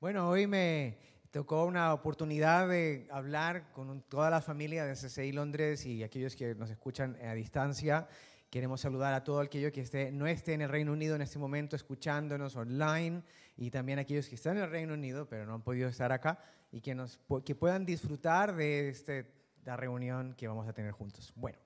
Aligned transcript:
Bueno, 0.00 0.28
hoy 0.28 0.46
me 0.46 0.96
tocó 1.32 1.64
una 1.64 1.92
oportunidad 1.92 2.68
de 2.68 3.08
hablar 3.10 3.72
con 3.72 4.00
toda 4.02 4.30
la 4.30 4.40
familia 4.40 4.84
de 4.84 4.94
CCI 4.94 5.32
Londres 5.32 5.84
y 5.86 6.04
aquellos 6.04 6.36
que 6.36 6.54
nos 6.54 6.70
escuchan 6.70 7.16
a 7.20 7.34
distancia. 7.34 8.06
Queremos 8.48 8.80
saludar 8.80 9.12
a 9.12 9.24
todo 9.24 9.40
aquello 9.40 9.72
que 9.72 9.80
esté, 9.80 10.12
no 10.12 10.28
esté 10.28 10.54
en 10.54 10.60
el 10.60 10.68
Reino 10.68 10.92
Unido 10.92 11.16
en 11.16 11.22
este 11.22 11.40
momento 11.40 11.74
escuchándonos 11.74 12.54
online 12.54 13.24
y 13.56 13.72
también 13.72 13.98
a 13.98 14.02
aquellos 14.02 14.28
que 14.28 14.36
están 14.36 14.56
en 14.56 14.62
el 14.62 14.70
Reino 14.70 14.94
Unido 14.94 15.28
pero 15.28 15.46
no 15.46 15.54
han 15.54 15.62
podido 15.62 15.88
estar 15.88 16.12
acá 16.12 16.38
y 16.70 16.80
que, 16.80 16.94
nos, 16.94 17.18
que 17.44 17.56
puedan 17.56 17.84
disfrutar 17.84 18.54
de 18.54 19.26
la 19.64 19.76
reunión 19.76 20.32
que 20.34 20.46
vamos 20.46 20.68
a 20.68 20.72
tener 20.72 20.92
juntos. 20.92 21.32
Bueno, 21.34 21.58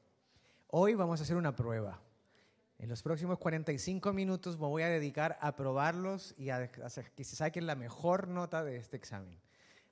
hoy 0.68 0.94
vamos 0.94 1.20
a 1.20 1.24
hacer 1.24 1.36
una 1.36 1.54
prueba. 1.54 2.00
En 2.82 2.88
los 2.88 3.00
próximos 3.00 3.38
45 3.38 4.12
minutos 4.12 4.58
me 4.58 4.66
voy 4.66 4.82
a 4.82 4.88
dedicar 4.88 5.38
a 5.40 5.54
probarlos 5.54 6.34
y 6.36 6.50
a 6.50 6.68
que 6.68 7.22
se 7.22 7.36
saquen 7.36 7.64
la 7.64 7.76
mejor 7.76 8.26
nota 8.26 8.64
de 8.64 8.76
este 8.76 8.96
examen. 8.96 9.38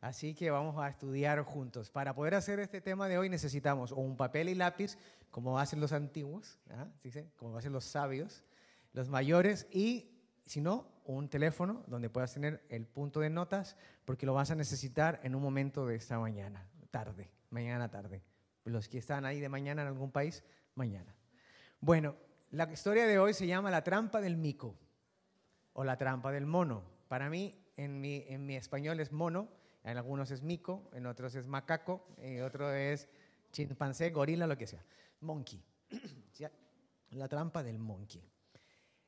Así 0.00 0.34
que 0.34 0.50
vamos 0.50 0.76
a 0.76 0.88
estudiar 0.88 1.40
juntos. 1.44 1.88
Para 1.88 2.16
poder 2.16 2.34
hacer 2.34 2.58
este 2.58 2.80
tema 2.80 3.06
de 3.06 3.16
hoy 3.16 3.28
necesitamos 3.28 3.92
un 3.92 4.16
papel 4.16 4.48
y 4.48 4.56
lápiz, 4.56 4.98
como 5.30 5.60
hacen 5.60 5.78
los 5.78 5.92
antiguos, 5.92 6.58
¿ah? 6.70 6.88
como 7.36 7.56
hacen 7.56 7.72
los 7.72 7.84
sabios, 7.84 8.42
los 8.92 9.08
mayores, 9.08 9.68
y 9.70 10.10
si 10.44 10.60
no, 10.60 10.88
un 11.04 11.28
teléfono 11.28 11.84
donde 11.86 12.10
puedas 12.10 12.34
tener 12.34 12.66
el 12.70 12.88
punto 12.88 13.20
de 13.20 13.30
notas, 13.30 13.76
porque 14.04 14.26
lo 14.26 14.34
vas 14.34 14.50
a 14.50 14.56
necesitar 14.56 15.20
en 15.22 15.36
un 15.36 15.42
momento 15.42 15.86
de 15.86 15.94
esta 15.94 16.18
mañana, 16.18 16.68
tarde, 16.90 17.30
mañana 17.50 17.88
tarde. 17.88 18.24
Los 18.64 18.88
que 18.88 18.98
están 18.98 19.26
ahí 19.26 19.38
de 19.38 19.48
mañana 19.48 19.82
en 19.82 19.88
algún 19.88 20.10
país, 20.10 20.42
mañana. 20.74 21.14
Bueno, 21.80 22.16
la 22.50 22.70
historia 22.70 23.06
de 23.06 23.18
hoy 23.18 23.32
se 23.32 23.46
llama 23.46 23.70
La 23.70 23.84
trampa 23.84 24.20
del 24.20 24.36
mico 24.36 24.76
o 25.72 25.84
la 25.84 25.96
trampa 25.96 26.32
del 26.32 26.46
mono. 26.46 26.82
Para 27.08 27.30
mí, 27.30 27.54
en 27.76 28.00
mi, 28.00 28.24
en 28.28 28.44
mi 28.44 28.56
español 28.56 29.00
es 29.00 29.12
mono, 29.12 29.48
en 29.84 29.96
algunos 29.96 30.30
es 30.30 30.42
mico, 30.42 30.90
en 30.92 31.06
otros 31.06 31.34
es 31.34 31.46
macaco, 31.46 32.06
en 32.18 32.42
otro 32.42 32.72
es 32.72 33.08
chimpancé, 33.52 34.10
gorila, 34.10 34.46
lo 34.46 34.58
que 34.58 34.66
sea. 34.66 34.84
Monkey. 35.20 35.62
La 37.10 37.26
trampa 37.26 37.62
del 37.62 37.78
monkey. 37.78 38.22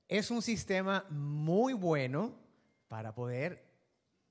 Es 0.09 0.31
un 0.31 0.43
sistema 0.43 1.07
muy 1.09 1.73
bueno 1.73 2.35
para 2.89 3.15
poder 3.15 3.65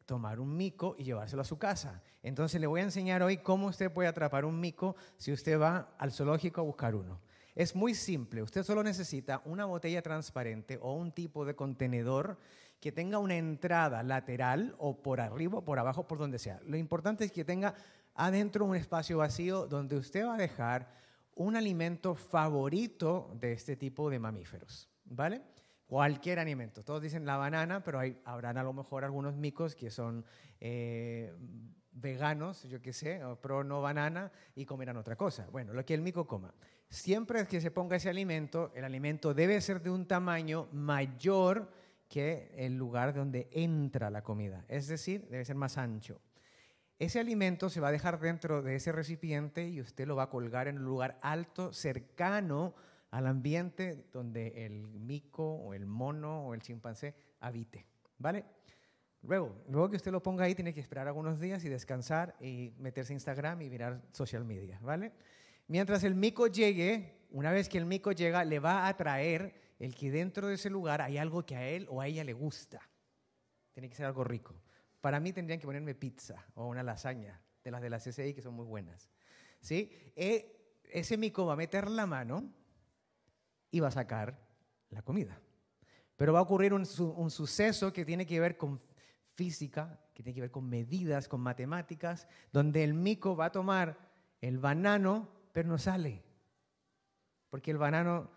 tomar 0.05 0.41
un 0.41 0.55
mico 0.57 0.95
y 0.97 1.05
llevárselo 1.05 1.41
a 1.41 1.45
su 1.45 1.57
casa. 1.57 2.03
Entonces 2.21 2.59
le 2.59 2.67
voy 2.67 2.81
a 2.81 2.83
enseñar 2.83 3.23
hoy 3.23 3.37
cómo 3.37 3.67
usted 3.67 3.91
puede 3.91 4.09
atrapar 4.09 4.43
un 4.43 4.59
mico 4.59 4.95
si 5.15 5.31
usted 5.31 5.57
va 5.59 5.95
al 5.97 6.11
zoológico 6.11 6.59
a 6.59 6.65
buscar 6.65 6.95
uno. 6.95 7.21
Es 7.55 7.75
muy 7.75 7.93
simple, 7.93 8.41
usted 8.41 8.63
solo 8.63 8.83
necesita 8.83 9.41
una 9.45 9.65
botella 9.65 10.01
transparente 10.01 10.79
o 10.81 10.93
un 10.93 11.11
tipo 11.11 11.45
de 11.45 11.55
contenedor 11.55 12.37
que 12.79 12.91
tenga 12.91 13.19
una 13.19 13.37
entrada 13.37 14.01
lateral 14.03 14.75
o 14.79 15.01
por 15.01 15.21
arriba 15.21 15.61
por 15.61 15.77
abajo, 15.77 16.07
por 16.07 16.17
donde 16.17 16.39
sea. 16.39 16.59
Lo 16.65 16.77
importante 16.77 17.25
es 17.25 17.31
que 17.31 17.45
tenga 17.45 17.75
adentro 18.15 18.65
un 18.65 18.75
espacio 18.75 19.17
vacío 19.17 19.67
donde 19.67 19.97
usted 19.97 20.25
va 20.25 20.35
a 20.35 20.37
dejar 20.37 20.89
un 21.35 21.55
alimento 21.55 22.15
favorito 22.15 23.31
de 23.39 23.53
este 23.53 23.75
tipo 23.75 24.09
de 24.09 24.19
mamíferos, 24.19 24.89
¿vale? 25.05 25.41
Cualquier 25.87 26.39
alimento. 26.39 26.83
Todos 26.83 27.01
dicen 27.01 27.25
la 27.25 27.37
banana, 27.37 27.83
pero 27.83 27.99
hay, 27.99 28.19
habrán 28.25 28.57
a 28.57 28.63
lo 28.63 28.73
mejor 28.73 29.03
algunos 29.03 29.35
micos 29.35 29.75
que 29.75 29.91
son 29.91 30.25
eh, 30.59 31.33
veganos, 32.11 32.63
yo 32.63 32.81
qué 32.81 32.91
sé, 32.91 33.23
o 33.23 33.39
pro 33.39 33.63
no 33.63 33.81
banana 33.81 34.31
y 34.55 34.65
comerán 34.65 34.97
otra 34.97 35.15
cosa. 35.15 35.47
Bueno, 35.49 35.73
lo 35.73 35.85
que 35.85 35.93
el 35.93 36.01
mico 36.01 36.27
coma. 36.27 36.53
Siempre 36.89 37.47
que 37.47 37.61
se 37.61 37.71
ponga 37.71 37.95
ese 37.95 38.09
alimento, 38.09 38.71
el 38.75 38.83
alimento 38.83 39.33
debe 39.33 39.61
ser 39.61 39.81
de 39.81 39.89
un 39.89 40.05
tamaño 40.05 40.67
mayor 40.73 41.71
que 42.09 42.51
el 42.57 42.75
lugar 42.75 43.13
donde 43.13 43.47
entra 43.51 44.09
la 44.09 44.21
comida, 44.21 44.65
es 44.67 44.87
decir, 44.87 45.25
debe 45.29 45.45
ser 45.45 45.55
más 45.55 45.77
ancho. 45.77 46.19
Ese 46.99 47.21
alimento 47.21 47.69
se 47.69 47.79
va 47.79 47.87
a 47.87 47.91
dejar 47.93 48.19
dentro 48.19 48.61
de 48.61 48.75
ese 48.75 48.91
recipiente 48.91 49.69
y 49.69 49.79
usted 49.79 50.05
lo 50.05 50.17
va 50.17 50.23
a 50.23 50.29
colgar 50.29 50.67
en 50.67 50.79
un 50.79 50.83
lugar 50.83 51.17
alto, 51.21 51.71
cercano 51.71 52.75
al 53.09 53.27
ambiente 53.27 54.05
donde 54.11 54.65
el 54.65 54.87
mico 54.87 55.43
o 55.43 55.73
el 55.73 55.85
mono 55.85 56.45
o 56.45 56.53
el 56.53 56.61
chimpancé 56.61 57.15
habite, 57.39 57.85
¿vale? 58.17 58.43
Luego, 59.23 59.55
luego 59.67 59.89
que 59.89 59.97
usted 59.97 60.11
lo 60.11 60.23
ponga 60.23 60.45
ahí, 60.45 60.55
tiene 60.55 60.73
que 60.73 60.79
esperar 60.79 61.07
algunos 61.07 61.39
días 61.39 61.63
y 61.63 61.69
descansar 61.69 62.35
y 62.39 62.73
meterse 62.79 63.13
a 63.13 63.15
Instagram 63.15 63.61
y 63.61 63.69
mirar 63.69 64.01
social 64.11 64.43
media, 64.43 64.79
¿vale? 64.81 65.11
Mientras 65.67 66.03
el 66.03 66.15
mico 66.15 66.47
llegue, 66.47 67.27
una 67.29 67.51
vez 67.51 67.69
que 67.69 67.77
el 67.77 67.85
mico 67.85 68.11
llega, 68.11 68.43
le 68.43 68.59
va 68.59 68.87
a 68.87 68.97
traer 68.97 69.53
el 69.79 69.95
que 69.95 70.11
dentro 70.11 70.47
de 70.47 70.55
ese 70.55 70.69
lugar 70.69 71.01
hay 71.01 71.17
algo 71.17 71.45
que 71.45 71.55
a 71.55 71.67
él 71.67 71.87
o 71.89 72.01
a 72.01 72.07
ella 72.07 72.23
le 72.23 72.33
gusta. 72.33 72.81
Tiene 73.71 73.89
que 73.89 73.95
ser 73.95 74.07
algo 74.07 74.23
rico. 74.23 74.55
Para 74.99 75.19
mí 75.19 75.31
tendrían 75.31 75.59
que 75.59 75.65
ponerme 75.65 75.95
pizza 75.95 76.45
o 76.55 76.67
una 76.67 76.83
lasaña 76.83 77.41
de 77.63 77.71
las 77.71 77.81
de 77.81 77.89
la 77.89 77.99
CCI 77.99 78.33
que 78.33 78.41
son 78.41 78.55
muy 78.55 78.65
buenas. 78.65 79.09
¿Sí? 79.59 79.91
E, 80.15 80.79
ese 80.91 81.15
mico 81.15 81.45
va 81.45 81.53
a 81.53 81.55
meter 81.55 81.89
la 81.89 82.05
mano 82.05 82.51
y 83.69 83.79
va 83.79 83.87
a 83.89 83.91
sacar 83.91 84.37
la 84.89 85.03
comida. 85.03 85.39
Pero 86.17 86.33
va 86.33 86.39
a 86.39 86.43
ocurrir 86.43 86.73
un 86.73 86.85
suceso 86.85 87.93
que 87.93 88.03
tiene 88.03 88.25
que 88.25 88.39
ver 88.39 88.57
con 88.57 88.77
física, 89.41 89.99
que 90.13 90.21
tiene 90.21 90.35
que 90.35 90.41
ver 90.41 90.51
con 90.51 90.69
medidas, 90.69 91.27
con 91.27 91.41
matemáticas, 91.41 92.27
donde 92.53 92.83
el 92.83 92.93
mico 92.93 93.35
va 93.35 93.45
a 93.45 93.51
tomar 93.51 93.97
el 94.39 94.59
banano, 94.59 95.27
pero 95.51 95.67
no 95.67 95.79
sale. 95.79 96.21
Porque 97.49 97.71
el 97.71 97.79
banano 97.79 98.29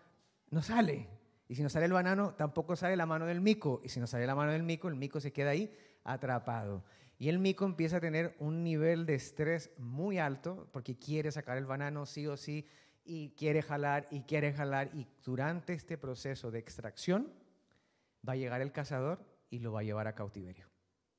no 0.49 0.63
sale. 0.63 1.07
Y 1.47 1.53
si 1.53 1.61
no 1.61 1.69
sale 1.69 1.85
el 1.85 1.93
banano, 1.93 2.33
tampoco 2.33 2.75
sale 2.75 2.95
la 2.95 3.05
mano 3.05 3.27
del 3.27 3.39
mico. 3.39 3.81
Y 3.83 3.89
si 3.89 3.99
no 3.99 4.07
sale 4.07 4.25
la 4.25 4.33
mano 4.33 4.51
del 4.51 4.63
mico, 4.63 4.87
el 4.87 4.95
mico 4.95 5.19
se 5.19 5.31
queda 5.31 5.51
ahí 5.51 5.71
atrapado. 6.03 6.83
Y 7.19 7.29
el 7.29 7.37
mico 7.37 7.65
empieza 7.65 7.97
a 7.97 8.01
tener 8.01 8.35
un 8.39 8.63
nivel 8.63 9.05
de 9.05 9.13
estrés 9.13 9.69
muy 9.77 10.17
alto 10.17 10.67
porque 10.71 10.97
quiere 10.97 11.31
sacar 11.31 11.55
el 11.59 11.67
banano 11.67 12.07
sí 12.07 12.25
o 12.25 12.35
sí 12.35 12.67
y 13.03 13.29
quiere 13.37 13.61
jalar 13.61 14.07
y 14.09 14.21
quiere 14.21 14.53
jalar. 14.53 14.89
Y 14.95 15.05
durante 15.23 15.73
este 15.73 15.99
proceso 15.99 16.49
de 16.49 16.57
extracción 16.57 17.31
va 18.27 18.33
a 18.33 18.37
llegar 18.37 18.61
el 18.61 18.71
cazador 18.71 19.23
y 19.51 19.59
lo 19.59 19.71
va 19.71 19.81
a 19.81 19.83
llevar 19.83 20.07
a 20.07 20.15
cautiverio. 20.15 20.74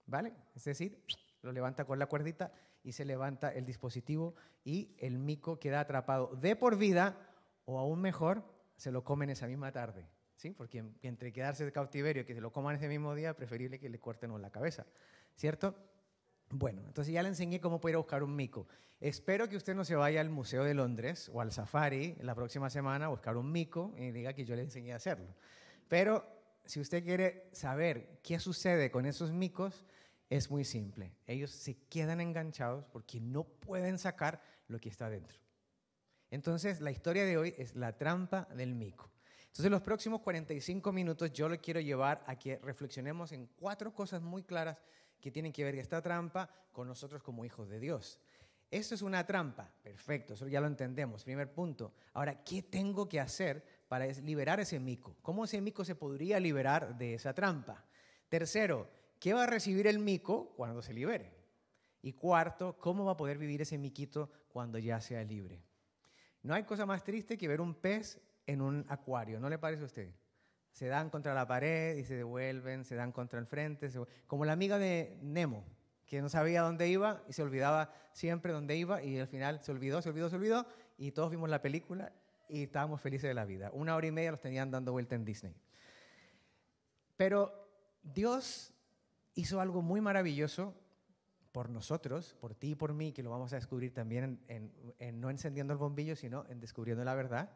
¿Vale? 0.07 0.33
Es 0.55 0.65
decir, 0.65 1.03
lo 1.43 1.53
levanta 1.53 1.85
con 1.85 1.99
la 1.99 2.07
cuerdita 2.07 2.53
y 2.83 2.93
se 2.93 3.05
levanta 3.05 3.53
el 3.53 3.67
dispositivo 3.67 4.35
y 4.65 4.95
el 4.99 5.19
mico 5.19 5.59
queda 5.59 5.81
atrapado 5.81 6.35
de 6.37 6.55
por 6.57 6.77
vida 6.79 7.17
o 7.65 7.79
aún 7.79 8.01
mejor, 8.01 8.45
se 8.77 8.93
lo 8.93 9.03
comen 9.05 9.31
esa 9.31 9.47
misma 9.47 9.73
tarde. 9.73 10.07
¿Sí? 10.37 10.51
Porque 10.51 10.85
entre 11.01 11.33
quedarse 11.33 11.65
de 11.65 11.73
cautiverio 11.73 12.23
y 12.23 12.27
que 12.27 12.35
se 12.35 12.43
lo 12.43 12.53
coman 12.53 12.77
ese 12.77 12.89
mismo 12.89 13.15
día, 13.15 13.35
preferible 13.35 13.79
que 13.79 13.89
le 13.89 13.99
corten 13.99 14.41
la 14.41 14.51
cabeza, 14.51 14.85
¿cierto? 15.35 15.75
Bueno, 16.51 16.83
entonces 16.87 17.13
ya 17.13 17.23
le 17.23 17.31
enseñé 17.31 17.59
cómo 17.59 17.81
puede 17.81 17.97
buscar 17.97 18.23
un 18.23 18.37
mico. 18.37 18.69
Espero 19.01 19.49
que 19.49 19.57
usted 19.57 19.75
no 19.75 19.85
se 19.85 19.97
vaya 19.97 20.21
al 20.21 20.29
Museo 20.29 20.63
de 20.63 20.75
Londres 20.75 21.31
o 21.33 21.41
al 21.41 21.53
Safari 21.53 22.17
la 22.21 22.35
próxima 22.35 22.71
semana 22.71 23.07
a 23.07 23.09
buscar 23.09 23.37
un 23.37 23.51
mico 23.51 23.95
y 23.97 24.11
diga 24.11 24.35
que 24.35 24.45
yo 24.45 24.55
le 24.55 24.63
enseñé 24.63 24.93
a 24.93 24.97
hacerlo. 24.97 25.35
Pero 25.89 26.25
si 26.65 26.81
usted 26.81 27.03
quiere 27.03 27.49
saber 27.53 28.21
qué 28.23 28.39
sucede 28.39 28.91
con 28.91 29.07
esos 29.07 29.33
micos, 29.33 29.85
es 30.29 30.51
muy 30.51 30.65
simple. 30.65 31.13
Ellos 31.27 31.51
se 31.51 31.77
quedan 31.89 32.21
enganchados 32.21 32.85
porque 32.87 33.21
no 33.21 33.45
pueden 33.45 33.99
sacar 33.99 34.41
lo 34.69 34.79
que 34.81 34.89
está 34.89 35.09
dentro. 35.09 35.39
Entonces, 36.31 36.81
la 36.81 36.91
historia 36.91 37.25
de 37.25 37.37
hoy 37.37 37.55
es 37.57 37.77
la 37.77 37.97
trampa 37.97 38.49
del 38.55 38.75
mico. 38.75 39.11
Entonces, 39.57 39.67
en 39.67 39.73
los 39.73 39.83
próximos 39.83 40.21
45 40.21 40.93
minutos 40.93 41.33
yo 41.33 41.49
le 41.49 41.59
quiero 41.59 41.81
llevar 41.81 42.23
a 42.27 42.37
que 42.37 42.59
reflexionemos 42.59 43.33
en 43.33 43.47
cuatro 43.57 43.95
cosas 43.95 44.21
muy 44.21 44.43
claras 44.43 44.77
que 45.21 45.31
tienen 45.31 45.53
que 45.53 45.65
ver 45.65 45.77
esta 45.77 46.03
trampa 46.03 46.51
con 46.73 46.87
nosotros 46.89 47.23
como 47.23 47.45
hijos 47.45 47.69
de 47.69 47.81
Dios. 47.81 48.21
Esto 48.71 48.97
es 48.97 49.03
una 49.03 49.25
trampa, 49.25 49.73
perfecto, 49.83 50.35
eso 50.35 50.49
ya 50.49 50.61
lo 50.61 50.67
entendemos. 50.67 51.23
Primer 51.25 51.53
punto. 51.53 51.95
Ahora, 52.15 52.43
¿qué 52.43 52.63
tengo 52.63 53.09
que 53.09 53.21
hacer 53.21 53.65
para 53.89 54.07
liberar 54.07 54.59
ese 54.59 54.81
mico? 54.81 55.17
¿Cómo 55.23 55.45
ese 55.45 55.61
mico 55.61 55.85
se 55.85 55.95
podría 55.95 56.41
liberar 56.41 56.99
de 56.99 57.15
esa 57.15 57.33
trampa? 57.33 57.85
Tercero, 58.29 58.91
¿qué 59.19 59.35
va 59.35 59.45
a 59.45 59.47
recibir 59.47 59.87
el 59.87 59.99
mico 59.99 60.55
cuando 60.57 60.83
se 60.83 60.93
libere? 60.93 61.35
Y 62.03 62.13
cuarto, 62.13 62.79
¿cómo 62.79 63.05
va 63.05 63.13
a 63.13 63.17
poder 63.17 63.39
vivir 63.39 63.63
ese 63.63 63.79
miquito 63.79 64.31
cuando 64.49 64.79
ya 64.79 65.01
sea 65.01 65.25
libre? 65.25 65.63
No 66.43 66.55
hay 66.55 66.63
cosa 66.63 66.87
más 66.87 67.03
triste 67.03 67.37
que 67.37 67.49
ver 67.49 67.61
un 67.61 67.75
pez 67.75 68.21
en 68.47 68.61
un 68.61 68.85
acuario, 68.89 69.41
¿no 69.41 69.49
le 69.49 69.59
parece 69.59 69.83
a 69.83 69.87
usted? 69.87 70.15
Se 70.71 70.87
dan 70.87 71.11
contra 71.11 71.35
la 71.35 71.47
pared 71.47 71.97
y 71.97 72.05
se 72.05 72.15
devuelven, 72.15 72.85
se 72.85 72.95
dan 72.95 73.11
contra 73.11 73.39
el 73.39 73.47
frente, 73.47 73.91
como 74.27 74.45
la 74.45 74.53
amiga 74.53 74.79
de 74.79 75.19
Nemo, 75.23 75.65
que 76.07 76.23
no 76.23 76.29
sabía 76.29 76.63
dónde 76.63 76.89
iba 76.89 77.25
y 77.29 77.33
se 77.33 77.43
olvidaba 77.43 77.93
siempre 78.13 78.53
dónde 78.53 78.77
iba 78.77 79.03
y 79.03 79.19
al 79.19 79.27
final 79.27 79.61
se 79.63 79.73
olvidó, 79.73 80.01
se 80.03 80.11
olvidó, 80.11 80.31
se 80.31 80.37
olvidó 80.37 80.67
y 80.97 81.11
todos 81.11 81.31
vimos 81.31 81.51
la 81.51 81.61
película 81.61 82.13
y 82.49 82.63
estábamos 82.65 83.01
felices 83.01 83.29
de 83.29 83.35
la 83.35 83.45
vida. 83.45 83.71
Una 83.73 83.97
hora 83.97 84.07
y 84.07 84.13
media 84.13 84.31
los 84.31 84.41
tenían 84.41 84.71
dando 84.71 84.93
vuelta 84.93 85.17
en 85.17 85.25
Disney. 85.25 85.57
Pero 87.17 87.69
Dios 88.03 88.76
hizo 89.37 89.61
algo 89.61 89.83
muy 89.83 90.01
maravilloso 90.01 90.75
por 91.53 91.71
nosotros, 91.71 92.35
por 92.41 92.55
ti 92.55 92.71
y 92.71 92.75
por 92.75 92.93
mí, 92.93 93.13
que 93.13 93.23
lo 93.23 93.31
vamos 93.31 93.53
a 93.53 93.57
descubrir 93.57 93.95
también 93.95 94.41
en, 94.49 95.21
no 95.21 95.31
encendiendo 95.31 95.73
el 95.73 95.79
bombillo, 95.79 96.17
sino 96.17 96.45
en 96.49 96.61
descubriendo 96.61 97.05
la 97.05 97.15
verdad, 97.15 97.51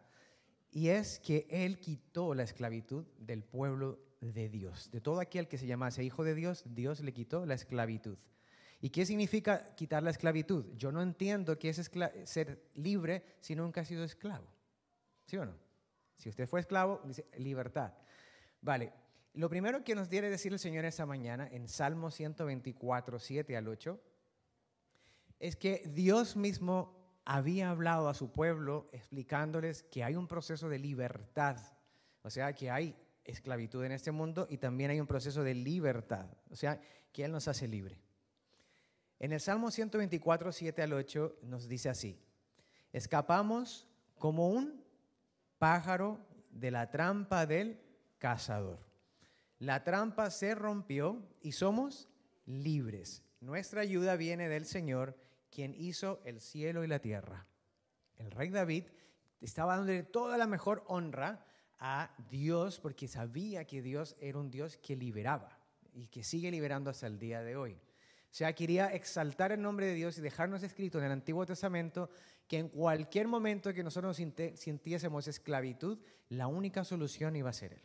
y 0.70 0.88
es 0.88 1.18
que 1.18 1.46
Él 1.50 1.80
quitó 1.80 2.34
la 2.34 2.44
esclavitud 2.44 3.04
del 3.18 3.42
pueblo 3.42 3.98
de 4.20 4.48
Dios. 4.48 4.90
De 4.92 5.00
todo 5.00 5.20
aquel 5.20 5.48
que 5.48 5.58
se 5.58 5.66
llamase 5.66 6.04
hijo 6.04 6.22
de 6.22 6.34
Dios, 6.34 6.62
Dios 6.66 7.00
le 7.00 7.12
quitó 7.12 7.44
la 7.44 7.54
esclavitud. 7.54 8.16
¿Y 8.80 8.90
qué 8.90 9.04
significa 9.04 9.74
quitar 9.74 10.02
la 10.02 10.10
esclavitud? 10.10 10.64
Yo 10.76 10.92
no 10.92 11.02
entiendo 11.02 11.58
qué 11.58 11.70
es 11.70 11.90
ser 12.24 12.70
libre 12.74 13.24
si 13.40 13.54
nunca 13.54 13.82
ha 13.82 13.84
sido 13.84 14.04
esclavo. 14.04 14.46
¿Sí 15.26 15.36
o 15.36 15.44
no? 15.44 15.54
Si 16.16 16.28
usted 16.28 16.46
fue 16.46 16.60
esclavo, 16.60 17.00
dice 17.04 17.26
libertad. 17.36 17.92
Vale, 18.62 18.92
lo 19.34 19.48
primero 19.48 19.84
que 19.84 19.94
nos 19.94 20.08
quiere 20.08 20.28
decir 20.28 20.52
el 20.52 20.58
Señor 20.58 20.84
esa 20.84 21.06
mañana 21.06 21.48
en 21.50 21.68
Salmo 21.68 22.10
124, 22.10 23.18
7 23.18 23.56
al 23.56 23.68
8, 23.68 24.00
es 25.38 25.56
que 25.56 25.82
Dios 25.86 26.36
mismo 26.36 27.00
había 27.24 27.70
hablado 27.70 28.08
a 28.08 28.14
su 28.14 28.32
pueblo 28.32 28.88
explicándoles 28.92 29.84
que 29.84 30.02
hay 30.02 30.16
un 30.16 30.26
proceso 30.26 30.68
de 30.68 30.78
libertad, 30.78 31.56
o 32.22 32.30
sea, 32.30 32.54
que 32.54 32.70
hay 32.70 32.96
esclavitud 33.24 33.84
en 33.84 33.92
este 33.92 34.10
mundo 34.10 34.46
y 34.50 34.58
también 34.58 34.90
hay 34.90 35.00
un 35.00 35.06
proceso 35.06 35.44
de 35.44 35.54
libertad, 35.54 36.26
o 36.50 36.56
sea, 36.56 36.80
que 37.12 37.24
Él 37.24 37.32
nos 37.32 37.46
hace 37.46 37.68
libre. 37.68 38.00
En 39.20 39.32
el 39.32 39.40
Salmo 39.40 39.70
124, 39.70 40.50
7 40.50 40.82
al 40.82 40.92
8 40.92 41.38
nos 41.42 41.68
dice 41.68 41.88
así, 41.88 42.18
escapamos 42.92 43.86
como 44.18 44.48
un 44.48 44.82
pájaro 45.58 46.18
de 46.50 46.70
la 46.70 46.90
trampa 46.90 47.46
del 47.46 47.80
cazador. 48.18 48.89
La 49.60 49.84
trampa 49.84 50.30
se 50.30 50.54
rompió 50.54 51.22
y 51.42 51.52
somos 51.52 52.08
libres. 52.46 53.22
Nuestra 53.40 53.82
ayuda 53.82 54.16
viene 54.16 54.48
del 54.48 54.64
Señor 54.64 55.18
quien 55.50 55.74
hizo 55.74 56.22
el 56.24 56.40
cielo 56.40 56.82
y 56.82 56.86
la 56.86 57.00
tierra. 57.00 57.46
El 58.16 58.30
rey 58.30 58.48
David 58.48 58.84
estaba 59.42 59.76
dándole 59.76 60.02
toda 60.02 60.38
la 60.38 60.46
mejor 60.46 60.82
honra 60.86 61.44
a 61.78 62.10
Dios 62.30 62.80
porque 62.80 63.06
sabía 63.06 63.66
que 63.66 63.82
Dios 63.82 64.16
era 64.18 64.38
un 64.38 64.50
Dios 64.50 64.78
que 64.78 64.96
liberaba 64.96 65.58
y 65.92 66.06
que 66.06 66.24
sigue 66.24 66.50
liberando 66.50 66.88
hasta 66.88 67.06
el 67.06 67.18
día 67.18 67.42
de 67.42 67.56
hoy. 67.56 67.74
O 67.74 68.32
sea, 68.32 68.54
quería 68.54 68.94
exaltar 68.94 69.52
el 69.52 69.60
nombre 69.60 69.86
de 69.86 69.94
Dios 69.94 70.16
y 70.16 70.22
dejarnos 70.22 70.62
escrito 70.62 70.98
en 70.98 71.04
el 71.04 71.12
Antiguo 71.12 71.44
Testamento 71.44 72.08
que 72.48 72.58
en 72.58 72.70
cualquier 72.70 73.28
momento 73.28 73.74
que 73.74 73.82
nosotros 73.82 74.16
sintiésemos 74.16 75.28
esclavitud, 75.28 75.98
la 76.30 76.46
única 76.46 76.82
solución 76.82 77.36
iba 77.36 77.50
a 77.50 77.52
ser 77.52 77.74
Él. 77.74 77.82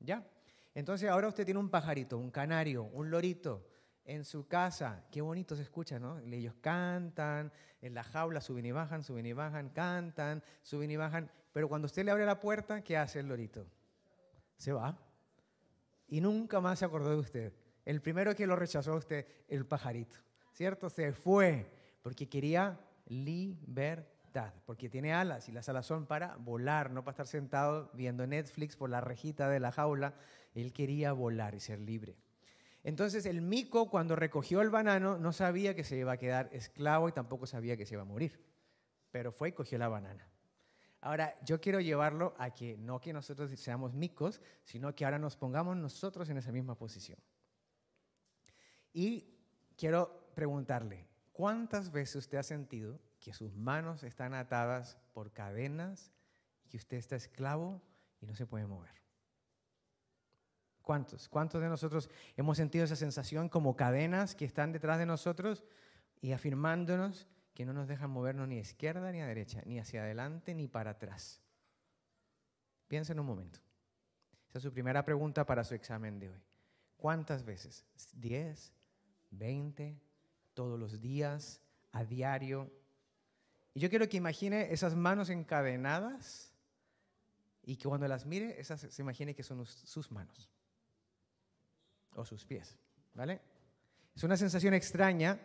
¿Ya? 0.00 0.26
Entonces 0.74 1.08
ahora 1.08 1.28
usted 1.28 1.44
tiene 1.44 1.60
un 1.60 1.70
pajarito, 1.70 2.18
un 2.18 2.30
canario, 2.30 2.84
un 2.84 3.10
lorito, 3.10 3.64
en 4.04 4.24
su 4.24 4.46
casa. 4.46 5.04
Qué 5.10 5.20
bonito 5.20 5.56
se 5.56 5.62
escucha, 5.62 5.98
¿no? 5.98 6.18
Ellos 6.18 6.54
cantan, 6.60 7.52
en 7.80 7.94
la 7.94 8.04
jaula 8.04 8.40
suben 8.40 8.66
y 8.66 8.72
bajan, 8.72 9.02
suben 9.02 9.26
y 9.26 9.32
bajan, 9.32 9.70
cantan, 9.70 10.42
suben 10.62 10.90
y 10.90 10.96
bajan. 10.96 11.30
Pero 11.52 11.68
cuando 11.68 11.86
usted 11.86 12.04
le 12.04 12.10
abre 12.10 12.26
la 12.26 12.40
puerta, 12.40 12.82
¿qué 12.82 12.96
hace 12.96 13.20
el 13.20 13.28
lorito? 13.28 13.66
Se 14.56 14.72
va. 14.72 14.98
Y 16.08 16.20
nunca 16.20 16.60
más 16.60 16.80
se 16.80 16.84
acordó 16.84 17.10
de 17.10 17.16
usted. 17.16 17.52
El 17.84 18.00
primero 18.00 18.34
que 18.34 18.46
lo 18.46 18.56
rechazó 18.56 18.92
a 18.92 18.96
usted, 18.96 19.26
el 19.48 19.66
pajarito. 19.66 20.18
¿Cierto? 20.52 20.88
Se 20.88 21.12
fue 21.12 21.70
porque 22.02 22.28
quería 22.28 22.78
libertad. 23.06 24.52
Porque 24.66 24.88
tiene 24.88 25.12
alas 25.12 25.48
y 25.48 25.52
las 25.52 25.68
alas 25.68 25.86
son 25.86 26.06
para 26.06 26.36
volar, 26.36 26.90
no 26.90 27.04
para 27.04 27.12
estar 27.12 27.26
sentado 27.26 27.90
viendo 27.94 28.26
Netflix 28.26 28.76
por 28.76 28.90
la 28.90 29.00
rejita 29.00 29.48
de 29.48 29.60
la 29.60 29.72
jaula. 29.72 30.14
Él 30.54 30.72
quería 30.72 31.12
volar 31.12 31.54
y 31.54 31.60
ser 31.60 31.80
libre. 31.80 32.16
Entonces 32.82 33.26
el 33.26 33.40
mico 33.40 33.88
cuando 33.88 34.14
recogió 34.14 34.60
el 34.60 34.70
banano 34.70 35.18
no 35.18 35.32
sabía 35.32 35.74
que 35.74 35.84
se 35.84 35.96
iba 35.96 36.12
a 36.12 36.16
quedar 36.18 36.50
esclavo 36.52 37.08
y 37.08 37.12
tampoco 37.12 37.46
sabía 37.46 37.76
que 37.76 37.86
se 37.86 37.94
iba 37.94 38.02
a 38.02 38.06
morir, 38.06 38.40
pero 39.10 39.32
fue 39.32 39.48
y 39.48 39.52
cogió 39.52 39.78
la 39.78 39.88
banana. 39.88 40.28
Ahora, 41.00 41.38
yo 41.44 41.60
quiero 41.60 41.80
llevarlo 41.80 42.34
a 42.38 42.54
que 42.54 42.78
no 42.78 42.98
que 42.98 43.12
nosotros 43.12 43.50
seamos 43.60 43.92
micos, 43.92 44.40
sino 44.64 44.94
que 44.94 45.04
ahora 45.04 45.18
nos 45.18 45.36
pongamos 45.36 45.76
nosotros 45.76 46.30
en 46.30 46.38
esa 46.38 46.50
misma 46.50 46.76
posición. 46.76 47.18
Y 48.90 49.36
quiero 49.76 50.30
preguntarle, 50.34 51.06
¿cuántas 51.32 51.92
veces 51.92 52.16
usted 52.16 52.38
ha 52.38 52.42
sentido 52.42 52.98
que 53.20 53.34
sus 53.34 53.54
manos 53.54 54.02
están 54.02 54.32
atadas 54.32 54.96
por 55.12 55.30
cadenas 55.32 56.10
y 56.64 56.70
que 56.70 56.78
usted 56.78 56.96
está 56.96 57.16
esclavo 57.16 57.82
y 58.20 58.26
no 58.26 58.34
se 58.34 58.46
puede 58.46 58.66
mover? 58.66 59.03
¿Cuántos? 60.84 61.30
¿Cuántos 61.30 61.62
de 61.62 61.68
nosotros 61.70 62.10
hemos 62.36 62.58
sentido 62.58 62.84
esa 62.84 62.94
sensación 62.94 63.48
como 63.48 63.74
cadenas 63.74 64.34
que 64.34 64.44
están 64.44 64.70
detrás 64.70 64.98
de 64.98 65.06
nosotros 65.06 65.64
y 66.20 66.32
afirmándonos 66.32 67.26
que 67.54 67.64
no 67.64 67.72
nos 67.72 67.88
dejan 67.88 68.10
movernos 68.10 68.46
ni 68.48 68.58
a 68.58 68.60
izquierda 68.60 69.10
ni 69.10 69.22
a 69.22 69.26
derecha, 69.26 69.62
ni 69.64 69.78
hacia 69.78 70.02
adelante 70.02 70.54
ni 70.54 70.68
para 70.68 70.90
atrás? 70.90 71.40
Piensen 72.86 73.18
un 73.18 73.24
momento. 73.24 73.60
Esa 74.50 74.58
es 74.58 74.62
su 74.62 74.72
primera 74.74 75.02
pregunta 75.06 75.46
para 75.46 75.64
su 75.64 75.74
examen 75.74 76.20
de 76.20 76.28
hoy. 76.28 76.42
¿Cuántas 76.98 77.46
veces? 77.46 77.86
¿10? 78.20 78.70
¿20? 79.32 79.98
¿Todos 80.52 80.78
los 80.78 81.00
días? 81.00 81.62
¿A 81.92 82.04
diario? 82.04 82.70
Y 83.72 83.80
yo 83.80 83.88
quiero 83.88 84.06
que 84.06 84.18
imagine 84.18 84.70
esas 84.70 84.94
manos 84.94 85.30
encadenadas 85.30 86.52
y 87.62 87.76
que 87.76 87.88
cuando 87.88 88.06
las 88.06 88.26
mire, 88.26 88.60
esas, 88.60 88.82
se 88.82 89.00
imagine 89.00 89.34
que 89.34 89.42
son 89.42 89.64
sus 89.64 90.12
manos 90.12 90.53
o 92.16 92.24
sus 92.24 92.44
pies, 92.44 92.78
¿vale? 93.14 93.40
Es 94.14 94.22
una 94.22 94.36
sensación 94.36 94.74
extraña, 94.74 95.40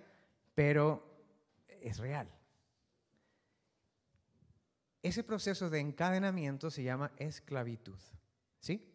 pero 0.53 1.03
es 1.67 1.97
real. 1.97 2.29
Ese 5.01 5.23
proceso 5.23 5.69
de 5.69 5.79
encadenamiento 5.79 6.69
se 6.69 6.83
llama 6.83 7.11
esclavitud, 7.17 7.99
¿sí? 8.59 8.93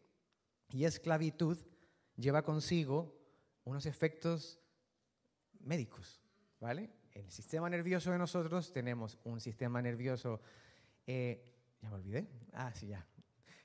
Y 0.71 0.85
esclavitud 0.85 1.59
lleva 2.17 2.43
consigo 2.43 3.15
unos 3.65 3.87
efectos 3.87 4.61
médicos, 5.61 6.21
¿vale? 6.61 6.91
El 7.13 7.31
sistema 7.31 7.71
nervioso 7.71 8.11
de 8.11 8.19
nosotros 8.19 8.73
tenemos 8.73 9.19
un 9.25 9.41
sistema 9.41 9.81
nervioso, 9.81 10.41
eh, 11.07 11.43
ya 11.81 11.89
me 11.89 11.97
olvidé, 11.97 12.29
ah, 12.53 12.73
sí, 12.75 12.89
ya. 12.89 13.07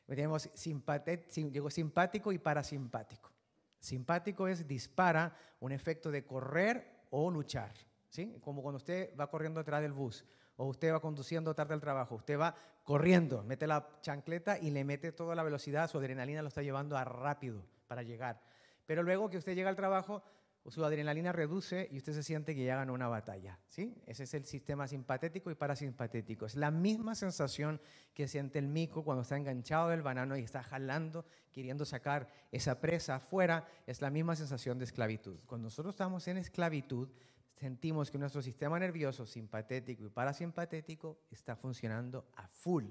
Tenemos 0.06 0.50
simpático 0.56 2.32
y 2.32 2.40
parasimpático. 2.40 3.32
Simpático 3.80 4.48
es 4.48 4.68
dispara 4.68 5.36
un 5.60 5.72
efecto 5.72 6.12
de 6.12 6.26
correr 6.26 7.06
o 7.10 7.30
luchar, 7.31 7.74
¿sí? 8.10 8.38
Como 8.42 8.62
cuando 8.62 8.78
usted 8.78 9.16
va 9.18 9.30
corriendo 9.30 9.60
atrás 9.60 9.81
del 9.81 9.94
bus 9.94 10.26
o 10.58 10.66
usted 10.66 10.94
va 10.94 11.00
conduciendo 11.00 11.56
tarde 11.56 11.74
al 11.74 11.80
trabajo, 11.80 12.16
usted 12.16 12.38
va 12.38 12.56
corriendo, 12.84 13.44
mete 13.44 13.68
la 13.68 13.88
chancleta 14.01 14.60
y 14.60 14.72
le 14.72 14.84
mete 14.84 15.12
toda 15.12 15.36
la 15.36 15.44
velocidad, 15.44 15.89
su 15.89 15.98
adrenalina 15.98 16.42
lo 16.42 16.50
está 16.50 16.62
llevando 16.62 16.98
a 16.98 17.06
rápido 17.06 17.63
para 17.88 18.03
llegar. 18.03 18.42
Pero 18.86 19.03
luego 19.03 19.30
que 19.30 19.38
usted 19.38 19.56
llega 19.56 19.70
al 19.70 19.75
trabajo, 19.75 20.24
su 20.70 20.84
adrenalina 20.86 21.32
reduce 21.32 21.88
y 21.92 21.98
usted 21.98 22.14
se 22.14 22.24
siente 22.24 22.54
que 22.54 22.64
ya 22.64 22.76
ganó 22.76 22.94
una 22.94 23.08
batalla. 23.08 23.60
¿sí? 23.68 23.96
Ese 24.06 24.24
es 24.24 24.34
el 24.34 24.46
sistema 24.46 24.88
simpatético 24.88 25.50
y 25.52 25.56
parasimpatético. 25.56 26.46
Es 26.46 26.56
la 26.56 26.72
misma 26.72 27.16
sensación 27.16 27.82
que 28.14 28.28
siente 28.28 28.60
el 28.60 28.68
mico 28.68 29.04
cuando 29.04 29.22
está 29.24 29.38
enganchado 29.38 29.90
del 29.90 30.02
banano 30.02 30.38
y 30.38 30.42
está 30.42 30.62
jalando, 30.62 31.26
queriendo 31.52 31.86
sacar 31.86 32.28
esa 32.52 32.80
presa 32.82 33.16
afuera. 33.16 33.66
Es 33.88 34.02
la 34.02 34.10
misma 34.10 34.36
sensación 34.36 34.78
de 34.78 34.86
esclavitud. 34.86 35.40
Cuando 35.46 35.68
nosotros 35.68 35.96
estamos 35.96 36.28
en 36.28 36.38
esclavitud, 36.38 37.10
sentimos 37.56 38.12
que 38.12 38.18
nuestro 38.18 38.42
sistema 38.42 38.80
nervioso 38.80 39.26
simpatético 39.26 40.06
y 40.06 40.10
parasimpatético 40.10 41.22
está 41.32 41.56
funcionando 41.56 42.30
a 42.36 42.48
full 42.48 42.86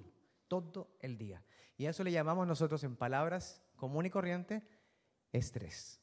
todo 0.49 0.97
el 1.01 1.17
día. 1.17 1.45
Y 1.77 1.87
a 1.87 1.91
eso 1.91 2.03
le 2.03 2.13
llamamos 2.13 2.47
nosotros 2.47 2.83
en 2.85 2.97
palabras 2.97 3.63
común 3.77 4.07
y 4.07 4.11
corriente 4.11 4.63
estrés. 5.33 6.01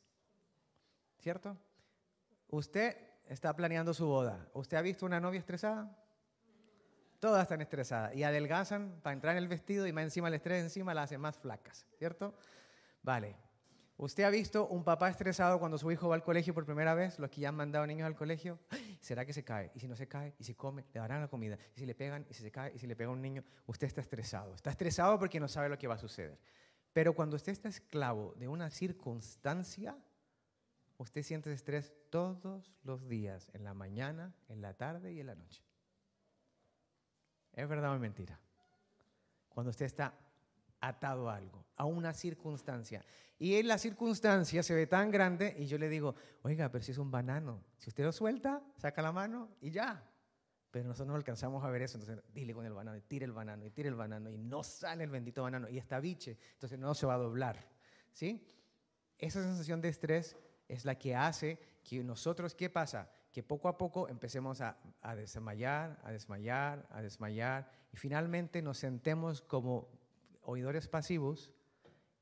¿Cierto? 1.25 1.57
Usted 2.51 2.95
está 3.27 3.51
planeando 3.55 3.95
su 3.95 4.05
boda. 4.05 4.47
¿Usted 4.53 4.77
ha 4.77 4.83
visto 4.83 5.07
una 5.07 5.19
novia 5.19 5.39
estresada? 5.39 5.91
Todas 7.19 7.41
están 7.41 7.61
estresadas 7.61 8.13
y 8.13 8.21
adelgazan 8.21 8.99
para 9.01 9.15
entrar 9.15 9.35
en 9.35 9.41
el 9.41 9.47
vestido 9.47 9.87
y 9.87 9.91
más 9.91 10.03
encima 10.03 10.27
el 10.27 10.35
estrés 10.35 10.61
encima 10.61 10.93
la 10.93 11.01
hacen 11.01 11.19
más 11.19 11.35
flacas, 11.35 11.87
¿cierto? 11.97 12.35
Vale. 13.01 13.35
¿Usted 13.97 14.23
ha 14.23 14.29
visto 14.29 14.67
un 14.67 14.83
papá 14.83 15.09
estresado 15.09 15.57
cuando 15.57 15.79
su 15.79 15.91
hijo 15.91 16.07
va 16.07 16.13
al 16.13 16.21
colegio 16.21 16.53
por 16.53 16.63
primera 16.63 16.93
vez? 16.93 17.17
Los 17.17 17.31
que 17.31 17.41
ya 17.41 17.49
han 17.49 17.55
mandado 17.55 17.87
niños 17.87 18.05
al 18.05 18.15
colegio. 18.15 18.59
¿Será 18.99 19.25
que 19.25 19.33
se 19.33 19.43
cae? 19.43 19.71
¿Y 19.73 19.79
si 19.79 19.87
no 19.87 19.95
se 19.95 20.07
cae? 20.07 20.35
¿Y 20.37 20.43
si 20.43 20.53
come? 20.53 20.85
¿Le 20.93 20.99
darán 20.99 21.21
la 21.21 21.27
comida? 21.27 21.57
¿Y 21.75 21.79
si 21.79 21.87
le 21.87 21.95
pegan? 21.95 22.23
¿Y 22.29 22.35
si 22.35 22.43
se 22.43 22.51
cae? 22.51 22.71
¿Y 22.75 22.77
si 22.77 22.85
le 22.85 22.95
pega 22.95 23.09
un 23.09 23.23
niño? 23.23 23.43
Usted 23.65 23.87
está 23.87 24.01
estresado. 24.01 24.53
Está 24.53 24.69
estresado 24.69 25.17
porque 25.17 25.39
no 25.39 25.47
sabe 25.47 25.69
lo 25.69 25.77
que 25.79 25.87
va 25.87 25.95
a 25.95 25.97
suceder. 25.97 26.37
Pero 26.93 27.15
cuando 27.15 27.35
usted 27.35 27.51
está 27.51 27.67
esclavo 27.67 28.35
de 28.35 28.47
una 28.47 28.69
circunstancia, 28.69 29.97
usted 30.97 31.23
siente 31.23 31.51
estrés 31.51 31.93
todos 32.09 32.71
los 32.83 33.07
días, 33.07 33.49
en 33.53 33.63
la 33.63 33.73
mañana, 33.73 34.33
en 34.47 34.61
la 34.61 34.73
tarde 34.73 35.13
y 35.13 35.19
en 35.19 35.27
la 35.27 35.35
noche. 35.35 35.63
¿Es 37.53 37.67
verdad 37.67 37.91
o 37.91 37.95
es 37.95 38.01
mentira? 38.01 38.39
Cuando 39.49 39.69
usted 39.69 39.85
está 39.85 40.13
atado 40.81 41.29
a 41.29 41.35
algo, 41.35 41.65
a 41.77 41.85
una 41.85 42.13
circunstancia. 42.13 43.03
Y 43.37 43.55
en 43.55 43.67
la 43.67 43.77
circunstancia 43.77 44.63
se 44.63 44.75
ve 44.75 44.87
tan 44.87 45.11
grande 45.11 45.55
y 45.57 45.65
yo 45.65 45.77
le 45.77 45.89
digo, 45.89 46.15
oiga, 46.43 46.69
pero 46.69 46.83
si 46.83 46.91
es 46.91 46.97
un 46.97 47.11
banano, 47.11 47.63
si 47.77 47.89
usted 47.89 48.03
lo 48.03 48.11
suelta, 48.11 48.61
saca 48.77 49.01
la 49.01 49.11
mano 49.11 49.49
y 49.61 49.71
ya. 49.71 50.03
Pero 50.71 50.87
nosotros 50.87 51.07
no 51.07 51.15
alcanzamos 51.15 51.63
a 51.63 51.69
ver 51.69 51.83
eso, 51.83 51.97
entonces 51.97 52.23
dile 52.33 52.53
con 52.53 52.65
el 52.65 52.73
banano, 52.73 52.97
y 52.97 53.01
tire 53.01 53.25
el 53.25 53.31
banano, 53.31 53.65
y 53.65 53.71
tire 53.71 53.87
el 53.87 53.95
banano, 53.95 54.29
y 54.29 54.37
no 54.37 54.61
sale 54.61 55.05
el 55.05 55.09
bendito 55.09 55.41
banano, 55.43 55.69
y 55.69 55.77
está 55.77 56.01
biche, 56.01 56.37
entonces 56.53 56.77
no 56.77 56.93
se 56.93 57.05
va 57.05 57.13
a 57.15 57.17
doblar. 57.17 57.65
¿Sí? 58.11 58.45
esa 59.17 59.41
sensación 59.41 59.81
de 59.81 59.89
estrés 59.89 60.35
es 60.67 60.85
la 60.85 60.95
que 60.95 61.15
hace 61.15 61.59
que 61.83 62.03
nosotros, 62.03 62.55
¿qué 62.55 62.69
pasa? 62.69 63.09
Que 63.31 63.43
poco 63.43 63.67
a 63.67 63.77
poco 63.77 64.07
empecemos 64.09 64.61
a, 64.61 64.77
a 65.01 65.15
desmayar, 65.15 65.99
a 66.03 66.11
desmayar, 66.11 66.87
a 66.89 67.01
desmayar, 67.01 67.69
y 67.91 67.97
finalmente 67.97 68.61
nos 68.61 68.77
sentemos 68.77 69.41
como 69.41 69.89
oidores 70.41 70.87
pasivos 70.87 71.51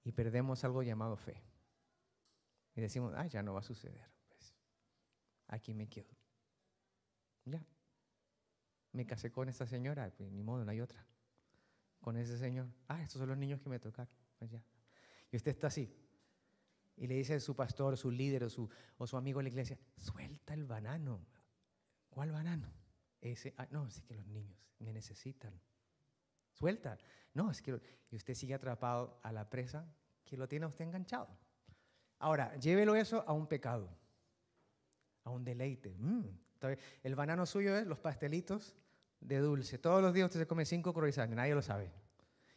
y 0.04 0.12
perdemos 0.12 0.64
algo 0.64 0.84
llamado 0.84 1.16
fe. 1.16 1.44
Y 2.76 2.82
decimos, 2.82 3.14
ah, 3.16 3.28
ya 3.28 3.44
no 3.44 3.54
va 3.54 3.60
a 3.60 3.64
suceder. 3.64 4.10
Pues, 4.28 4.56
aquí 5.48 5.74
me 5.74 5.88
quedo. 5.88 6.12
Ya. 7.46 7.64
Me 8.92 9.06
casé 9.06 9.32
con 9.32 9.50
esta 9.50 9.66
señora, 9.66 10.12
pues, 10.16 10.32
ni 10.32 10.44
modo, 10.44 10.66
no 10.66 10.72
hay 10.72 10.82
otra. 10.82 11.06
Con 12.02 12.18
ese 12.18 12.38
señor. 12.38 12.68
Ah, 12.88 13.02
estos 13.02 13.20
son 13.20 13.30
los 13.30 13.38
niños 13.38 13.62
que 13.62 13.70
me 13.70 13.80
tocaron. 13.80 14.14
Pues 14.38 14.52
ya. 14.52 14.64
Y 15.32 15.38
usted 15.38 15.52
está 15.52 15.68
así. 15.68 16.03
Y 16.96 17.08
le 17.08 17.16
dice 17.16 17.36
a 17.36 17.40
su 17.40 17.56
pastor, 17.56 17.98
su 17.98 18.12
líder 18.12 18.44
o 18.44 18.50
su, 18.50 18.70
o 18.98 19.08
su 19.08 19.18
amigo 19.18 19.40
en 19.40 19.46
la 19.46 19.50
iglesia, 19.50 19.78
suelta 19.98 20.54
el 20.54 20.66
banano. 20.66 21.26
¿Cuál 22.10 22.32
banano? 22.32 22.72
Ese, 23.20 23.54
ah, 23.58 23.68
no, 23.72 23.88
es 23.88 24.02
que 24.02 24.14
los 24.14 24.28
niños 24.28 24.58
me 24.80 24.94
necesitan. 24.94 25.60
Suelta. 26.52 26.98
No, 27.34 27.50
es 27.50 27.62
que... 27.62 27.82
Y 28.12 28.16
usted 28.16 28.36
sigue 28.36 28.54
atrapado 28.54 29.20
a 29.24 29.32
la 29.32 29.50
presa 29.50 29.92
que 30.24 30.38
lo 30.38 30.48
tiene 30.48 30.68
usted 30.68 30.86
enganchado. 30.86 31.28
Ahora, 32.20 32.56
llévelo 32.58 32.96
eso 32.96 33.24
a 33.28 33.34
un 33.34 33.48
pecado, 33.48 33.90
a 35.24 35.32
un 35.32 35.44
deleite. 35.44 35.96
Mm, 35.98 36.24
el 37.04 37.16
banano 37.16 37.46
suyo 37.46 37.76
es 37.76 37.86
los 37.88 38.00
pastelitos 38.00 38.76
de 39.20 39.40
dulce. 39.40 39.78
Todos 39.78 40.02
los 40.02 40.14
días 40.14 40.26
usted 40.26 40.42
se 40.42 40.48
come 40.48 40.66
cinco 40.66 40.94
croissants, 40.94 41.36
nadie 41.36 41.56
lo 41.56 41.62
sabe. 41.62 41.92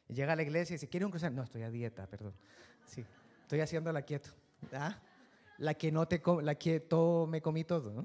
Llega 0.08 0.34
a 0.34 0.36
la 0.36 0.42
iglesia 0.42 0.74
y 0.74 0.76
dice, 0.76 0.88
¿quiere 0.88 1.04
un 1.06 1.10
croissant? 1.10 1.34
No, 1.34 1.42
estoy 1.42 1.62
a 1.62 1.70
dieta, 1.70 2.06
perdón. 2.06 2.34
Sí, 2.86 3.04
estoy 3.46 3.60
haciendo 3.60 3.92
la 3.92 4.02
quieto. 4.02 4.30
¿Ah? 4.72 5.00
La 5.58 5.74
que 5.74 5.92
no 5.92 6.08
te 6.08 6.20
la 6.42 6.56
que 6.56 6.80
todo 6.80 7.28
me 7.28 7.40
comí 7.40 7.62
todo. 7.62 8.04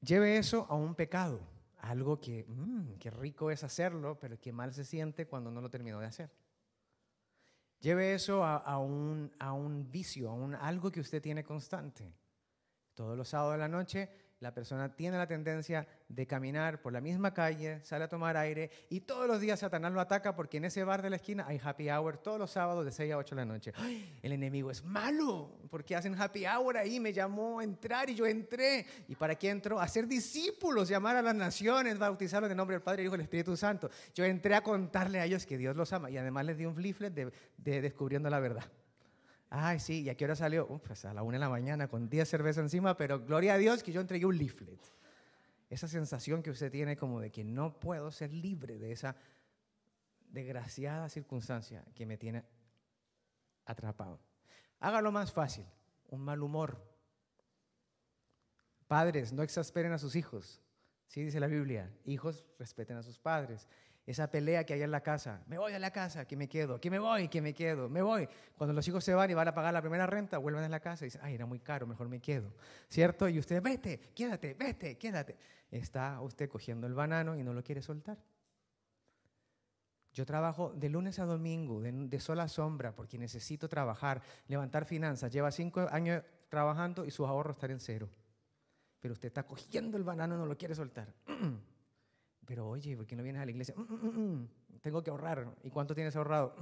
Lleve 0.00 0.38
eso 0.38 0.66
a 0.70 0.76
un 0.76 0.94
pecado, 0.94 1.40
algo 1.80 2.20
que, 2.20 2.46
mmm, 2.46 2.94
qué 3.00 3.10
rico 3.10 3.50
es 3.50 3.64
hacerlo, 3.64 4.16
pero 4.18 4.40
que 4.40 4.52
mal 4.52 4.72
se 4.72 4.84
siente 4.84 5.26
cuando 5.26 5.50
no 5.50 5.60
lo 5.60 5.68
terminó 5.68 5.98
de 5.98 6.06
hacer. 6.06 6.30
Lleve 7.80 8.14
eso 8.14 8.44
a, 8.44 8.78
un, 8.78 9.32
a 9.40 9.52
un 9.52 9.90
vicio, 9.90 10.30
a 10.30 10.34
un, 10.34 10.54
algo 10.54 10.92
que 10.92 11.00
usted 11.00 11.20
tiene 11.20 11.42
constante. 11.42 12.14
Todos 12.94 13.16
los 13.16 13.28
sábados 13.28 13.54
de 13.54 13.58
la 13.58 13.68
noche 13.68 14.08
la 14.40 14.54
persona 14.54 14.94
tiene 14.96 15.18
la 15.18 15.26
tendencia 15.26 15.86
de 16.08 16.26
caminar 16.26 16.80
por 16.80 16.94
la 16.94 17.00
misma 17.02 17.34
calle, 17.34 17.80
sale 17.84 18.04
a 18.04 18.08
tomar 18.08 18.38
aire 18.38 18.70
y 18.88 19.00
todos 19.00 19.26
los 19.26 19.38
días 19.38 19.60
Satanás 19.60 19.92
lo 19.92 20.00
ataca 20.00 20.34
porque 20.34 20.56
en 20.56 20.64
ese 20.64 20.82
bar 20.82 21.02
de 21.02 21.10
la 21.10 21.16
esquina 21.16 21.44
hay 21.46 21.60
happy 21.62 21.90
hour 21.90 22.16
todos 22.16 22.38
los 22.38 22.50
sábados 22.50 22.86
de 22.86 22.90
6 22.90 23.12
a 23.12 23.18
8 23.18 23.34
de 23.34 23.40
la 23.40 23.44
noche. 23.44 23.72
El 24.22 24.32
enemigo 24.32 24.70
es 24.70 24.82
malo 24.82 25.58
porque 25.70 25.94
hacen 25.94 26.18
happy 26.18 26.46
hour 26.46 26.78
ahí, 26.78 26.98
me 26.98 27.12
llamó 27.12 27.60
a 27.60 27.64
entrar 27.64 28.08
y 28.08 28.14
yo 28.14 28.26
entré. 28.26 28.86
¿Y 29.08 29.14
para 29.14 29.34
qué 29.34 29.50
entró? 29.50 29.78
A 29.78 29.86
ser 29.86 30.06
discípulos, 30.06 30.88
llamar 30.88 31.16
a 31.16 31.22
las 31.22 31.34
naciones, 31.34 31.98
bautizarlos 31.98 32.48
en 32.48 32.52
el 32.52 32.56
nombre 32.56 32.76
del 32.76 32.82
Padre, 32.82 33.02
el 33.02 33.06
Hijo 33.06 33.16
y 33.16 33.18
el 33.18 33.22
Espíritu 33.22 33.56
Santo. 33.58 33.90
Yo 34.14 34.24
entré 34.24 34.54
a 34.54 34.62
contarle 34.62 35.20
a 35.20 35.26
ellos 35.26 35.44
que 35.44 35.58
Dios 35.58 35.76
los 35.76 35.92
ama 35.92 36.10
y 36.10 36.16
además 36.16 36.46
les 36.46 36.56
di 36.56 36.64
un 36.64 36.80
leaflet 36.80 37.12
de 37.12 37.80
descubriendo 37.82 38.30
la 38.30 38.40
verdad. 38.40 38.64
Ay, 39.52 39.80
sí, 39.80 40.02
¿y 40.02 40.08
a 40.08 40.16
qué 40.16 40.24
hora 40.24 40.36
salió? 40.36 40.66
pues 40.78 41.04
a 41.04 41.12
la 41.12 41.24
una 41.24 41.36
de 41.36 41.40
la 41.40 41.48
mañana 41.48 41.88
con 41.88 42.08
10 42.08 42.28
cervezas 42.28 42.62
encima, 42.62 42.96
pero 42.96 43.24
gloria 43.24 43.54
a 43.54 43.58
Dios 43.58 43.82
que 43.82 43.90
yo 43.90 44.00
entregué 44.00 44.24
un 44.24 44.38
leaflet. 44.38 44.80
Esa 45.68 45.88
sensación 45.88 46.42
que 46.42 46.50
usted 46.50 46.70
tiene 46.70 46.96
como 46.96 47.20
de 47.20 47.30
que 47.30 47.44
no 47.44 47.78
puedo 47.78 48.12
ser 48.12 48.32
libre 48.32 48.78
de 48.78 48.92
esa 48.92 49.16
desgraciada 50.28 51.08
circunstancia 51.08 51.84
que 51.96 52.06
me 52.06 52.16
tiene 52.16 52.44
atrapado. 53.66 54.20
Hágalo 54.78 55.10
más 55.10 55.32
fácil, 55.32 55.66
un 56.08 56.20
mal 56.20 56.42
humor. 56.42 56.80
Padres, 58.86 59.32
no 59.32 59.42
exasperen 59.42 59.92
a 59.92 59.98
sus 59.98 60.14
hijos. 60.14 60.62
Sí 61.06 61.24
dice 61.24 61.40
la 61.40 61.48
Biblia, 61.48 61.92
hijos 62.04 62.46
respeten 62.56 62.96
a 62.96 63.02
sus 63.02 63.18
padres 63.18 63.66
esa 64.10 64.30
pelea 64.30 64.64
que 64.64 64.74
hay 64.74 64.82
en 64.82 64.90
la 64.90 65.02
casa. 65.02 65.42
Me 65.46 65.56
voy 65.56 65.72
a 65.72 65.78
la 65.78 65.90
casa, 65.90 66.24
que 66.24 66.36
me 66.36 66.48
quedo, 66.48 66.80
que 66.80 66.90
me 66.90 66.98
voy, 66.98 67.28
que 67.28 67.40
me 67.40 67.54
quedo, 67.54 67.88
me 67.88 68.02
voy. 68.02 68.28
Cuando 68.56 68.74
los 68.74 68.86
hijos 68.88 69.04
se 69.04 69.14
van 69.14 69.30
y 69.30 69.34
van 69.34 69.48
a 69.48 69.54
pagar 69.54 69.72
la 69.72 69.80
primera 69.80 70.06
renta, 70.06 70.38
vuelven 70.38 70.64
a 70.64 70.68
la 70.68 70.80
casa 70.80 71.04
y 71.04 71.06
dicen, 71.06 71.20
ay, 71.24 71.34
era 71.34 71.46
muy 71.46 71.60
caro, 71.60 71.86
mejor 71.86 72.08
me 72.08 72.20
quedo. 72.20 72.52
¿Cierto? 72.88 73.28
Y 73.28 73.38
usted, 73.38 73.62
vete, 73.62 73.98
quédate, 74.14 74.54
vete, 74.54 74.98
quédate. 74.98 75.36
Está 75.70 76.20
usted 76.20 76.48
cogiendo 76.48 76.86
el 76.86 76.94
banano 76.94 77.36
y 77.36 77.44
no 77.44 77.54
lo 77.54 77.62
quiere 77.62 77.82
soltar. 77.82 78.18
Yo 80.12 80.26
trabajo 80.26 80.72
de 80.74 80.88
lunes 80.88 81.20
a 81.20 81.24
domingo, 81.24 81.80
de, 81.80 81.92
de 81.92 82.20
sola 82.20 82.48
sombra, 82.48 82.94
porque 82.94 83.16
necesito 83.16 83.68
trabajar, 83.68 84.20
levantar 84.48 84.86
finanzas. 84.86 85.30
Lleva 85.32 85.52
cinco 85.52 85.86
años 85.88 86.24
trabajando 86.48 87.04
y 87.04 87.12
sus 87.12 87.28
ahorros 87.28 87.54
están 87.54 87.70
en 87.70 87.80
cero. 87.80 88.08
Pero 88.98 89.12
usted 89.12 89.28
está 89.28 89.44
cogiendo 89.44 89.96
el 89.96 90.02
banano 90.02 90.34
y 90.34 90.38
no 90.38 90.46
lo 90.46 90.58
quiere 90.58 90.74
soltar. 90.74 91.14
pero 92.46 92.68
oye, 92.68 92.96
¿por 92.96 93.06
qué 93.06 93.16
no 93.16 93.22
vienes 93.22 93.42
a 93.42 93.44
la 93.44 93.50
iglesia? 93.50 93.74
Mm, 93.76 93.82
mm, 93.82 94.38
mm, 94.38 94.48
tengo 94.80 95.02
que 95.02 95.10
ahorrar. 95.10 95.54
¿Y 95.62 95.70
cuánto 95.70 95.94
tienes 95.94 96.16
ahorrado? 96.16 96.54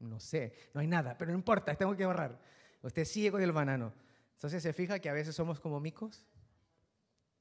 no 0.00 0.20
sé, 0.20 0.54
no 0.74 0.80
hay 0.80 0.86
nada, 0.86 1.16
pero 1.16 1.30
no 1.30 1.36
importa, 1.36 1.74
tengo 1.76 1.96
que 1.96 2.04
ahorrar. 2.04 2.38
Usted 2.82 3.04
sigue 3.04 3.30
con 3.30 3.42
el 3.42 3.52
banano. 3.52 3.92
Entonces 4.34 4.62
se 4.62 4.72
fija 4.72 4.98
que 4.98 5.08
a 5.08 5.12
veces 5.12 5.34
somos 5.34 5.60
como 5.60 5.80
micos. 5.80 6.26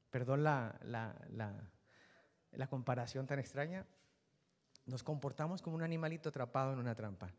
Perdón 0.09 0.43
la, 0.43 0.79
la, 0.83 1.15
la, 2.51 2.67
comparación 2.67 3.25
tan 3.25 3.39
extraña. 3.39 3.85
Nos 4.85 5.03
comportamos 5.03 5.61
como 5.61 5.75
un 5.75 5.81
animalito 5.81 6.29
atrapado 6.29 6.71
en 6.73 6.79
una 6.79 6.93
trampa. 6.93 7.33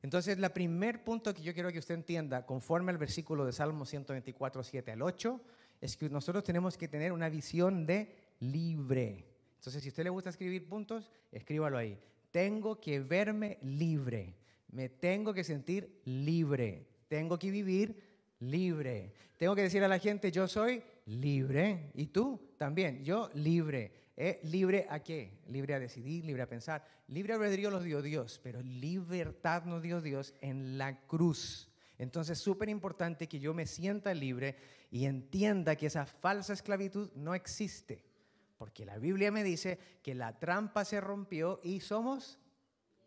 Entonces, 0.00 0.38
el 0.38 0.50
primer 0.50 1.02
punto 1.02 1.34
que 1.34 1.42
yo 1.42 1.54
quiero 1.54 1.72
que 1.72 1.78
usted 1.78 1.94
entienda, 1.94 2.46
conforme 2.46 2.92
al 2.92 2.98
versículo 2.98 3.44
de 3.44 3.52
Salmo 3.52 3.84
124, 3.84 4.62
7 4.62 4.92
al 4.92 5.02
8, 5.02 5.40
es 5.80 5.96
que 5.96 6.08
nosotros 6.08 6.44
tenemos 6.44 6.78
que 6.78 6.88
tener 6.88 7.12
una 7.12 7.28
visión 7.28 7.84
de 7.84 8.23
libre. 8.40 9.24
Entonces, 9.56 9.82
si 9.82 9.88
a 9.88 9.90
usted 9.90 10.04
le 10.04 10.10
gusta 10.10 10.30
escribir 10.30 10.68
puntos, 10.68 11.10
escríbalo 11.32 11.78
ahí. 11.78 11.98
Tengo 12.30 12.80
que 12.80 13.00
verme 13.00 13.58
libre. 13.62 14.34
Me 14.72 14.88
tengo 14.88 15.32
que 15.32 15.44
sentir 15.44 16.00
libre. 16.04 16.86
Tengo 17.08 17.38
que 17.38 17.50
vivir 17.50 17.96
libre. 18.40 19.12
Tengo 19.36 19.54
que 19.54 19.62
decir 19.62 19.82
a 19.84 19.88
la 19.88 19.98
gente, 19.98 20.30
yo 20.30 20.48
soy 20.48 20.82
libre. 21.06 21.90
Y 21.94 22.06
tú 22.06 22.54
también, 22.58 23.04
yo 23.04 23.30
libre. 23.34 23.92
¿Eh? 24.16 24.40
¿Libre 24.44 24.86
a 24.88 25.02
qué? 25.02 25.40
Libre 25.48 25.74
a 25.74 25.80
decidir, 25.80 26.24
libre 26.24 26.42
a 26.42 26.48
pensar. 26.48 26.84
Libre 27.08 27.34
albedrío 27.34 27.70
los 27.70 27.84
dio 27.84 28.02
Dios, 28.02 28.40
pero 28.42 28.62
libertad 28.62 29.64
nos 29.64 29.82
dio 29.82 30.00
Dios 30.00 30.34
en 30.40 30.78
la 30.78 31.00
cruz. 31.06 31.68
Entonces, 31.98 32.38
súper 32.38 32.68
importante 32.68 33.28
que 33.28 33.40
yo 33.40 33.54
me 33.54 33.66
sienta 33.66 34.14
libre 34.14 34.56
y 34.90 35.06
entienda 35.06 35.76
que 35.76 35.86
esa 35.86 36.06
falsa 36.06 36.52
esclavitud 36.52 37.10
no 37.14 37.34
existe. 37.34 38.04
Porque 38.56 38.84
la 38.84 38.98
Biblia 38.98 39.30
me 39.30 39.42
dice 39.42 39.78
que 40.02 40.14
la 40.14 40.38
trampa 40.38 40.84
se 40.84 41.00
rompió 41.00 41.60
y 41.62 41.80
somos 41.80 42.38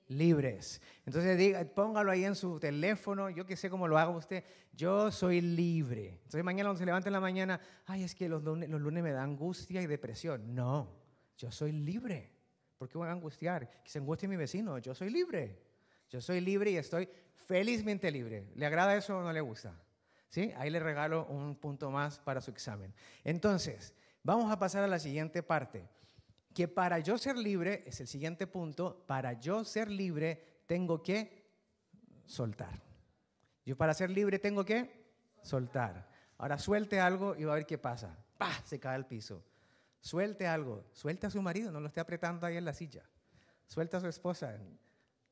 libres. 0.08 0.82
Entonces 1.06 1.38
diga, 1.38 1.64
póngalo 1.66 2.12
ahí 2.12 2.26
en 2.26 2.36
su 2.36 2.60
teléfono, 2.60 3.30
yo 3.30 3.46
que 3.46 3.56
sé 3.56 3.70
cómo 3.70 3.88
lo 3.88 3.98
haga 3.98 4.12
usted, 4.12 4.44
yo 4.74 5.12
soy 5.12 5.42
libre. 5.42 6.20
Entonces 6.24 6.44
mañana 6.44 6.70
cuando 6.70 6.80
se 6.80 6.86
levante 6.86 7.10
en 7.10 7.14
la 7.14 7.20
mañana, 7.20 7.60
ay, 7.86 8.04
es 8.04 8.16
que 8.16 8.30
los 8.30 8.44
lunes, 8.44 8.70
los 8.70 8.82
lunes 8.82 9.04
me 9.04 9.12
da 9.12 9.24
angustia 9.24 9.82
y 9.82 9.88
depresión. 9.88 10.54
No, 10.54 10.90
yo 11.38 11.52
soy 11.52 11.72
libre. 11.72 12.32
¿Por 12.78 12.88
qué 12.88 12.98
voy 12.98 13.08
a 13.08 13.12
angustiar? 13.12 13.70
Que 13.84 13.90
se 13.90 14.00
angustie 14.00 14.28
mi 14.28 14.36
vecino, 14.36 14.78
yo 14.78 14.94
soy 14.94 15.10
libre. 15.10 15.64
Yo 16.10 16.22
soy 16.22 16.40
libre 16.42 16.72
y 16.72 16.78
estoy 16.78 17.10
felizmente 17.36 18.12
libre. 18.12 18.48
¿Le 18.56 18.66
agrada 18.66 18.96
eso 18.96 19.18
o 19.18 19.24
no 19.24 19.34
le 19.34 19.42
gusta? 19.42 19.78
¿Sí? 20.30 20.54
Ahí 20.58 20.70
le 20.70 20.80
regalo 20.80 21.26
un 21.26 21.56
punto 21.56 21.90
más 21.92 22.20
para 22.20 22.40
su 22.40 22.52
examen. 22.52 22.94
Entonces, 23.24 23.94
Vamos 24.24 24.52
a 24.52 24.60
pasar 24.60 24.84
a 24.84 24.88
la 24.88 25.00
siguiente 25.00 25.44
parte, 25.44 25.88
que 26.54 26.68
para 26.68 27.00
yo 27.00 27.18
ser 27.18 27.38
libre, 27.38 27.84
es 27.86 28.02
el 28.02 28.08
siguiente 28.08 28.48
punto, 28.48 29.06
para 29.08 29.34
yo 29.34 29.64
ser 29.64 29.90
libre 29.90 30.64
tengo 30.66 31.02
que 31.02 31.48
soltar. 32.26 32.82
Yo 33.66 33.76
para 33.76 33.94
ser 33.94 34.10
libre 34.10 34.40
tengo 34.40 34.64
que 34.64 35.14
soltar. 35.42 36.08
Ahora 36.38 36.58
suelte 36.58 37.00
algo 37.00 37.36
y 37.36 37.44
va 37.44 37.54
a 37.54 37.56
ver 37.56 37.66
qué 37.66 37.78
pasa. 37.78 38.18
¡Pah! 38.38 38.62
Se 38.64 38.80
cae 38.80 38.96
al 38.96 39.08
piso. 39.08 39.44
Suelte 40.00 40.48
algo. 40.48 40.86
Suelte 40.94 41.28
a 41.28 41.30
su 41.30 41.42
marido, 41.42 41.72
no 41.72 41.80
lo 41.80 41.88
esté 41.88 42.00
apretando 42.00 42.46
ahí 42.46 42.58
en 42.58 42.66
la 42.66 42.74
silla. 42.74 43.04
Suelta 43.66 43.98
a 43.98 44.02
su 44.02 44.08
esposa. 44.08 44.58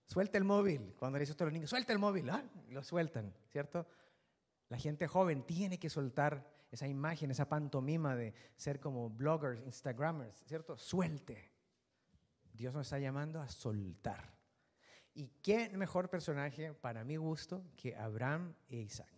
Suelta 0.06 0.38
el 0.38 0.44
móvil. 0.44 0.96
Cuando 0.98 1.18
le 1.18 1.26
dice 1.26 1.36
a 1.40 1.44
los 1.44 1.54
niños, 1.54 1.70
suelta 1.70 1.94
el 1.94 2.00
móvil. 2.00 2.30
¿ah? 2.30 2.44
Lo 2.70 2.84
sueltan, 2.84 3.34
¿cierto? 3.52 3.88
La 4.70 4.78
gente 4.78 5.08
joven 5.08 5.44
tiene 5.44 5.80
que 5.80 5.90
soltar 5.90 6.55
esa 6.76 6.88
imagen, 6.88 7.32
esa 7.32 7.50
pantomima 7.50 8.16
de 8.16 8.34
ser 8.56 8.80
como 8.80 9.10
bloggers, 9.10 9.62
instagramers, 9.66 10.44
¿cierto? 10.46 10.78
Suelte. 10.78 11.52
Dios 12.54 12.74
nos 12.74 12.88
está 12.88 13.00
llamando 13.00 13.42
a 13.42 13.50
soltar. 13.50 14.36
¿Y 15.14 15.28
qué 15.42 15.70
mejor 15.70 16.10
personaje 16.10 16.74
para 16.74 17.04
mi 17.04 17.16
gusto 17.16 17.66
que 17.76 17.96
Abraham 17.96 18.54
e 18.68 18.78
Isaac? 18.78 19.15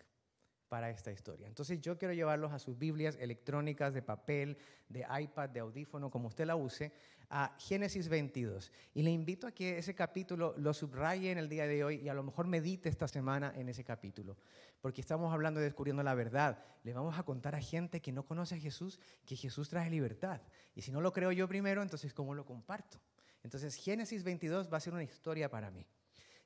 Para 0.69 0.89
esta 0.89 1.11
historia. 1.11 1.47
Entonces 1.47 1.79
yo 1.81 1.97
quiero 1.97 2.13
llevarlos 2.13 2.51
a 2.51 2.59
sus 2.59 2.77
Biblias 2.77 3.17
electrónicas 3.19 3.93
de 3.93 4.01
papel, 4.01 4.57
de 4.89 5.05
iPad, 5.19 5.49
de 5.49 5.59
audífono, 5.59 6.09
como 6.09 6.27
usted 6.27 6.45
la 6.45 6.55
use, 6.55 6.91
a 7.29 7.55
Génesis 7.59 8.07
22. 8.07 8.71
Y 8.93 9.03
le 9.03 9.11
invito 9.11 9.47
a 9.47 9.51
que 9.51 9.77
ese 9.77 9.95
capítulo 9.95 10.53
lo 10.57 10.73
subraye 10.73 11.31
en 11.31 11.37
el 11.37 11.49
día 11.49 11.67
de 11.67 11.83
hoy 11.83 11.95
y 11.97 12.09
a 12.09 12.13
lo 12.13 12.23
mejor 12.23 12.47
medite 12.47 12.89
esta 12.89 13.07
semana 13.07 13.53
en 13.55 13.69
ese 13.69 13.83
capítulo. 13.83 14.37
Porque 14.81 15.01
estamos 15.01 15.33
hablando 15.33 15.59
de 15.59 15.65
descubriendo 15.65 16.03
la 16.03 16.15
verdad. 16.15 16.63
Le 16.83 16.93
vamos 16.93 17.17
a 17.17 17.23
contar 17.23 17.55
a 17.55 17.61
gente 17.61 18.01
que 18.01 18.11
no 18.11 18.25
conoce 18.25 18.55
a 18.55 18.59
Jesús 18.59 18.99
que 19.25 19.35
Jesús 19.35 19.69
trae 19.69 19.89
libertad. 19.89 20.41
Y 20.75 20.81
si 20.81 20.91
no 20.91 21.01
lo 21.01 21.11
creo 21.11 21.31
yo 21.31 21.47
primero, 21.47 21.81
entonces 21.81 22.13
¿cómo 22.13 22.33
lo 22.33 22.45
comparto? 22.45 22.99
Entonces 23.43 23.75
Génesis 23.75 24.23
22 24.23 24.71
va 24.71 24.77
a 24.77 24.81
ser 24.81 24.93
una 24.93 25.03
historia 25.03 25.49
para 25.49 25.71
mí. 25.71 25.85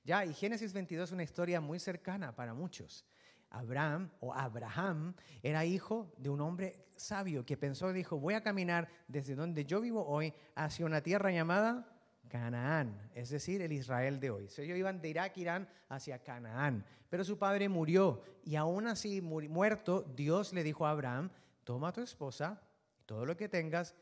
Ya, 0.04 0.26
y 0.26 0.34
Génesis 0.34 0.74
22 0.74 1.10
es 1.10 1.14
una 1.14 1.24
historia 1.24 1.62
muy 1.62 1.80
cercana 1.80 2.36
para 2.36 2.54
muchos. 2.54 3.06
Abraham 3.52 4.10
o 4.20 4.34
Abraham 4.34 5.14
era 5.44 5.66
hijo 5.66 6.14
de 6.18 6.30
un 6.30 6.42
hombre 6.42 6.88
sabio 6.96 7.46
que 7.46 7.58
pensó 7.58 7.90
y 7.92 7.94
dijo, 7.94 8.20
voy 8.20 8.34
a 8.34 8.42
caminar 8.42 8.88
desde 9.08 9.36
donde 9.36 9.66
yo 9.66 9.82
vivo 9.82 10.06
hoy 10.06 10.34
hacia 10.56 10.86
una 10.86 11.02
tierra 11.02 11.32
llamada 11.32 11.88
Canaán, 12.30 13.12
es 13.14 13.30
decir, 13.30 13.62
el 13.62 13.74
Israel 13.74 14.20
de 14.20 14.30
hoy. 14.30 14.44
ellos 14.58 14.78
iban 14.78 15.02
de 15.02 15.10
Irak, 15.10 15.38
Irán, 15.38 15.68
hacia 15.90 16.24
Canaán. 16.24 16.86
Pero 17.10 17.26
su 17.26 17.38
padre 17.38 17.68
murió 17.68 18.24
y 18.46 18.56
aún 18.56 18.88
así 18.88 19.20
muerto, 19.22 20.04
Dios 20.16 20.54
le 20.54 20.64
dijo 20.64 20.86
a 20.86 20.92
Abraham, 20.92 21.30
toma 21.66 21.90
a 21.90 21.94
tu 21.94 22.02
esposa, 22.02 22.62
todo 23.06 23.26
lo 23.26 23.36
que 23.36 23.50
tengas 23.50 23.96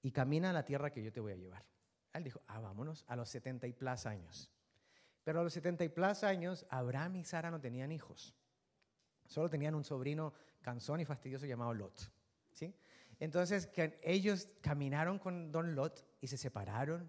y 0.00 0.10
camina 0.10 0.50
a 0.50 0.52
la 0.54 0.64
tierra 0.64 0.90
que 0.90 1.02
yo 1.02 1.12
te 1.12 1.20
voy 1.20 1.32
a 1.32 1.36
llevar. 1.36 1.66
Él 2.14 2.24
dijo, 2.24 2.40
ah, 2.46 2.60
vámonos, 2.60 3.04
a 3.06 3.14
los 3.14 3.28
70 3.28 3.66
y 3.66 3.74
plus 3.74 4.06
años. 4.06 4.50
Pero 5.22 5.40
a 5.40 5.44
los 5.44 5.52
70 5.52 5.84
y 5.84 5.88
plus 5.90 6.24
años, 6.24 6.64
Abraham 6.70 7.16
y 7.16 7.24
Sara 7.24 7.50
no 7.50 7.60
tenían 7.60 7.92
hijos. 7.92 8.34
Solo 9.30 9.48
tenían 9.48 9.76
un 9.76 9.84
sobrino 9.84 10.34
cansón 10.60 10.98
y 10.98 11.04
fastidioso 11.04 11.46
llamado 11.46 11.72
Lot. 11.72 12.12
¿sí? 12.52 12.74
Entonces 13.20 13.70
ellos 14.02 14.48
caminaron 14.60 15.20
con 15.20 15.52
don 15.52 15.76
Lot 15.76 16.04
y 16.20 16.26
se 16.26 16.36
separaron, 16.36 17.08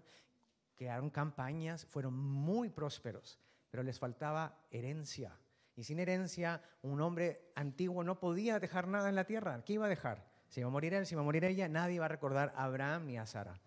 crearon 0.76 1.10
campañas, 1.10 1.84
fueron 1.84 2.14
muy 2.14 2.70
prósperos, 2.70 3.40
pero 3.72 3.82
les 3.82 3.98
faltaba 3.98 4.56
herencia. 4.70 5.36
Y 5.74 5.82
sin 5.82 5.98
herencia, 5.98 6.62
un 6.82 7.00
hombre 7.00 7.50
antiguo 7.56 8.04
no 8.04 8.20
podía 8.20 8.60
dejar 8.60 8.86
nada 8.86 9.08
en 9.08 9.16
la 9.16 9.24
tierra. 9.24 9.64
¿Qué 9.64 9.72
iba 9.72 9.86
a 9.86 9.88
dejar? 9.88 10.24
Si 10.46 10.60
iba 10.60 10.68
a 10.68 10.72
morir 10.72 10.94
él, 10.94 11.06
si 11.06 11.16
iba 11.16 11.22
a 11.22 11.24
morir 11.24 11.44
ella, 11.44 11.68
nadie 11.68 11.96
iba 11.96 12.04
a 12.04 12.08
recordar 12.08 12.52
a 12.54 12.64
Abraham 12.64 13.06
ni 13.06 13.18
a 13.18 13.26
Sara. 13.26 13.60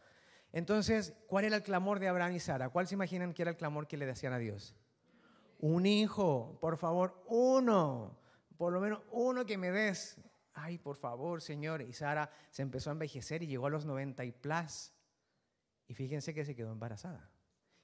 Entonces, 0.54 1.14
¿cuál 1.28 1.44
era 1.44 1.58
el 1.58 1.64
clamor 1.64 2.00
de 2.00 2.08
Abraham 2.08 2.36
y 2.36 2.40
Sara? 2.40 2.70
¿Cuál 2.70 2.88
se 2.88 2.96
imaginan 2.96 3.34
que 3.34 3.42
era 3.42 3.52
el 3.52 3.58
clamor 3.58 3.86
que 3.86 3.98
le 3.98 4.06
decían 4.06 4.32
a 4.32 4.38
Dios? 4.38 4.78
Un 5.60 5.86
hijo, 5.86 6.58
por 6.62 6.78
favor, 6.78 7.22
uno 7.28 8.24
por 8.58 8.74
lo 8.74 8.80
menos 8.80 9.02
uno 9.12 9.46
que 9.46 9.58
me 9.58 9.72
des. 9.72 10.18
Ay, 10.54 10.78
por 10.78 10.96
favor, 10.96 11.42
Señor. 11.42 11.82
Y 11.82 11.94
Sara 11.94 12.30
se 12.50 12.62
empezó 12.62 12.90
a 12.90 12.94
envejecer 12.94 13.44
y 13.44 13.48
llegó 13.48 13.68
a 13.68 13.70
los 13.70 13.86
90 13.86 14.24
y 14.26 14.32
plus. 14.32 14.94
Y 15.88 15.94
fíjense 15.94 16.34
que 16.34 16.46
se 16.46 16.56
quedó 16.56 16.72
embarazada. 16.72 17.30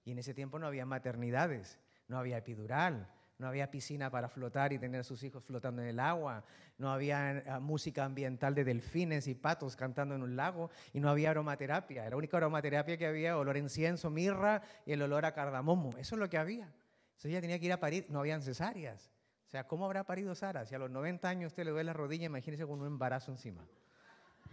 Y 0.03 0.11
en 0.11 0.19
ese 0.19 0.33
tiempo 0.33 0.57
no 0.57 0.67
había 0.67 0.85
maternidades, 0.85 1.79
no 2.07 2.17
había 2.17 2.37
epidural, 2.37 3.07
no 3.37 3.47
había 3.47 3.69
piscina 3.69 4.09
para 4.09 4.29
flotar 4.29 4.71
y 4.71 4.79
tener 4.79 5.01
a 5.01 5.03
sus 5.03 5.23
hijos 5.23 5.43
flotando 5.43 5.81
en 5.81 5.89
el 5.89 5.99
agua, 5.99 6.43
no 6.77 6.91
había 6.91 7.37
eh, 7.37 7.59
música 7.59 8.05
ambiental 8.05 8.55
de 8.55 8.63
delfines 8.63 9.27
y 9.27 9.35
patos 9.35 9.75
cantando 9.75 10.15
en 10.15 10.21
un 10.21 10.35
lago 10.35 10.69
y 10.93 10.99
no 10.99 11.09
había 11.09 11.31
aromaterapia. 11.31 12.09
La 12.09 12.15
única 12.15 12.37
aromaterapia 12.37 12.97
que 12.97 13.07
había, 13.07 13.37
olor 13.37 13.55
a 13.55 13.59
incienso, 13.59 14.09
mirra 14.09 14.61
y 14.85 14.93
el 14.93 15.01
olor 15.01 15.25
a 15.25 15.33
cardamomo. 15.33 15.89
Eso 15.97 16.15
es 16.15 16.19
lo 16.19 16.29
que 16.29 16.37
había. 16.37 16.65
Entonces 16.65 17.31
ella 17.31 17.41
tenía 17.41 17.59
que 17.59 17.65
ir 17.65 17.73
a 17.73 17.79
parir, 17.79 18.05
no 18.09 18.19
habían 18.19 18.41
cesáreas. 18.41 19.10
Sea, 19.51 19.67
¿cómo 19.67 19.83
habrá 19.83 20.05
parido 20.05 20.33
Sara? 20.33 20.65
Si 20.65 20.73
a 20.75 20.79
los 20.79 20.89
90 20.89 21.27
años 21.27 21.51
usted 21.51 21.65
le 21.65 21.71
duele 21.71 21.87
la 21.87 21.93
rodilla, 21.93 22.25
imagínese 22.25 22.65
con 22.65 22.79
un 22.79 22.87
embarazo 22.87 23.31
encima. 23.31 23.67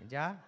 ¿Ya? 0.09 0.45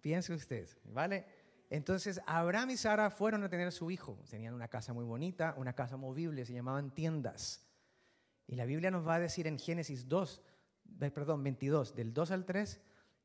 Piense 0.00 0.32
usted, 0.32 0.68
¿vale? 0.84 1.26
Entonces, 1.68 2.20
Abraham 2.24 2.70
y 2.70 2.76
Sara 2.76 3.10
fueron 3.10 3.42
a 3.42 3.48
tener 3.48 3.72
su 3.72 3.90
hijo. 3.90 4.16
Tenían 4.30 4.54
una 4.54 4.68
casa 4.68 4.92
muy 4.92 5.04
bonita, 5.04 5.54
una 5.56 5.72
casa 5.72 5.96
movible, 5.96 6.46
se 6.46 6.52
llamaban 6.52 6.94
tiendas. 6.94 7.66
Y 8.46 8.54
la 8.54 8.64
Biblia 8.64 8.92
nos 8.92 9.04
va 9.04 9.16
a 9.16 9.18
decir 9.18 9.48
en 9.48 9.58
Génesis 9.58 10.08
2, 10.08 10.40
perdón, 11.12 11.42
22, 11.42 11.96
del 11.96 12.14
2 12.14 12.30
al 12.30 12.44
3, 12.44 12.80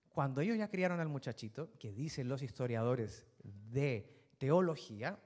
cuando 0.09 0.41
ellos 0.41 0.57
ya 0.57 0.67
criaron 0.67 0.99
al 0.99 1.09
muchachito, 1.09 1.77
que 1.77 1.93
dicen 1.93 2.27
los 2.27 2.41
historiadores 2.41 3.27
de 3.43 4.33
teología, 4.39 5.19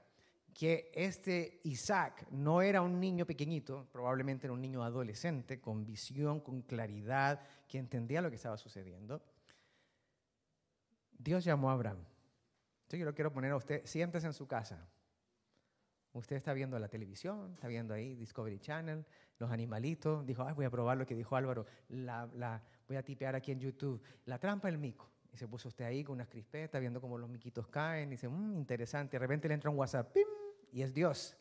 que 0.56 0.90
este 0.94 1.60
Isaac 1.64 2.26
no 2.30 2.62
era 2.62 2.80
un 2.80 2.98
niño 2.98 3.26
pequeñito, 3.26 3.86
probablemente 3.92 4.46
era 4.46 4.54
un 4.54 4.62
niño 4.62 4.82
adolescente, 4.82 5.60
con 5.60 5.84
visión, 5.84 6.40
con 6.40 6.62
claridad, 6.62 7.42
que 7.68 7.76
entendía 7.76 8.22
lo 8.22 8.30
que 8.30 8.36
estaba 8.36 8.56
sucediendo. 8.56 9.22
Dios 11.12 11.44
llamó 11.44 11.68
a 11.68 11.74
Abraham. 11.74 11.98
Yo 12.88 13.04
lo 13.04 13.14
quiero 13.14 13.30
poner 13.34 13.52
a 13.52 13.56
usted, 13.56 13.84
siéntese 13.84 14.26
en 14.28 14.32
su 14.32 14.46
casa. 14.46 14.88
Usted 16.14 16.36
está 16.36 16.54
viendo 16.54 16.78
la 16.78 16.88
televisión, 16.88 17.52
está 17.52 17.68
viendo 17.68 17.92
ahí 17.92 18.14
Discovery 18.14 18.58
Channel, 18.58 19.04
los 19.38 19.50
animalitos. 19.50 20.24
Dijo, 20.24 20.42
Ay, 20.42 20.54
voy 20.54 20.64
a 20.64 20.70
probar 20.70 20.96
lo 20.96 21.04
que 21.04 21.14
dijo 21.14 21.36
Álvaro. 21.36 21.66
Voy 21.90 22.96
a 22.96 23.02
tipear 23.04 23.34
aquí 23.34 23.52
en 23.52 23.60
YouTube. 23.60 24.00
La 24.24 24.38
trampa 24.38 24.68
del 24.68 24.78
mico. 24.78 25.10
Y 25.30 25.36
se 25.36 25.46
puso 25.46 25.68
usted 25.68 25.84
ahí 25.84 26.02
con 26.02 26.14
unas 26.14 26.28
crispetas, 26.28 26.80
viendo 26.80 26.98
cómo 26.98 27.18
los 27.18 27.28
miquitos 27.28 27.68
caen. 27.68 28.08
Y 28.08 28.12
dice, 28.12 28.26
mmm, 28.26 28.56
interesante. 28.56 29.16
De 29.16 29.18
repente 29.18 29.48
le 29.48 29.54
entra 29.54 29.68
un 29.68 29.76
WhatsApp. 29.76 30.10
¡Pim! 30.14 30.24
Y 30.76 30.82
es 30.82 30.92
Dios. 30.92 31.34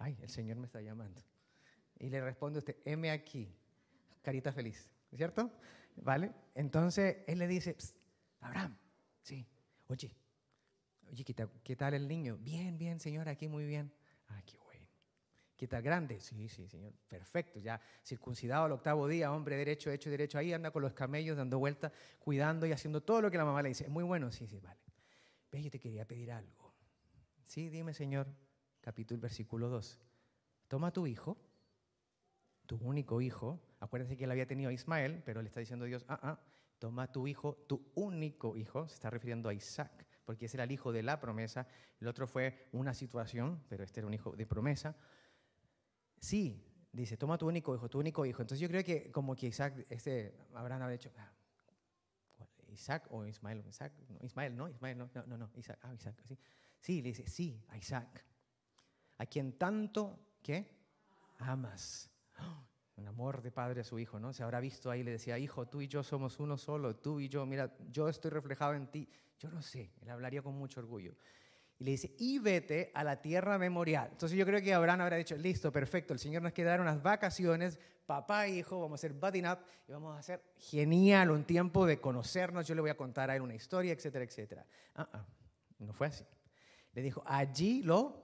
Ay, 0.00 0.18
el 0.20 0.28
Señor 0.28 0.56
me 0.56 0.66
está 0.66 0.80
llamando. 0.80 1.22
Y 2.00 2.08
le 2.08 2.20
responde 2.20 2.58
usted, 2.58 2.78
heme 2.84 3.12
aquí, 3.12 3.48
carita 4.22 4.52
feliz, 4.52 4.90
¿cierto? 5.14 5.52
¿Vale? 5.94 6.32
Entonces 6.56 7.18
él 7.28 7.38
le 7.38 7.46
dice, 7.46 7.76
Abraham, 8.40 8.76
sí, 9.22 9.46
oye, 9.86 10.16
oye, 11.08 11.24
¿qué 11.62 11.76
tal, 11.76 11.94
el 11.94 12.08
niño? 12.08 12.36
Bien, 12.40 12.76
bien, 12.76 12.98
Señor, 12.98 13.28
aquí 13.28 13.46
muy 13.46 13.64
bien. 13.66 13.92
Ah, 14.26 14.42
qué 14.44 14.58
bueno. 14.58 14.88
¿Qué 15.56 15.68
tal 15.68 15.80
grande? 15.80 16.18
Sí, 16.18 16.48
sí, 16.48 16.66
Señor, 16.66 16.92
perfecto. 17.06 17.60
Ya 17.60 17.80
circuncidado 18.04 18.64
al 18.64 18.72
octavo 18.72 19.06
día, 19.06 19.30
hombre 19.30 19.56
derecho, 19.56 19.92
hecho, 19.92 20.10
derecho, 20.10 20.38
ahí 20.38 20.52
anda 20.52 20.72
con 20.72 20.82
los 20.82 20.92
camellos 20.92 21.36
dando 21.36 21.60
vueltas, 21.60 21.92
cuidando 22.18 22.66
y 22.66 22.72
haciendo 22.72 23.00
todo 23.00 23.22
lo 23.22 23.30
que 23.30 23.38
la 23.38 23.44
mamá 23.44 23.62
le 23.62 23.68
dice. 23.68 23.86
Muy 23.88 24.02
bueno, 24.02 24.32
sí, 24.32 24.48
sí, 24.48 24.58
vale. 24.58 24.80
Ve, 25.52 25.62
yo 25.62 25.70
te 25.70 25.78
quería 25.78 26.04
pedir 26.04 26.32
algo. 26.32 26.74
Sí, 27.44 27.68
dime, 27.68 27.94
Señor 27.94 28.26
capítulo, 28.82 29.20
versículo 29.20 29.68
2. 29.70 29.98
Toma 30.68 30.92
tu 30.92 31.06
hijo, 31.06 31.38
tu 32.66 32.76
único 32.76 33.20
hijo, 33.20 33.62
acuérdense 33.80 34.16
que 34.16 34.24
él 34.24 34.30
había 34.30 34.46
tenido 34.46 34.70
a 34.70 34.72
Ismael, 34.72 35.22
pero 35.24 35.40
le 35.40 35.48
está 35.48 35.60
diciendo 35.60 35.86
Dios, 35.86 36.04
ah, 36.08 36.18
ah, 36.22 36.40
toma 36.78 37.10
tu 37.10 37.26
hijo, 37.26 37.64
tu 37.68 37.90
único 37.94 38.56
hijo, 38.56 38.88
se 38.88 38.94
está 38.94 39.08
refiriendo 39.08 39.48
a 39.48 39.54
Isaac, 39.54 40.06
porque 40.24 40.46
ese 40.46 40.56
era 40.56 40.64
el 40.64 40.72
hijo 40.72 40.92
de 40.92 41.02
la 41.02 41.20
promesa, 41.20 41.66
el 42.00 42.08
otro 42.08 42.26
fue 42.26 42.68
una 42.72 42.92
situación, 42.92 43.64
pero 43.68 43.84
este 43.84 44.00
era 44.00 44.06
un 44.06 44.14
hijo 44.14 44.32
de 44.32 44.46
promesa. 44.46 44.96
Sí, 46.18 46.64
dice, 46.92 47.16
toma 47.16 47.38
tu 47.38 47.46
único 47.46 47.74
hijo, 47.74 47.88
tu 47.88 47.98
único 47.98 48.26
hijo. 48.26 48.42
Entonces 48.42 48.60
yo 48.60 48.68
creo 48.68 48.84
que 48.84 49.10
como 49.10 49.34
que 49.34 49.46
Isaac, 49.48 49.86
este, 49.88 50.36
Abraham 50.54 50.82
habría 50.82 50.98
dicho, 50.98 51.12
ah, 51.16 51.32
Isaac 52.68 53.06
o 53.10 53.26
Ismael, 53.26 53.64
Isaac, 53.68 53.92
no, 54.08 54.24
Ismael, 54.24 54.56
no, 54.56 54.68
Ismael, 54.68 54.96
no, 54.96 55.10
no, 55.26 55.36
no, 55.36 55.50
Isaac, 55.56 55.78
ah, 55.82 55.94
Isaac, 55.94 56.20
sí. 56.24 56.38
Sí, 56.80 57.02
le 57.02 57.10
dice, 57.10 57.28
sí, 57.28 57.62
a 57.68 57.76
Isaac 57.76 58.24
a 59.22 59.26
quien 59.26 59.52
tanto, 59.52 60.18
¿qué? 60.42 60.66
Amas. 61.38 62.10
Un 62.96 63.06
amor 63.06 63.40
de 63.40 63.52
padre 63.52 63.82
a 63.82 63.84
su 63.84 63.98
hijo, 64.00 64.18
¿no? 64.18 64.32
Se 64.32 64.42
habrá 64.42 64.58
visto 64.58 64.90
ahí, 64.90 65.04
le 65.04 65.12
decía, 65.12 65.38
hijo, 65.38 65.66
tú 65.66 65.80
y 65.80 65.86
yo 65.86 66.02
somos 66.02 66.40
uno 66.40 66.58
solo, 66.58 66.96
tú 66.96 67.20
y 67.20 67.28
yo, 67.28 67.46
mira, 67.46 67.72
yo 67.88 68.08
estoy 68.08 68.32
reflejado 68.32 68.74
en 68.74 68.88
ti. 68.88 69.08
Yo 69.38 69.48
no 69.50 69.62
sé, 69.62 69.92
él 70.00 70.10
hablaría 70.10 70.42
con 70.42 70.54
mucho 70.54 70.80
orgullo. 70.80 71.14
Y 71.78 71.84
le 71.84 71.92
dice, 71.92 72.14
y 72.18 72.40
vete 72.40 72.90
a 72.94 73.04
la 73.04 73.22
tierra 73.22 73.58
memorial. 73.58 74.08
Entonces 74.10 74.36
yo 74.36 74.44
creo 74.44 74.60
que 74.60 74.74
Abraham 74.74 75.02
habrá 75.02 75.16
dicho, 75.16 75.36
listo, 75.36 75.70
perfecto, 75.70 76.12
el 76.12 76.18
Señor 76.18 76.42
nos 76.42 76.52
quiere 76.52 76.70
dar 76.70 76.80
unas 76.80 77.00
vacaciones, 77.00 77.78
papá 78.04 78.46
e 78.46 78.56
hijo, 78.56 78.80
vamos 78.80 78.98
a 78.98 79.06
hacer 79.06 79.12
budding 79.12 79.46
up 79.46 79.58
y 79.86 79.92
vamos 79.92 80.16
a 80.16 80.18
hacer 80.18 80.42
genial 80.56 81.30
un 81.30 81.44
tiempo 81.44 81.86
de 81.86 82.00
conocernos, 82.00 82.66
yo 82.66 82.74
le 82.74 82.80
voy 82.80 82.90
a 82.90 82.96
contar 82.96 83.30
a 83.30 83.36
él 83.36 83.42
una 83.42 83.54
historia, 83.54 83.92
etcétera, 83.92 84.24
etcétera. 84.24 84.66
Ah, 84.96 85.08
ah, 85.12 85.26
no 85.78 85.92
fue 85.92 86.08
así. 86.08 86.24
Le 86.92 87.02
dijo, 87.02 87.22
allí 87.24 87.82
lo 87.82 88.21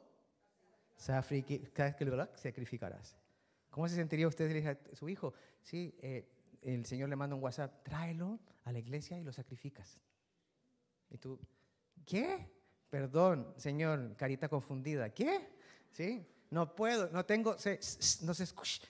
sacrificarás. 2.36 3.16
¿Cómo 3.70 3.88
se 3.88 3.94
sentiría 3.94 4.28
usted 4.28 4.50
si 4.50 4.66
a 4.66 4.78
su 4.94 5.08
hijo? 5.08 5.32
Sí, 5.62 5.94
eh, 6.00 6.28
el 6.62 6.84
Señor 6.84 7.08
le 7.08 7.16
manda 7.16 7.36
un 7.36 7.42
WhatsApp, 7.42 7.82
tráelo 7.82 8.40
a 8.64 8.72
la 8.72 8.78
iglesia 8.78 9.18
y 9.18 9.24
lo 9.24 9.32
sacrificas. 9.32 9.98
Y 11.10 11.18
tú, 11.18 11.38
¿qué? 12.04 12.50
Perdón, 12.90 13.54
Señor, 13.56 14.16
carita 14.16 14.48
confundida. 14.48 15.10
¿Qué? 15.10 15.48
¿Sí? 15.92 16.26
No 16.50 16.74
puedo, 16.74 17.10
no 17.10 17.24
tengo, 17.24 17.52
no, 17.52 17.58
se 17.58 17.74
escucha, 18.44 18.88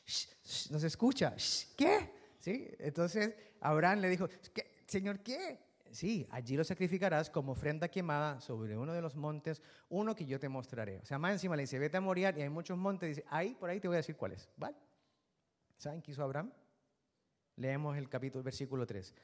no 0.71 0.79
se 0.79 0.87
escucha. 0.87 1.35
¿Qué? 1.77 2.13
¿Sí? 2.39 2.69
Entonces 2.79 3.35
Abraham 3.61 4.01
le 4.01 4.09
dijo, 4.09 4.29
¿qué? 4.55 4.83
Señor, 4.87 5.21
¿qué? 5.21 5.59
Sí, 5.93 6.27
allí 6.31 6.57
lo 6.57 6.65
sacrificarás 6.65 7.31
como 7.31 7.53
ofrenda 7.53 7.89
quemada 7.89 8.41
sobre 8.41 8.77
uno 8.77 8.93
de 8.93 9.03
los 9.03 9.17
montes, 9.17 9.63
uno 9.89 10.15
que 10.15 10.27
yo 10.27 10.39
te 10.39 10.49
mostraré. 10.49 11.01
O 11.01 11.05
sea, 11.05 11.19
más 11.19 11.33
encima 11.33 11.57
le 11.57 11.63
dice, 11.63 11.79
vete 11.79 11.97
a 11.97 12.01
morir 12.01 12.35
y 12.37 12.43
hay 12.43 12.49
muchos 12.49 12.77
montes, 12.77 13.09
dice, 13.09 13.25
ahí, 13.29 13.55
por 13.55 13.71
ahí 13.71 13.81
te 13.81 13.89
voy 13.89 13.97
a 13.97 13.99
decir 13.99 14.17
cuáles, 14.17 14.49
¿vale? 14.57 14.77
¿Saben 15.77 16.03
qué 16.03 16.11
hizo 16.11 16.23
Abraham? 16.23 16.53
leemos 17.59 17.97
el 17.97 18.09
capítulo, 18.09 18.43
versículo 18.43 18.87
3. 18.87 19.15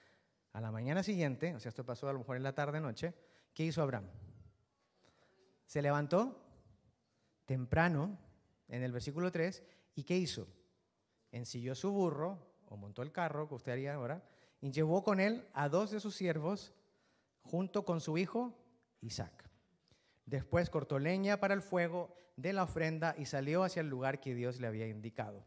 A 0.52 0.60
la 0.60 0.70
mañana 0.70 1.02
siguiente, 1.02 1.54
o 1.54 1.60
sea, 1.60 1.70
esto 1.70 1.84
pasó 1.84 2.08
a 2.08 2.12
lo 2.12 2.20
mejor 2.20 2.36
en 2.36 2.42
la 2.42 2.54
tarde, 2.54 2.80
noche, 2.80 3.14
¿qué 3.52 3.64
hizo 3.64 3.82
Abraham? 3.82 4.08
Se 5.66 5.80
levantó 5.82 6.40
temprano, 7.44 8.18
en 8.68 8.82
el 8.82 8.92
versículo 8.92 9.30
3, 9.32 9.62
¿y 9.94 10.04
qué 10.04 10.16
hizo? 10.16 10.48
Ensilló 11.30 11.74
su 11.74 11.90
burro, 11.90 12.38
o 12.66 12.76
montó 12.76 13.02
el 13.02 13.12
carro, 13.12 13.48
que 13.48 13.54
usted 13.54 13.72
haría 13.72 13.94
ahora, 13.94 14.22
y 14.64 14.70
llevó 14.70 15.04
con 15.04 15.20
él 15.20 15.46
a 15.52 15.68
dos 15.68 15.90
de 15.90 16.00
sus 16.00 16.16
siervos, 16.16 16.72
junto 17.42 17.84
con 17.84 18.00
su 18.00 18.16
hijo 18.16 18.56
Isaac. 19.02 19.44
Después 20.24 20.70
cortó 20.70 20.98
leña 20.98 21.38
para 21.38 21.52
el 21.52 21.60
fuego 21.60 22.16
de 22.36 22.54
la 22.54 22.62
ofrenda 22.62 23.14
y 23.18 23.26
salió 23.26 23.62
hacia 23.62 23.80
el 23.80 23.90
lugar 23.90 24.20
que 24.20 24.34
Dios 24.34 24.60
le 24.60 24.66
había 24.66 24.88
indicado. 24.88 25.44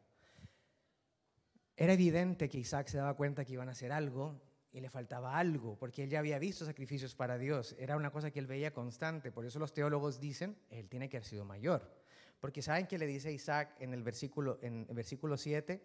Era 1.75 1.93
evidente 1.93 2.47
que 2.47 2.60
Isaac 2.60 2.89
se 2.89 2.99
daba 2.99 3.15
cuenta 3.15 3.43
que 3.43 3.53
iban 3.53 3.69
a 3.69 3.71
hacer 3.71 3.91
algo 3.91 4.39
y 4.71 4.82
le 4.82 4.89
faltaba 4.91 5.39
algo, 5.39 5.80
porque 5.80 6.03
él 6.03 6.12
ya 6.12 6.19
había 6.19 6.38
visto 6.38 6.63
sacrificios 6.63 7.15
para 7.15 7.39
Dios. 7.39 7.75
Era 7.80 7.97
una 7.97 8.12
cosa 8.12 8.30
que 8.30 8.38
él 8.38 8.45
veía 8.45 8.71
constante. 8.71 9.32
Por 9.32 9.47
eso 9.47 9.58
los 9.58 9.73
teólogos 9.73 10.19
dicen, 10.19 10.60
él 10.69 10.89
tiene 10.89 11.10
que 11.10 11.17
haber 11.17 11.27
sido 11.27 11.43
mayor. 11.43 11.91
Porque 12.39 12.62
¿saben 12.62 12.86
qué 12.86 12.99
le 12.99 13.08
dice 13.08 13.34
Isaac 13.34 13.77
en 13.80 13.95
el 13.95 14.03
versículo, 14.03 14.60
en 14.62 14.86
el 14.88 14.95
versículo 14.95 15.38
7? 15.38 15.84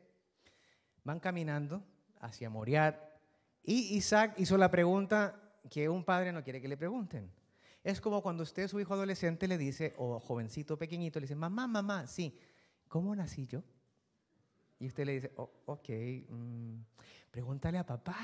Van 1.04 1.18
caminando 1.18 1.82
hacia 2.20 2.50
Moriat 2.50 3.11
y 3.62 3.96
Isaac 3.96 4.34
hizo 4.38 4.56
la 4.56 4.70
pregunta 4.70 5.40
que 5.70 5.88
un 5.88 6.04
padre 6.04 6.32
no 6.32 6.42
quiere 6.42 6.60
que 6.60 6.68
le 6.68 6.76
pregunten. 6.76 7.30
Es 7.84 8.00
como 8.00 8.22
cuando 8.22 8.42
usted, 8.42 8.68
su 8.68 8.78
hijo 8.80 8.94
adolescente, 8.94 9.48
le 9.48 9.58
dice, 9.58 9.94
o 9.96 10.20
jovencito 10.20 10.78
pequeñito, 10.78 11.18
le 11.18 11.24
dice, 11.24 11.34
mamá, 11.34 11.66
mamá, 11.66 12.06
sí, 12.06 12.38
¿cómo 12.88 13.14
nací 13.14 13.46
yo? 13.46 13.62
Y 14.78 14.86
usted 14.86 15.04
le 15.04 15.12
dice, 15.12 15.32
oh, 15.36 15.50
ok, 15.66 15.88
mm, 16.28 16.80
pregúntale 17.30 17.78
a 17.78 17.86
papá. 17.86 18.16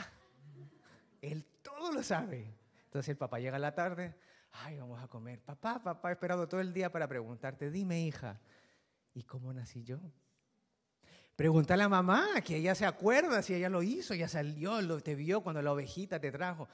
Él 1.20 1.44
todo 1.62 1.92
lo 1.92 2.02
sabe. 2.02 2.54
Entonces 2.84 3.10
el 3.10 3.16
papá 3.16 3.38
llega 3.38 3.56
a 3.56 3.60
la 3.60 3.74
tarde, 3.74 4.14
ay, 4.52 4.78
vamos 4.78 5.02
a 5.02 5.08
comer. 5.08 5.40
Papá, 5.40 5.82
papá, 5.82 6.10
he 6.10 6.12
esperado 6.12 6.48
todo 6.48 6.60
el 6.60 6.72
día 6.72 6.90
para 6.90 7.08
preguntarte, 7.08 7.70
dime 7.70 8.00
hija, 8.00 8.40
¿y 9.14 9.24
cómo 9.24 9.52
nací 9.52 9.82
yo? 9.82 10.00
Pregúntale 11.38 11.84
a 11.84 11.88
mamá, 11.88 12.40
que 12.44 12.56
ella 12.56 12.74
se 12.74 12.84
acuerda 12.84 13.42
si 13.42 13.54
ella 13.54 13.68
lo 13.68 13.80
hizo, 13.80 14.12
ya 14.12 14.26
salió, 14.26 14.82
lo, 14.82 15.00
te 15.00 15.14
vio 15.14 15.40
cuando 15.40 15.62
la 15.62 15.72
ovejita 15.72 16.18
te 16.18 16.32
trajo. 16.32 16.68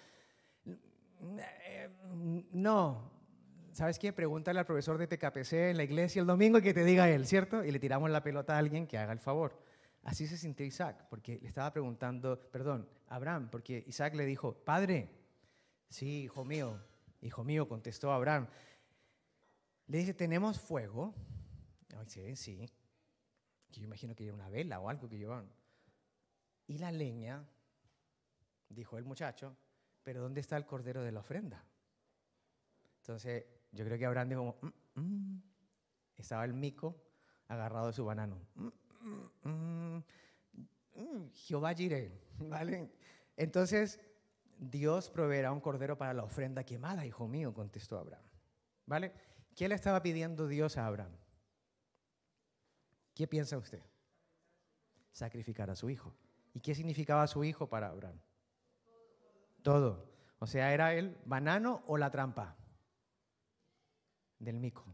No, 2.51 3.13
¿sabes 3.73 3.99
qué? 3.99 4.15
Pregúntale 4.15 4.59
al 4.59 4.65
profesor 4.65 4.97
de 4.97 5.07
PKPC 5.07 5.53
en 5.53 5.77
la 5.77 5.85
iglesia 5.85 6.19
el 6.21 6.27
domingo 6.27 6.57
y 6.57 6.63
que 6.63 6.73
te 6.73 6.83
diga 6.83 7.11
él, 7.11 7.27
¿cierto? 7.27 7.63
Y 7.63 7.73
le 7.73 7.79
tiramos 7.79 8.11
la 8.11 8.23
pelota 8.23 8.55
a 8.55 8.59
alguien 8.59 8.87
que 8.87 8.97
haga 8.97 9.13
el 9.13 9.19
favor. 9.19 9.63
Así 10.03 10.27
se 10.27 10.39
sintió 10.39 10.65
Isaac, 10.65 11.09
porque 11.11 11.39
le 11.43 11.49
estaba 11.49 11.71
preguntando, 11.71 12.41
perdón, 12.51 12.89
Abraham, 13.09 13.51
porque 13.51 13.85
Isaac 13.87 14.15
le 14.15 14.25
dijo, 14.25 14.55
Padre, 14.55 15.11
sí, 15.91 16.23
hijo 16.23 16.43
mío, 16.43 16.81
hijo 17.21 17.45
mío, 17.45 17.69
contestó 17.69 18.13
Abraham. 18.13 18.47
Le 19.89 19.99
dice, 19.99 20.15
¿tenemos 20.15 20.59
fuego? 20.59 21.15
sí, 22.07 22.35
sí. 22.35 22.67
Que 23.75 23.81
yo 23.81 23.87
imagino 23.87 24.15
que 24.15 24.25
era 24.25 24.33
una 24.33 24.49
vela 24.49 24.79
o 24.79 24.89
algo 24.89 25.09
que 25.09 25.19
llevaban. 25.19 25.51
Y 26.69 26.79
la 26.79 26.93
leña, 26.93 27.45
dijo 28.69 28.99
el 28.99 29.05
muchacho, 29.05 29.57
pero 30.05 30.23
¿dónde 30.23 30.41
está 30.41 30.57
el 30.57 30.65
cordero 30.65 31.03
de 31.03 31.11
la 31.11 31.19
ofrenda? 31.19 31.65
Entonces, 32.99 33.45
yo 33.73 33.85
creo 33.85 33.99
que 33.99 34.07
Abraham 34.07 34.29
dijo, 34.29 34.59
mm, 34.63 35.01
mm". 35.01 35.43
estaba 36.17 36.45
el 36.45 36.55
mico 36.55 37.03
agarrado 37.49 37.89
de 37.89 37.93
su 37.95 38.05
banano. 38.05 38.39
Mm, 39.43 39.99
Jehová 41.33 41.75
Jireh, 41.75 42.13
¿vale? 42.39 42.93
Entonces, 43.37 44.01
Dios 44.57 45.11
proveerá 45.11 45.51
un 45.51 45.61
cordero 45.61 45.99
para 45.99 46.15
la 46.15 46.23
ofrenda 46.23 46.63
quemada, 46.63 47.05
hijo 47.05 47.27
mío, 47.27 47.53
contestó 47.53 47.99
Abraham. 47.99 48.25
¿Vale? 48.87 49.13
¿Qué 49.57 49.69
le 49.69 49.75
estaba 49.75 50.01
pidiendo 50.01 50.47
Dios 50.47 50.79
a 50.79 50.87
Abraham? 50.87 51.24
¿Qué 53.15 53.27
piensa 53.29 53.57
usted? 53.57 53.83
Sacrificar 55.13 55.71
a 55.71 55.77
su 55.77 55.89
hijo. 55.89 56.13
¿Y 56.53 56.61
qué 56.61 56.75
significaba 56.75 57.27
su 57.27 57.45
hijo 57.45 57.69
para 57.69 57.89
Abraham? 57.89 58.21
Todo. 59.63 60.13
O 60.41 60.47
sea, 60.47 60.73
era 60.73 60.95
el 60.95 61.17
banano 61.25 61.85
o 61.87 61.97
la 61.97 62.11
trampa 62.11 62.57
del 64.39 64.59
mico. 64.59 64.85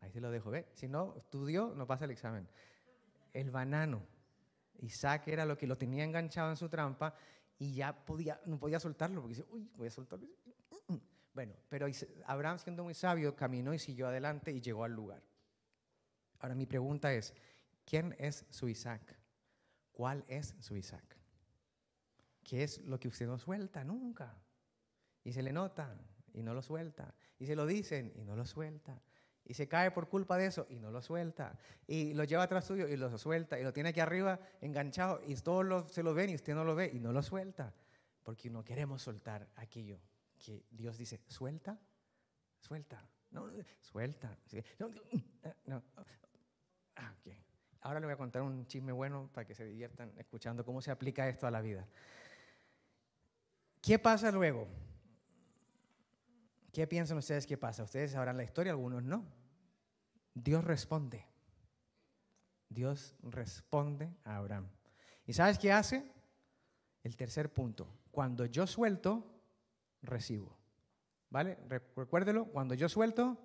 Ahí 0.00 0.10
se 0.10 0.20
lo 0.20 0.30
dejo, 0.30 0.50
¿ve? 0.50 0.68
Si 0.72 0.88
no 0.88 1.14
estudió, 1.16 1.74
no 1.74 1.86
pasa 1.86 2.04
el 2.04 2.12
examen. 2.12 2.48
El 3.32 3.50
banano. 3.50 4.06
Isaac 4.78 5.28
era 5.28 5.44
lo 5.44 5.56
que 5.56 5.66
lo 5.66 5.76
tenía 5.76 6.04
enganchado 6.04 6.50
en 6.50 6.56
su 6.56 6.68
trampa 6.68 7.14
y 7.58 7.74
ya 7.74 8.04
podía, 8.04 8.40
no 8.46 8.58
podía 8.58 8.80
soltarlo 8.80 9.20
porque 9.20 9.36
dice, 9.36 9.48
uy, 9.50 9.70
voy 9.76 9.88
a 9.88 9.90
soltarlo. 9.90 10.28
Bueno, 11.34 11.52
pero 11.68 11.86
Abraham 12.26 12.58
siendo 12.60 12.84
muy 12.84 12.94
sabio 12.94 13.34
caminó 13.34 13.74
y 13.74 13.78
siguió 13.80 14.06
adelante 14.06 14.52
y 14.52 14.60
llegó 14.60 14.84
al 14.84 14.92
lugar. 14.92 15.22
Ahora 16.38 16.54
mi 16.54 16.64
pregunta 16.64 17.12
es, 17.12 17.34
¿quién 17.84 18.14
es 18.18 18.46
su 18.50 18.68
Isaac? 18.68 19.18
¿Cuál 19.90 20.24
es 20.28 20.54
su 20.60 20.76
Isaac? 20.76 21.18
¿Qué 22.44 22.62
es 22.62 22.78
lo 22.82 23.00
que 23.00 23.08
usted 23.08 23.26
no 23.26 23.38
suelta 23.38 23.82
nunca? 23.82 24.38
Y 25.24 25.32
se 25.32 25.42
le 25.42 25.52
nota 25.52 25.98
y 26.32 26.42
no 26.42 26.54
lo 26.54 26.62
suelta. 26.62 27.12
Y 27.38 27.46
se 27.46 27.56
lo 27.56 27.66
dicen 27.66 28.12
y 28.14 28.24
no 28.24 28.36
lo 28.36 28.46
suelta. 28.46 29.02
Y 29.44 29.54
se 29.54 29.66
cae 29.66 29.90
por 29.90 30.08
culpa 30.08 30.36
de 30.36 30.46
eso 30.46 30.66
y 30.70 30.78
no 30.78 30.92
lo 30.92 31.02
suelta. 31.02 31.58
Y 31.86 32.14
lo 32.14 32.22
lleva 32.24 32.44
atrás 32.44 32.64
suyo 32.64 32.86
y 32.86 32.96
lo 32.96 33.18
suelta. 33.18 33.58
Y 33.58 33.64
lo 33.64 33.72
tiene 33.72 33.88
aquí 33.88 34.00
arriba 34.00 34.38
enganchado 34.60 35.20
y 35.26 35.34
todos 35.36 35.90
se 35.90 36.04
lo 36.04 36.14
ven 36.14 36.30
y 36.30 36.36
usted 36.36 36.54
no 36.54 36.64
lo 36.64 36.76
ve 36.76 36.90
y 36.92 37.00
no 37.00 37.10
lo 37.10 37.22
suelta. 37.22 37.74
Porque 38.22 38.50
no 38.50 38.64
queremos 38.64 39.02
soltar 39.02 39.48
aquello 39.56 40.00
que 40.44 40.66
Dios 40.70 40.98
dice, 40.98 41.22
suelta, 41.26 41.80
suelta, 42.60 43.02
no, 43.30 43.50
suelta. 43.80 44.38
No, 45.66 45.82
ah, 46.96 47.14
Ahora 47.80 48.00
le 48.00 48.06
voy 48.06 48.12
a 48.14 48.18
contar 48.18 48.42
un 48.42 48.66
chisme 48.66 48.92
bueno 48.92 49.30
para 49.32 49.46
que 49.46 49.54
se 49.54 49.64
diviertan 49.64 50.12
escuchando 50.18 50.64
cómo 50.64 50.80
se 50.80 50.90
aplica 50.90 51.28
esto 51.28 51.46
a 51.46 51.50
la 51.50 51.60
vida. 51.60 51.86
¿Qué 53.80 53.98
pasa 53.98 54.30
luego? 54.30 54.68
¿Qué 56.72 56.86
piensan 56.86 57.18
ustedes 57.18 57.46
que 57.46 57.58
pasa? 57.58 57.82
Ustedes 57.82 58.12
sabrán 58.12 58.36
la 58.36 58.44
historia, 58.44 58.72
algunos 58.72 59.02
no. 59.02 59.24
Dios 60.34 60.64
responde. 60.64 61.26
Dios 62.68 63.14
responde 63.22 64.14
a 64.24 64.36
Abraham. 64.36 64.68
¿Y 65.26 65.32
sabes 65.32 65.58
qué 65.58 65.72
hace? 65.72 66.10
El 67.02 67.16
tercer 67.16 67.52
punto. 67.52 67.86
Cuando 68.10 68.46
yo 68.46 68.66
suelto, 68.66 69.33
recibo. 70.04 70.56
¿Vale? 71.30 71.58
Recuérdelo, 71.96 72.46
cuando 72.46 72.74
yo 72.74 72.88
suelto, 72.88 73.38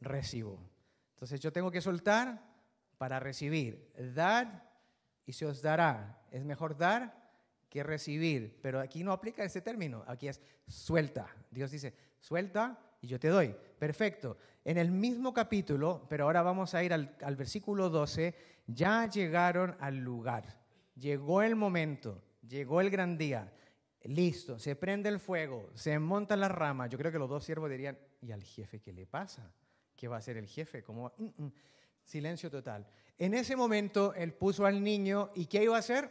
recibo. 0.00 0.58
Entonces 1.14 1.40
yo 1.40 1.52
tengo 1.52 1.70
que 1.70 1.80
soltar 1.80 2.42
para 2.98 3.20
recibir. 3.20 3.90
Dar 4.14 4.70
y 5.24 5.32
se 5.32 5.46
os 5.46 5.62
dará. 5.62 6.20
Es 6.30 6.44
mejor 6.44 6.76
dar 6.76 7.22
que 7.68 7.82
recibir. 7.82 8.58
Pero 8.60 8.80
aquí 8.80 9.02
no 9.02 9.12
aplica 9.12 9.44
ese 9.44 9.62
término, 9.62 10.04
aquí 10.06 10.28
es 10.28 10.40
suelta. 10.66 11.26
Dios 11.50 11.70
dice, 11.70 11.94
suelta 12.20 12.78
y 13.00 13.06
yo 13.06 13.18
te 13.18 13.28
doy. 13.28 13.56
Perfecto. 13.78 14.36
En 14.64 14.76
el 14.76 14.90
mismo 14.90 15.32
capítulo, 15.32 16.06
pero 16.08 16.24
ahora 16.24 16.42
vamos 16.42 16.74
a 16.74 16.84
ir 16.84 16.92
al, 16.92 17.16
al 17.22 17.36
versículo 17.36 17.88
12, 17.88 18.34
ya 18.66 19.08
llegaron 19.08 19.74
al 19.80 19.96
lugar. 19.96 20.60
Llegó 20.96 21.42
el 21.42 21.56
momento, 21.56 22.22
llegó 22.46 22.80
el 22.80 22.90
gran 22.90 23.16
día. 23.16 23.52
Listo, 24.04 24.58
se 24.58 24.74
prende 24.74 25.08
el 25.08 25.20
fuego, 25.20 25.70
se 25.74 25.98
monta 25.98 26.36
la 26.36 26.48
rama. 26.48 26.88
Yo 26.88 26.98
creo 26.98 27.12
que 27.12 27.18
los 27.18 27.28
dos 27.28 27.44
siervos 27.44 27.70
dirían, 27.70 27.96
¿y 28.20 28.32
al 28.32 28.42
jefe 28.42 28.80
qué 28.80 28.92
le 28.92 29.06
pasa? 29.06 29.52
¿Qué 29.94 30.08
va 30.08 30.16
a 30.16 30.18
hacer 30.18 30.36
el 30.36 30.46
jefe? 30.46 30.82
¿Cómo 30.82 31.12
mm, 31.16 31.44
mm". 31.44 31.52
Silencio 32.04 32.50
total. 32.50 32.84
En 33.16 33.34
ese 33.34 33.54
momento 33.54 34.12
él 34.14 34.32
puso 34.32 34.66
al 34.66 34.82
niño 34.82 35.30
y 35.34 35.46
¿qué 35.46 35.62
iba 35.62 35.76
a 35.76 35.78
hacer? 35.78 36.10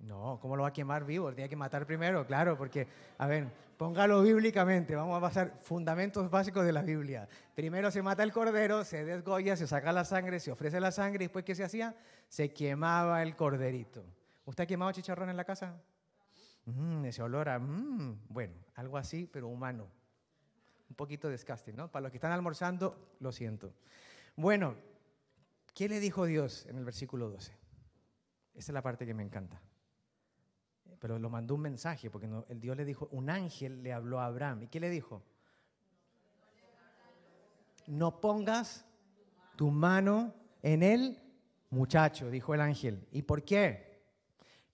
No, 0.00 0.38
¿cómo 0.40 0.54
lo 0.54 0.62
va 0.62 0.68
a 0.68 0.72
quemar 0.72 1.04
vivo? 1.06 1.32
Tiene 1.32 1.48
que 1.48 1.56
matar 1.56 1.86
primero, 1.86 2.26
claro, 2.26 2.58
porque, 2.58 2.86
a 3.16 3.26
ver, 3.26 3.48
póngalo 3.78 4.22
bíblicamente, 4.22 4.94
vamos 4.94 5.16
a 5.16 5.20
pasar 5.20 5.58
fundamentos 5.62 6.30
básicos 6.30 6.64
de 6.66 6.72
la 6.72 6.82
Biblia. 6.82 7.26
Primero 7.54 7.90
se 7.90 8.02
mata 8.02 8.22
el 8.22 8.32
cordero, 8.32 8.84
se 8.84 9.04
desgoya, 9.04 9.56
se 9.56 9.66
saca 9.66 9.92
la 9.92 10.04
sangre, 10.04 10.38
se 10.38 10.52
ofrece 10.52 10.78
la 10.78 10.92
sangre, 10.92 11.24
y 11.24 11.26
después, 11.26 11.44
¿qué 11.44 11.54
se 11.54 11.64
hacía? 11.64 11.96
Se 12.28 12.52
quemaba 12.52 13.22
el 13.22 13.34
corderito. 13.34 14.04
¿Usted 14.46 14.64
ha 14.64 14.66
quemado 14.66 14.92
chicharrón 14.92 15.28
en 15.28 15.36
la 15.36 15.44
casa? 15.44 15.78
Mm, 16.64 17.04
ese 17.04 17.22
olor 17.22 17.50
a, 17.50 17.58
mm, 17.58 18.26
bueno, 18.28 18.54
algo 18.76 18.96
así, 18.96 19.28
pero 19.30 19.48
humano. 19.48 19.86
Un 20.88 20.96
poquito 20.96 21.28
disgusting, 21.28 21.76
¿no? 21.76 21.90
Para 21.90 22.04
los 22.04 22.10
que 22.10 22.16
están 22.16 22.32
almorzando, 22.32 23.16
lo 23.20 23.30
siento. 23.32 23.74
Bueno, 24.36 24.76
¿qué 25.74 25.88
le 25.88 26.00
dijo 26.00 26.24
Dios 26.24 26.64
en 26.66 26.78
el 26.78 26.84
versículo 26.84 27.28
12? 27.28 27.52
Esa 28.54 28.72
es 28.72 28.74
la 28.74 28.82
parte 28.82 29.04
que 29.04 29.12
me 29.12 29.22
encanta 29.22 29.60
pero 30.98 31.18
lo 31.18 31.30
mandó 31.30 31.54
un 31.54 31.60
mensaje, 31.60 32.10
porque 32.10 32.28
el 32.48 32.60
Dios 32.60 32.76
le 32.76 32.84
dijo, 32.84 33.08
un 33.12 33.30
ángel 33.30 33.82
le 33.82 33.92
habló 33.92 34.20
a 34.20 34.26
Abraham. 34.26 34.62
¿Y 34.62 34.68
qué 34.68 34.80
le 34.80 34.90
dijo? 34.90 35.22
No 37.86 38.20
pongas 38.20 38.84
tu 39.56 39.70
mano 39.70 40.34
en 40.62 40.82
el 40.82 41.22
muchacho, 41.70 42.30
dijo 42.30 42.54
el 42.54 42.60
ángel. 42.60 43.06
¿Y 43.12 43.22
por 43.22 43.44
qué? 43.44 43.85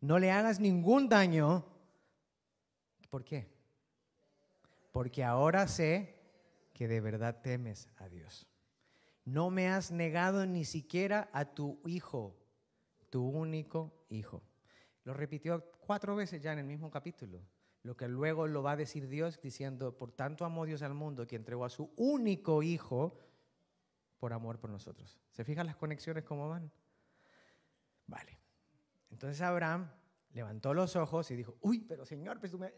No 0.02 0.18
le 0.18 0.32
hagas 0.32 0.58
ningún 0.58 1.08
daño. 1.08 1.64
¿Por 3.08 3.24
qué? 3.24 3.48
Porque 4.90 5.22
ahora 5.22 5.68
sé 5.68 6.16
que 6.74 6.88
de 6.88 7.00
verdad 7.00 7.40
temes 7.40 7.88
a 7.98 8.08
Dios. 8.08 8.48
No 9.24 9.50
me 9.50 9.68
has 9.68 9.92
negado 9.92 10.44
ni 10.44 10.64
siquiera 10.64 11.30
a 11.32 11.44
tu 11.44 11.80
hijo, 11.86 12.36
tu 13.10 13.24
único 13.24 13.92
hijo. 14.08 14.42
Lo 15.04 15.14
repitió 15.14 15.70
cuatro 15.86 16.16
veces 16.16 16.42
ya 16.42 16.52
en 16.52 16.58
el 16.58 16.66
mismo 16.66 16.90
capítulo. 16.90 17.40
Lo 17.84 17.96
que 17.96 18.08
luego 18.08 18.48
lo 18.48 18.60
va 18.64 18.72
a 18.72 18.76
decir 18.76 19.08
Dios 19.08 19.40
diciendo, 19.40 19.96
por 19.96 20.10
tanto 20.10 20.44
amó 20.44 20.66
Dios 20.66 20.82
al 20.82 20.94
mundo 20.94 21.28
que 21.28 21.36
entregó 21.36 21.64
a 21.64 21.70
su 21.70 21.92
único 21.96 22.64
hijo 22.64 23.16
por 24.18 24.32
amor 24.32 24.58
por 24.58 24.70
nosotros. 24.70 25.20
¿Se 25.30 25.44
fijan 25.44 25.66
las 25.66 25.76
conexiones 25.76 26.24
cómo 26.24 26.48
van? 26.48 26.72
Vale. 28.08 28.41
Entonces 29.12 29.40
Abraham 29.42 29.88
levantó 30.32 30.74
los 30.74 30.96
ojos 30.96 31.30
y 31.30 31.36
dijo, 31.36 31.56
uy, 31.60 31.80
pero 31.80 32.04
Señor, 32.04 32.40
pues 32.40 32.50
tú 32.50 32.58
me... 32.58 32.72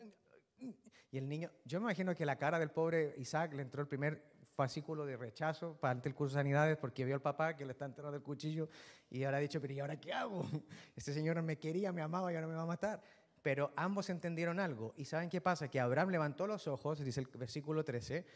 Y 1.10 1.18
el 1.18 1.28
niño, 1.28 1.48
yo 1.64 1.78
me 1.78 1.84
imagino 1.84 2.14
que 2.14 2.26
la 2.26 2.36
cara 2.36 2.58
del 2.58 2.70
pobre 2.70 3.14
Isaac 3.18 3.54
le 3.54 3.62
entró 3.62 3.80
el 3.80 3.86
primer 3.86 4.32
fascículo 4.56 5.06
de 5.06 5.16
rechazo 5.16 5.76
para 5.78 5.92
ante 5.92 6.08
el 6.08 6.14
curso 6.14 6.34
de 6.34 6.40
sanidades 6.40 6.76
porque 6.76 7.04
vio 7.04 7.14
al 7.14 7.22
papá 7.22 7.54
que 7.56 7.64
le 7.64 7.72
está 7.72 7.84
entrando 7.84 8.16
el 8.16 8.22
cuchillo 8.22 8.68
y 9.08 9.22
ahora 9.22 9.38
ha 9.38 9.40
dicho, 9.40 9.60
pero 9.60 9.72
¿y 9.72 9.80
ahora 9.80 10.00
qué 10.00 10.12
hago? 10.12 10.44
Este 10.96 11.12
señor 11.12 11.40
me 11.42 11.56
quería, 11.58 11.92
me 11.92 12.02
amaba 12.02 12.32
y 12.32 12.34
ahora 12.34 12.48
me 12.48 12.54
va 12.54 12.62
a 12.62 12.66
matar. 12.66 13.00
Pero 13.42 13.72
ambos 13.76 14.10
entendieron 14.10 14.58
algo. 14.58 14.94
¿Y 14.96 15.04
saben 15.04 15.28
qué 15.28 15.40
pasa? 15.40 15.68
Que 15.68 15.78
Abraham 15.78 16.10
levantó 16.10 16.46
los 16.46 16.66
ojos, 16.66 17.04
dice 17.04 17.20
el 17.20 17.26
versículo 17.26 17.84
13, 17.84 18.26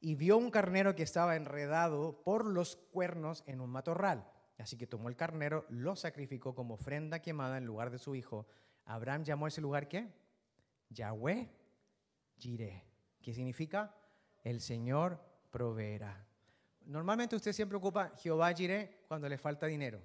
y 0.00 0.14
vio 0.14 0.38
un 0.38 0.50
carnero 0.50 0.94
que 0.94 1.02
estaba 1.02 1.36
enredado 1.36 2.22
por 2.22 2.46
los 2.46 2.76
cuernos 2.76 3.42
en 3.46 3.60
un 3.60 3.70
matorral. 3.70 4.31
Así 4.58 4.76
que 4.76 4.86
tomó 4.86 5.08
el 5.08 5.16
carnero, 5.16 5.66
lo 5.68 5.96
sacrificó 5.96 6.54
como 6.54 6.74
ofrenda 6.74 7.20
quemada 7.20 7.58
en 7.58 7.66
lugar 7.66 7.90
de 7.90 7.98
su 7.98 8.14
hijo. 8.14 8.46
Abraham 8.84 9.24
llamó 9.24 9.46
a 9.46 9.48
ese 9.48 9.60
lugar 9.60 9.88
¿qué? 9.88 10.08
Yahweh 10.90 11.50
Jireh. 12.38 12.84
¿Qué 13.20 13.32
significa? 13.32 13.94
El 14.42 14.60
Señor 14.60 15.20
proveerá. 15.50 16.26
Normalmente 16.86 17.36
usted 17.36 17.52
siempre 17.52 17.78
ocupa 17.78 18.12
Jehová 18.16 18.52
Jireh 18.52 19.04
cuando 19.06 19.28
le 19.28 19.38
falta 19.38 19.66
dinero. 19.66 20.02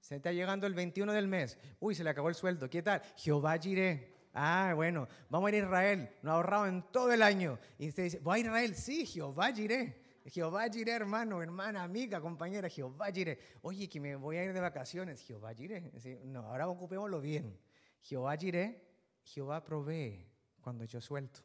Se 0.00 0.16
está 0.16 0.32
llegando 0.32 0.66
el 0.66 0.74
21 0.74 1.12
del 1.12 1.28
mes. 1.28 1.58
Uy, 1.80 1.94
se 1.94 2.04
le 2.04 2.10
acabó 2.10 2.28
el 2.28 2.34
sueldo. 2.34 2.70
¿Qué 2.70 2.82
tal? 2.82 3.02
Jehová 3.16 3.58
Jireh. 3.58 4.20
Ah, 4.32 4.72
bueno, 4.76 5.08
vamos 5.28 5.48
a 5.50 5.56
ir 5.56 5.62
a 5.62 5.66
Israel. 5.66 6.10
No 6.22 6.30
ha 6.30 6.34
ahorrado 6.34 6.66
en 6.66 6.82
todo 6.90 7.12
el 7.12 7.22
año. 7.22 7.58
Y 7.78 7.88
usted 7.88 8.04
dice, 8.04 8.18
¿voy 8.20 8.38
a 8.38 8.42
Israel? 8.42 8.74
Sí, 8.76 9.04
Jehová 9.04 9.52
Jireh. 9.52 9.99
Jehová 10.26 10.68
Jireh, 10.68 10.92
hermano, 10.92 11.42
hermana, 11.42 11.82
amiga, 11.82 12.20
compañera, 12.20 12.68
Jehová 12.68 13.10
Jireh. 13.10 13.38
Oye, 13.62 13.88
que 13.88 14.00
me 14.00 14.16
voy 14.16 14.36
a 14.36 14.44
ir 14.44 14.52
de 14.52 14.60
vacaciones. 14.60 15.22
Jehová 15.22 15.54
Jireh. 15.54 15.90
No, 16.24 16.40
ahora 16.40 16.68
ocupémoslo 16.68 17.20
bien. 17.20 17.58
Jehová 18.02 18.36
Jireh, 18.36 18.80
Jehová 19.22 19.62
provee 19.62 20.26
cuando 20.60 20.84
yo 20.84 21.00
suelto. 21.00 21.40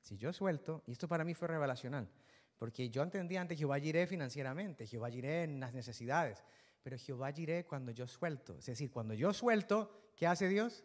Si 0.00 0.16
yo 0.16 0.32
suelto, 0.32 0.82
y 0.86 0.92
esto 0.92 1.08
para 1.08 1.24
mí 1.24 1.34
fue 1.34 1.48
revelacional, 1.48 2.08
porque 2.56 2.90
yo 2.90 3.02
entendía 3.02 3.40
antes 3.40 3.58
Jehová 3.58 3.80
Jireh 3.80 4.06
financieramente, 4.06 4.86
Jehová 4.86 5.10
Jireh 5.10 5.44
en 5.44 5.60
las 5.60 5.74
necesidades, 5.74 6.44
pero 6.82 6.96
Jehová 6.96 7.32
Jireh 7.32 7.64
cuando 7.64 7.90
yo 7.92 8.06
suelto. 8.06 8.56
Es 8.56 8.66
decir, 8.66 8.90
cuando 8.90 9.14
yo 9.14 9.32
suelto, 9.32 10.12
¿qué 10.14 10.26
hace 10.26 10.48
Dios? 10.48 10.84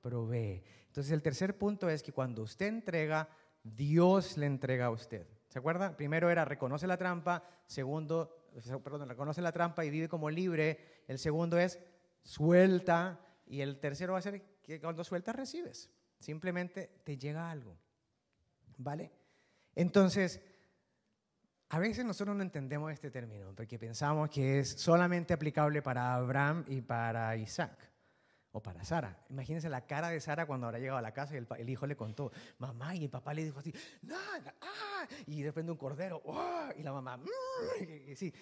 Provee. 0.00 0.64
Entonces 0.86 1.12
el 1.12 1.22
tercer 1.22 1.56
punto 1.56 1.88
es 1.88 2.02
que 2.02 2.12
cuando 2.12 2.42
usted 2.42 2.66
entrega, 2.66 3.28
Dios 3.62 4.36
le 4.36 4.46
entrega 4.46 4.86
a 4.86 4.90
usted. 4.90 5.26
¿Se 5.54 5.60
acuerda? 5.60 5.96
Primero 5.96 6.28
era 6.30 6.44
reconoce 6.44 6.84
la 6.88 6.96
trampa, 6.96 7.44
segundo, 7.64 8.48
reconoce 9.06 9.40
la 9.40 9.52
trampa 9.52 9.84
y 9.84 9.90
vive 9.90 10.08
como 10.08 10.28
libre. 10.28 11.04
El 11.06 11.16
segundo 11.16 11.56
es 11.56 11.78
suelta 12.24 13.20
y 13.46 13.60
el 13.60 13.78
tercero 13.78 14.14
va 14.14 14.18
a 14.18 14.22
ser 14.22 14.42
que 14.60 14.80
cuando 14.80 15.04
sueltas 15.04 15.36
recibes. 15.36 15.92
Simplemente 16.18 16.98
te 17.04 17.16
llega 17.16 17.48
algo. 17.48 17.78
¿Vale? 18.78 19.12
Entonces, 19.76 20.42
a 21.68 21.78
veces 21.78 22.04
nosotros 22.04 22.34
no 22.34 22.42
entendemos 22.42 22.92
este 22.92 23.12
término 23.12 23.54
porque 23.54 23.78
pensamos 23.78 24.30
que 24.30 24.58
es 24.58 24.70
solamente 24.70 25.34
aplicable 25.34 25.82
para 25.82 26.16
Abraham 26.16 26.64
y 26.66 26.80
para 26.80 27.36
Isaac 27.36 27.93
o 28.54 28.62
para 28.62 28.84
Sara. 28.84 29.18
Imagínense 29.30 29.68
la 29.68 29.84
cara 29.84 30.10
de 30.10 30.20
Sara 30.20 30.46
cuando 30.46 30.66
habrá 30.66 30.78
llegado 30.78 30.98
a 30.98 31.02
la 31.02 31.12
casa 31.12 31.34
y 31.34 31.38
el, 31.38 31.68
hijo 31.68 31.88
le 31.88 31.96
contó, 31.96 32.30
mamá, 32.58 32.94
y 32.94 33.04
el 33.04 33.10
papá 33.10 33.34
le 33.34 33.44
dijo 33.44 33.58
así, 33.58 33.74
nada, 34.02 34.54
ah, 34.60 35.08
y 35.26 35.42
de 35.42 35.50
un 35.60 35.76
cordero, 35.76 36.22
oh", 36.24 36.68
y 36.76 36.84
la 36.84 36.92
mamá, 36.92 37.16
mm", 37.16 38.14
sí, 38.14 38.32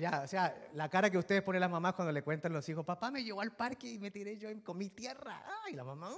ya, 0.00 0.22
o 0.24 0.26
sea, 0.26 0.56
la 0.72 0.88
cara 0.88 1.10
que 1.10 1.18
ustedes 1.18 1.42
ponen 1.42 1.60
las 1.60 1.70
mamás 1.70 1.92
cuando 1.92 2.12
le 2.12 2.22
cuentan 2.22 2.54
los 2.54 2.66
hijos, 2.70 2.82
papá 2.86 3.10
me 3.10 3.22
llevó 3.22 3.42
al 3.42 3.54
parque 3.54 3.92
y 3.92 3.98
me 3.98 4.10
tiré 4.10 4.38
yo 4.38 4.48
con 4.64 4.78
mi 4.78 4.88
tierra, 4.88 5.42
ah", 5.44 5.70
y 5.70 5.74
la 5.74 5.84
mamá, 5.84 6.10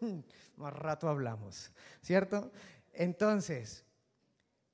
mm", 0.00 0.18
más 0.58 0.72
rato 0.72 1.08
hablamos, 1.08 1.72
¿cierto? 2.02 2.52
Entonces, 2.92 3.84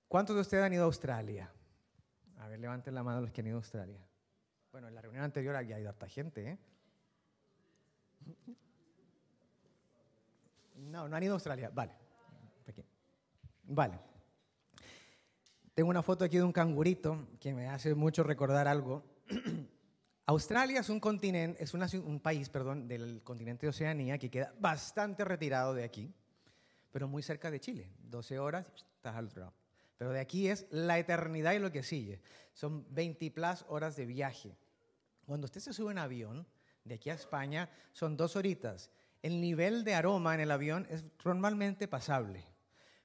¿cuántos 0.07 0.37
de 0.37 0.42
ustedes 0.42 0.64
han 0.64 0.75
ido 0.75 0.83
a 0.83 0.87
Australia? 0.87 1.51
A 2.40 2.48
ver, 2.48 2.61
levanten 2.61 2.94
la 2.94 3.03
mano 3.03 3.22
los 3.22 3.33
que 3.33 3.40
han 3.40 3.46
ido 3.46 3.57
a 3.57 3.61
Australia. 3.61 4.07
Bueno, 4.70 4.88
en 4.88 4.94
la 4.94 5.01
reunión 5.01 5.25
anterior 5.25 5.57
había 5.57 5.81
ido 5.81 5.88
harta 5.88 6.09
gente, 6.09 6.46
¿eh? 6.46 6.59
No, 10.76 11.08
no 11.08 11.16
han 11.16 11.22
ido 11.22 11.32
a 11.32 11.37
Australia. 11.37 11.70
Vale. 11.72 11.92
Vale. 13.64 13.98
Tengo 15.74 15.88
una 15.88 16.02
foto 16.02 16.24
aquí 16.24 16.37
de 16.37 16.42
un 16.42 16.52
cangurito 16.52 17.28
que 17.40 17.54
me 17.54 17.68
hace 17.68 17.94
mucho 17.94 18.22
recordar 18.22 18.68
algo. 18.68 19.02
Australia 20.26 20.80
es 20.80 20.88
un 20.90 21.00
continente, 21.00 21.62
es 21.62 21.72
un 21.72 22.20
país, 22.20 22.48
perdón, 22.48 22.87
del 22.87 23.22
continente 23.22 23.66
de 23.66 23.70
Oceanía 23.70 24.18
que 24.18 24.30
queda 24.30 24.54
bastante 24.61 25.24
retirado 25.24 25.74
de 25.74 25.85
aquí, 25.85 26.12
pero 26.90 27.08
muy 27.08 27.22
cerca 27.22 27.50
de 27.50 27.61
Chile. 27.61 27.90
12 28.02 28.38
horas, 28.38 28.70
estás 28.76 29.16
al 29.16 29.26
otro 29.26 29.40
lado. 29.40 29.54
Pero 29.96 30.11
de 30.11 30.20
aquí 30.20 30.48
es 30.48 30.66
la 30.70 30.98
eternidad 30.98 31.52
y 31.54 31.58
lo 31.58 31.72
que 31.72 31.82
sigue. 31.82 32.20
Son 32.52 32.85
20 32.94 33.30
plus 33.30 33.64
horas 33.68 33.96
de 33.96 34.04
viaje. 34.04 34.56
Cuando 35.24 35.46
usted 35.46 35.61
se 35.61 35.72
sube 35.72 35.92
en 35.92 35.98
avión, 35.98 36.46
de 36.85 36.95
aquí 36.95 37.11
a 37.11 37.14
España 37.14 37.68
son 37.92 38.16
dos 38.16 38.37
horitas. 38.37 38.90
El 39.23 39.40
nivel 39.40 39.85
de 39.85 39.95
aroma 39.95 40.35
en 40.35 40.40
el 40.40 40.51
avión 40.51 40.87
es 40.90 41.05
normalmente 41.25 41.87
pasable. 41.87 42.45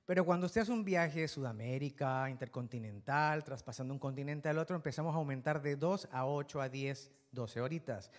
Pero 0.05 0.25
cuando 0.25 0.45
usted 0.45 0.61
hace 0.61 0.71
un 0.71 0.85
viaje 0.85 1.21
de 1.21 1.27
Sudamérica, 1.27 2.29
intercontinental, 2.29 3.43
traspasando 3.43 3.93
un 3.93 3.99
continente 3.99 4.47
al 4.47 4.57
otro, 4.57 4.75
empezamos 4.75 5.13
a 5.13 5.17
aumentar 5.17 5.61
de 5.61 5.75
2 5.75 6.07
a 6.11 6.25
8 6.25 6.61
a 6.61 6.69
10, 6.69 7.11
12 7.31 7.61
horitas. 7.61 8.09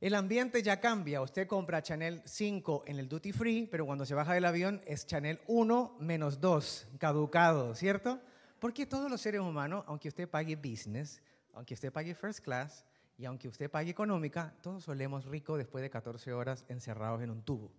El 0.00 0.16
ambiente 0.16 0.62
ya 0.62 0.80
cambia. 0.80 1.22
Usted 1.22 1.46
compra 1.46 1.82
Chanel 1.82 2.20
5 2.24 2.84
en 2.86 2.98
el 2.98 3.08
duty 3.08 3.32
free, 3.32 3.68
pero 3.70 3.86
cuando 3.86 4.04
se 4.04 4.14
baja 4.14 4.34
del 4.34 4.44
avión 4.44 4.82
es 4.86 5.06
Chanel 5.06 5.40
1 5.46 5.96
menos 6.00 6.40
2, 6.40 6.88
caducado, 6.98 7.74
¿cierto? 7.74 8.20
Porque 8.58 8.84
todos 8.84 9.10
los 9.10 9.20
seres 9.20 9.40
humanos, 9.40 9.84
aunque 9.86 10.08
usted 10.08 10.28
pague 10.28 10.56
business, 10.56 11.22
aunque 11.52 11.74
usted 11.74 11.92
pague 11.92 12.14
first 12.14 12.40
class, 12.40 12.84
y 13.16 13.24
aunque 13.24 13.48
usted 13.48 13.70
pague 13.70 13.90
económica, 13.90 14.54
todos 14.60 14.84
solemos 14.84 15.24
rico 15.26 15.56
después 15.56 15.82
de 15.82 15.90
14 15.90 16.32
horas 16.32 16.64
encerrados 16.68 17.22
en 17.22 17.30
un 17.30 17.42
tubo. 17.42 17.70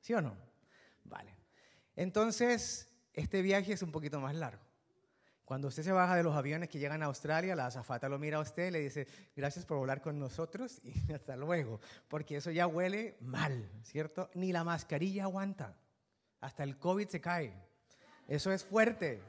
¿Sí 0.00 0.14
o 0.14 0.20
no? 0.20 0.36
Vale. 1.04 1.34
Entonces, 1.96 2.88
este 3.12 3.42
viaje 3.42 3.72
es 3.72 3.82
un 3.82 3.92
poquito 3.92 4.20
más 4.20 4.34
largo. 4.34 4.62
Cuando 5.44 5.68
usted 5.68 5.82
se 5.82 5.92
baja 5.92 6.16
de 6.16 6.22
los 6.22 6.34
aviones 6.34 6.70
que 6.70 6.78
llegan 6.78 7.02
a 7.02 7.06
Australia, 7.06 7.54
la 7.54 7.66
azafata 7.66 8.08
lo 8.08 8.18
mira 8.18 8.38
a 8.38 8.40
usted 8.40 8.68
y 8.68 8.70
le 8.70 8.80
dice, 8.80 9.06
gracias 9.36 9.66
por 9.66 9.76
volar 9.76 10.00
con 10.00 10.18
nosotros 10.18 10.80
y 11.08 11.12
hasta 11.12 11.36
luego, 11.36 11.80
porque 12.08 12.36
eso 12.36 12.50
ya 12.50 12.66
huele 12.66 13.16
mal, 13.20 13.70
¿cierto? 13.82 14.30
Ni 14.34 14.52
la 14.52 14.64
mascarilla 14.64 15.24
aguanta, 15.24 15.76
hasta 16.40 16.62
el 16.62 16.78
COVID 16.78 17.08
se 17.08 17.20
cae. 17.20 17.52
Eso 18.26 18.52
es 18.52 18.64
fuerte. 18.64 19.20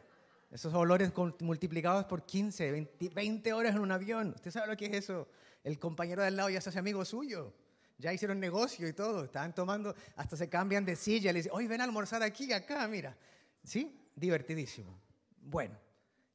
Esos 0.52 0.74
olores 0.74 1.12
multiplicados 1.42 2.06
por 2.06 2.26
15, 2.26 2.90
20, 3.14 3.54
horas 3.54 3.76
en 3.76 3.82
un 3.82 3.92
avión. 3.92 4.34
¿Usted 4.36 4.52
sabe 4.52 4.68
lo 4.68 4.78
que 4.78 4.86
es 4.86 4.94
eso? 4.94 5.28
El 5.64 5.80
compañero 5.80 6.22
de 6.22 6.30
al 6.30 6.36
lado 6.36 6.50
ya 6.50 6.62
se 6.62 6.70
hace 6.70 6.80
amigo 6.80 7.04
suyo. 7.04 7.54
Ya 7.98 8.14
hicieron 8.14 8.40
negocio 8.40 8.88
y 8.88 8.94
todo. 8.94 9.26
Estaban 9.26 9.54
tomando, 9.54 9.96
hasta 10.16 10.38
se 10.38 10.48
cambian 10.50 10.86
de 10.86 10.96
silla. 10.96 11.34
Le 11.34 11.40
dicen, 11.40 11.52
hoy 11.54 11.68
ven 11.68 11.82
a 11.82 11.84
almorzar 11.84 12.24
aquí, 12.24 12.54
acá, 12.54 12.88
mira. 12.88 13.18
¿Sí? 13.64 14.00
Divertidísimo. 14.16 15.00
Bueno, 15.42 15.78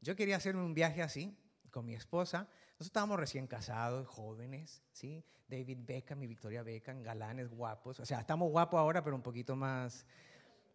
yo 0.00 0.16
quería 0.16 0.36
hacer 0.36 0.56
un 0.56 0.74
viaje 0.74 1.02
así 1.02 1.36
con 1.70 1.86
mi 1.86 1.94
esposa. 1.94 2.40
Nosotros 2.40 2.86
estábamos 2.86 3.18
recién 3.18 3.46
casados, 3.46 4.06
jóvenes, 4.08 4.82
¿sí? 4.92 5.24
David 5.48 5.78
Beckham 5.82 6.22
y 6.22 6.26
Victoria 6.26 6.62
Beckham, 6.62 7.02
galanes, 7.02 7.50
guapos. 7.50 8.00
O 8.00 8.06
sea, 8.06 8.20
estamos 8.20 8.50
guapos 8.50 8.78
ahora, 8.78 9.02
pero 9.02 9.16
un 9.16 9.22
poquito 9.22 9.56
más 9.56 10.06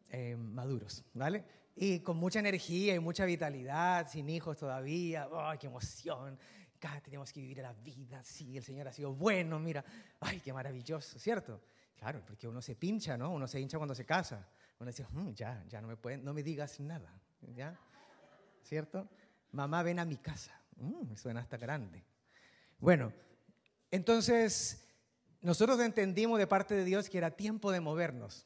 eh, 0.10 0.36
maduros, 0.36 1.04
¿vale? 1.13 1.43
Y 1.76 2.00
con 2.00 2.18
mucha 2.18 2.40
energía 2.40 2.96
y 2.96 3.00
mucha 3.00 3.26
vitalidad, 3.26 4.10
sin 4.10 4.30
hijos 4.30 4.58
todavía. 4.58 5.28
¡Ay, 5.34 5.58
qué 5.58 5.68
emoción! 5.68 6.40
Cada 6.80 7.02
tenemos 7.02 7.32
que 7.34 7.42
vivir 7.42 7.58
la 7.58 7.74
vida, 7.74 8.24
sí, 8.24 8.58
el 8.58 8.64
Señor 8.64 8.88
ha 8.88 8.94
sido 8.94 9.14
bueno, 9.14 9.60
mira, 9.60 9.84
¡ay, 10.22 10.40
qué 10.40 10.54
maravilloso! 10.54 11.20
¿Cierto? 11.20 11.62
Claro, 11.98 12.22
porque 12.26 12.48
uno 12.48 12.62
se 12.62 12.76
pincha, 12.76 13.18
¿no? 13.18 13.32
Uno 13.32 13.48
se 13.48 13.60
hincha 13.60 13.78
cuando 13.78 13.96
se 13.96 14.06
casa. 14.06 14.48
Uno 14.80 14.90
dice, 14.90 15.06
mm, 15.10 15.34
ya, 15.34 15.64
ya 15.68 15.82
no 15.82 15.88
me, 15.88 15.98
pueden, 15.98 16.24
no 16.24 16.34
me 16.34 16.44
digas 16.44 16.80
nada, 16.80 17.12
¿ya? 17.54 17.78
¿Cierto? 18.62 19.08
Mamá, 19.52 19.84
ven 19.84 20.00
a 20.00 20.06
mi 20.06 20.18
casa. 20.18 20.60
Mm, 20.78 21.16
suena 21.16 21.42
hasta 21.42 21.58
grande. 21.58 22.04
Bueno, 22.80 23.12
Entonces, 23.92 24.86
nosotros 25.42 25.80
entendimos 25.80 26.38
de 26.40 26.48
parte 26.48 26.74
de 26.74 26.84
Dios 26.84 27.10
que 27.10 27.18
era 27.18 27.32
tiempo 27.32 27.72
de 27.72 27.80
movernos. 27.80 28.46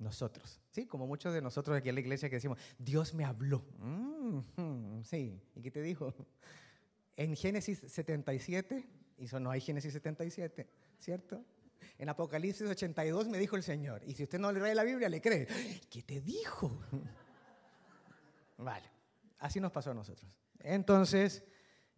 Nosotros, 0.00 0.58
¿sí? 0.70 0.86
Como 0.86 1.06
muchos 1.06 1.34
de 1.34 1.42
nosotros 1.42 1.76
aquí 1.76 1.90
en 1.90 1.94
la 1.94 2.00
iglesia 2.00 2.30
que 2.30 2.36
decimos, 2.36 2.58
Dios 2.78 3.12
me 3.12 3.26
habló. 3.26 3.62
Mm, 3.78 5.02
sí, 5.04 5.38
¿y 5.54 5.60
qué 5.60 5.70
te 5.70 5.82
dijo? 5.82 6.14
En 7.16 7.36
Génesis 7.36 7.84
77, 7.86 8.88
y 9.18 9.26
eso 9.26 9.38
no 9.38 9.50
hay 9.50 9.60
Génesis 9.60 9.92
77, 9.92 10.66
¿cierto? 10.98 11.44
En 11.98 12.08
Apocalipsis 12.08 12.66
82 12.66 13.28
me 13.28 13.38
dijo 13.38 13.56
el 13.56 13.62
Señor, 13.62 14.02
y 14.06 14.14
si 14.14 14.22
usted 14.22 14.38
no 14.38 14.50
le 14.50 14.62
lee 14.62 14.74
la 14.74 14.84
Biblia, 14.84 15.10
le 15.10 15.20
cree. 15.20 15.46
¿Qué 15.90 16.02
te 16.02 16.22
dijo? 16.22 16.80
Vale, 18.56 18.90
así 19.38 19.60
nos 19.60 19.70
pasó 19.70 19.90
a 19.90 19.94
nosotros. 19.94 20.34
Entonces, 20.60 21.44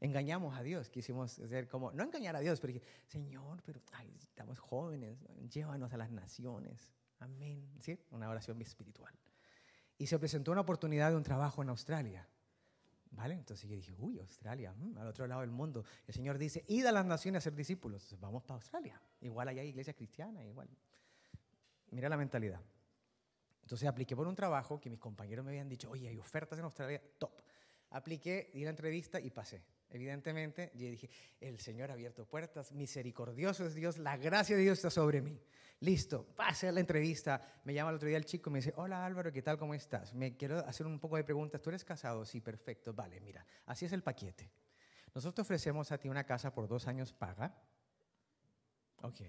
engañamos 0.01 0.59
a 0.59 0.63
Dios, 0.65 0.91
quisimos 0.91 1.39
hacer 1.39 1.69
como, 1.69 1.93
no 1.93 2.03
engañar 2.03 2.35
a 2.35 2.41
Dios, 2.41 2.59
pero 2.59 2.81
Señor, 3.07 3.63
pero 3.65 3.81
estamos 4.19 4.59
jóvenes, 4.59 5.21
llévanos 5.49 5.93
a 5.93 5.97
las 5.97 6.11
naciones. 6.11 6.93
Amén. 7.23 7.73
¿Sí? 7.79 7.99
Una 8.11 8.29
oración 8.29 8.61
espiritual. 8.61 9.15
Y 9.99 10.07
se 10.07 10.19
presentó 10.19 10.53
una 10.53 10.63
oportunidad 10.63 11.11
de 11.11 11.17
un 11.17 11.23
trabajo 11.23 11.63
en 11.63 11.69
Australia. 11.69 12.29
¿Vale? 13.13 13.35
Entonces 13.35 13.69
yo 13.69 13.77
dije, 13.77 13.95
uy, 13.99 14.19
Australia, 14.19 14.73
mm, 14.73 14.99
al 14.99 15.07
otro 15.07 15.27
lado 15.27 15.43
del 15.43 15.51
mundo. 15.51 15.85
El 16.07 16.15
Señor 16.15 16.39
dice, 16.39 16.65
id 16.67 16.87
a 16.87 16.93
las 16.93 17.05
naciones 17.05 17.39
a 17.39 17.43
ser 17.43 17.55
discípulos. 17.55 18.17
Vamos 18.19 18.43
para 18.43 18.55
Australia. 18.55 19.01
Igual 19.21 19.49
allá 19.49 19.61
hay 19.61 19.69
iglesia 19.69 19.93
cristiana, 19.93 20.43
igual. 20.45 20.69
Mira 21.91 22.09
la 22.09 22.17
mentalidad. 22.17 22.61
Entonces 23.63 23.87
apliqué 23.87 24.17
por 24.17 24.27
un 24.27 24.35
trabajo 24.35 24.81
que 24.81 24.91
mis 24.91 24.99
compañeros 24.99 25.45
me 25.45 25.51
habían 25.51 25.69
dicho, 25.69 25.91
oye, 25.91 26.09
hay 26.09 26.19
ofertas 26.19 26.59
en 26.59 26.65
Australia, 26.65 27.03
top. 27.19 27.33
Apliqué, 27.91 28.51
di 28.55 28.65
la 28.65 28.71
entrevista 28.71 29.21
y 29.21 29.31
pasé. 29.31 29.63
Evidentemente, 29.93 30.73
yo 30.75 30.87
dije, 30.87 31.11
el 31.39 31.59
Señor 31.59 31.91
ha 31.91 31.93
abierto 31.93 32.25
puertas, 32.25 32.73
misericordioso 32.73 33.67
es 33.67 33.75
Dios, 33.75 33.99
la 33.99 34.17
gracia 34.17 34.57
de 34.57 34.63
Dios 34.63 34.79
está 34.79 34.89
sobre 34.89 35.21
mí. 35.21 35.39
Listo, 35.81 36.25
pase 36.35 36.67
a 36.69 36.73
la 36.73 36.81
entrevista. 36.81 37.43
Me 37.65 37.75
llama 37.75 37.91
el 37.91 37.97
otro 37.97 38.09
día 38.09 38.17
el 38.17 38.25
chico 38.25 38.49
y 38.49 38.53
me 38.55 38.59
dice, 38.61 38.73
hola 38.77 39.05
Álvaro, 39.05 39.31
¿qué 39.31 39.43
tal? 39.43 39.59
¿Cómo 39.59 39.75
estás? 39.75 40.15
Me 40.15 40.35
quiero 40.35 40.61
hacer 40.61 40.87
un 40.87 40.99
poco 40.99 41.17
de 41.17 41.25
preguntas. 41.25 41.61
¿Tú 41.61 41.69
eres 41.69 41.85
casado? 41.85 42.25
Sí, 42.25 42.41
perfecto. 42.41 42.95
Vale, 42.95 43.21
mira, 43.21 43.45
así 43.67 43.85
es 43.85 43.93
el 43.93 44.03
paquete. 44.03 44.51
Nosotros 45.15 45.35
te 45.35 45.43
ofrecemos 45.43 45.93
a 45.93 45.99
ti 45.99 46.09
una 46.09 46.25
casa 46.25 46.55
por 46.55 46.69
dos 46.69 46.87
años 46.87 47.13
paga. 47.13 47.55
Ok, 49.03 49.21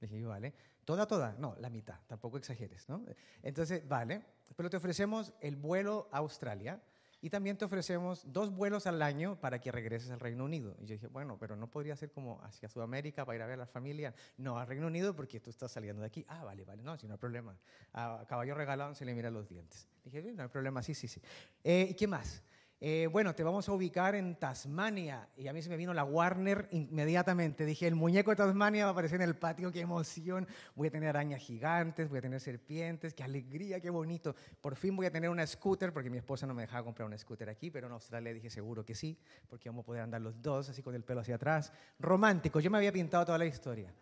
dije 0.00 0.18
yo, 0.18 0.30
vale. 0.30 0.54
¿Toda, 0.86 1.06
toda? 1.06 1.34
No, 1.34 1.56
la 1.58 1.68
mitad, 1.68 2.00
tampoco 2.06 2.38
exageres, 2.38 2.88
¿no? 2.88 3.04
Entonces, 3.42 3.86
vale, 3.86 4.22
pero 4.54 4.70
te 4.70 4.78
ofrecemos 4.78 5.34
el 5.40 5.56
vuelo 5.56 6.08
a 6.10 6.18
Australia 6.18 6.80
y 7.26 7.28
también 7.28 7.56
te 7.56 7.64
ofrecemos 7.64 8.22
dos 8.32 8.54
vuelos 8.54 8.86
al 8.86 9.02
año 9.02 9.34
para 9.40 9.60
que 9.60 9.72
regreses 9.72 10.12
al 10.12 10.20
Reino 10.20 10.44
Unido. 10.44 10.76
Y 10.78 10.86
yo 10.86 10.92
dije, 10.92 11.08
bueno, 11.08 11.36
pero 11.40 11.56
no 11.56 11.68
podría 11.68 11.96
ser 11.96 12.12
como 12.12 12.40
hacia 12.44 12.68
Sudamérica 12.68 13.24
para 13.24 13.34
ir 13.34 13.42
a 13.42 13.46
ver 13.46 13.54
a 13.54 13.62
la 13.62 13.66
familia. 13.66 14.14
No, 14.36 14.60
al 14.60 14.68
Reino 14.68 14.86
Unido 14.86 15.12
porque 15.12 15.40
tú 15.40 15.50
estás 15.50 15.72
saliendo 15.72 16.02
de 16.02 16.06
aquí. 16.06 16.24
Ah, 16.28 16.44
vale, 16.44 16.64
vale, 16.64 16.84
no, 16.84 16.96
si 16.96 17.08
no 17.08 17.14
hay 17.14 17.18
problema. 17.18 17.58
A 17.94 18.24
caballo 18.28 18.54
regalado 18.54 18.94
se 18.94 19.04
le 19.04 19.12
mira 19.12 19.28
los 19.32 19.48
dientes. 19.48 19.88
Dije, 20.04 20.22
no 20.22 20.44
hay 20.44 20.48
problema, 20.48 20.84
sí, 20.84 20.94
sí, 20.94 21.08
sí. 21.08 21.20
Eh, 21.64 21.88
¿Y 21.90 21.94
qué 21.94 22.06
más? 22.06 22.44
Eh, 22.78 23.08
bueno, 23.10 23.34
te 23.34 23.42
vamos 23.42 23.66
a 23.68 23.72
ubicar 23.72 24.14
en 24.14 24.36
Tasmania. 24.36 25.28
Y 25.36 25.48
a 25.48 25.52
mí 25.54 25.62
se 25.62 25.70
me 25.70 25.78
vino 25.78 25.94
la 25.94 26.04
Warner 26.04 26.68
inmediatamente. 26.72 27.64
Dije, 27.64 27.86
el 27.86 27.94
muñeco 27.94 28.30
de 28.30 28.36
Tasmania 28.36 28.84
va 28.84 28.90
a 28.90 28.92
aparecer 28.92 29.20
en 29.22 29.28
el 29.28 29.36
patio, 29.36 29.72
qué 29.72 29.80
emoción. 29.80 30.46
Voy 30.74 30.88
a 30.88 30.90
tener 30.90 31.08
arañas 31.08 31.40
gigantes, 31.40 32.10
voy 32.10 32.18
a 32.18 32.22
tener 32.22 32.40
serpientes, 32.40 33.14
qué 33.14 33.22
alegría, 33.22 33.80
qué 33.80 33.88
bonito. 33.88 34.34
Por 34.60 34.76
fin 34.76 34.94
voy 34.94 35.06
a 35.06 35.10
tener 35.10 35.30
una 35.30 35.46
scooter, 35.46 35.92
porque 35.92 36.10
mi 36.10 36.18
esposa 36.18 36.46
no 36.46 36.52
me 36.52 36.62
dejaba 36.62 36.84
comprar 36.84 37.06
una 37.06 37.16
scooter 37.16 37.48
aquí, 37.48 37.70
pero 37.70 37.86
en 37.86 37.94
Australia 37.94 38.34
dije 38.34 38.50
seguro 38.50 38.84
que 38.84 38.94
sí, 38.94 39.18
porque 39.48 39.70
vamos 39.70 39.84
a 39.84 39.86
poder 39.86 40.02
andar 40.02 40.20
los 40.20 40.42
dos, 40.42 40.68
así 40.68 40.82
con 40.82 40.94
el 40.94 41.02
pelo 41.02 41.20
hacia 41.20 41.36
atrás. 41.36 41.72
Romántico, 41.98 42.60
yo 42.60 42.70
me 42.70 42.76
había 42.76 42.92
pintado 42.92 43.24
toda 43.24 43.38
la 43.38 43.46
historia. 43.46 43.94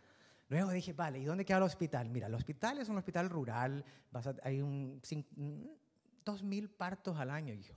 Luego 0.48 0.70
dije, 0.70 0.92
vale, 0.92 1.20
¿y 1.20 1.24
dónde 1.24 1.44
queda 1.44 1.58
el 1.58 1.62
hospital? 1.62 2.10
Mira, 2.10 2.26
el 2.26 2.34
hospital 2.34 2.78
es 2.78 2.88
un 2.88 2.98
hospital 2.98 3.30
rural, 3.30 3.84
hay 4.42 4.60
un, 4.60 5.00
dos 6.24 6.42
mil 6.42 6.68
partos 6.70 7.18
al 7.18 7.30
año. 7.30 7.54
Y 7.54 7.58
dije, 7.58 7.74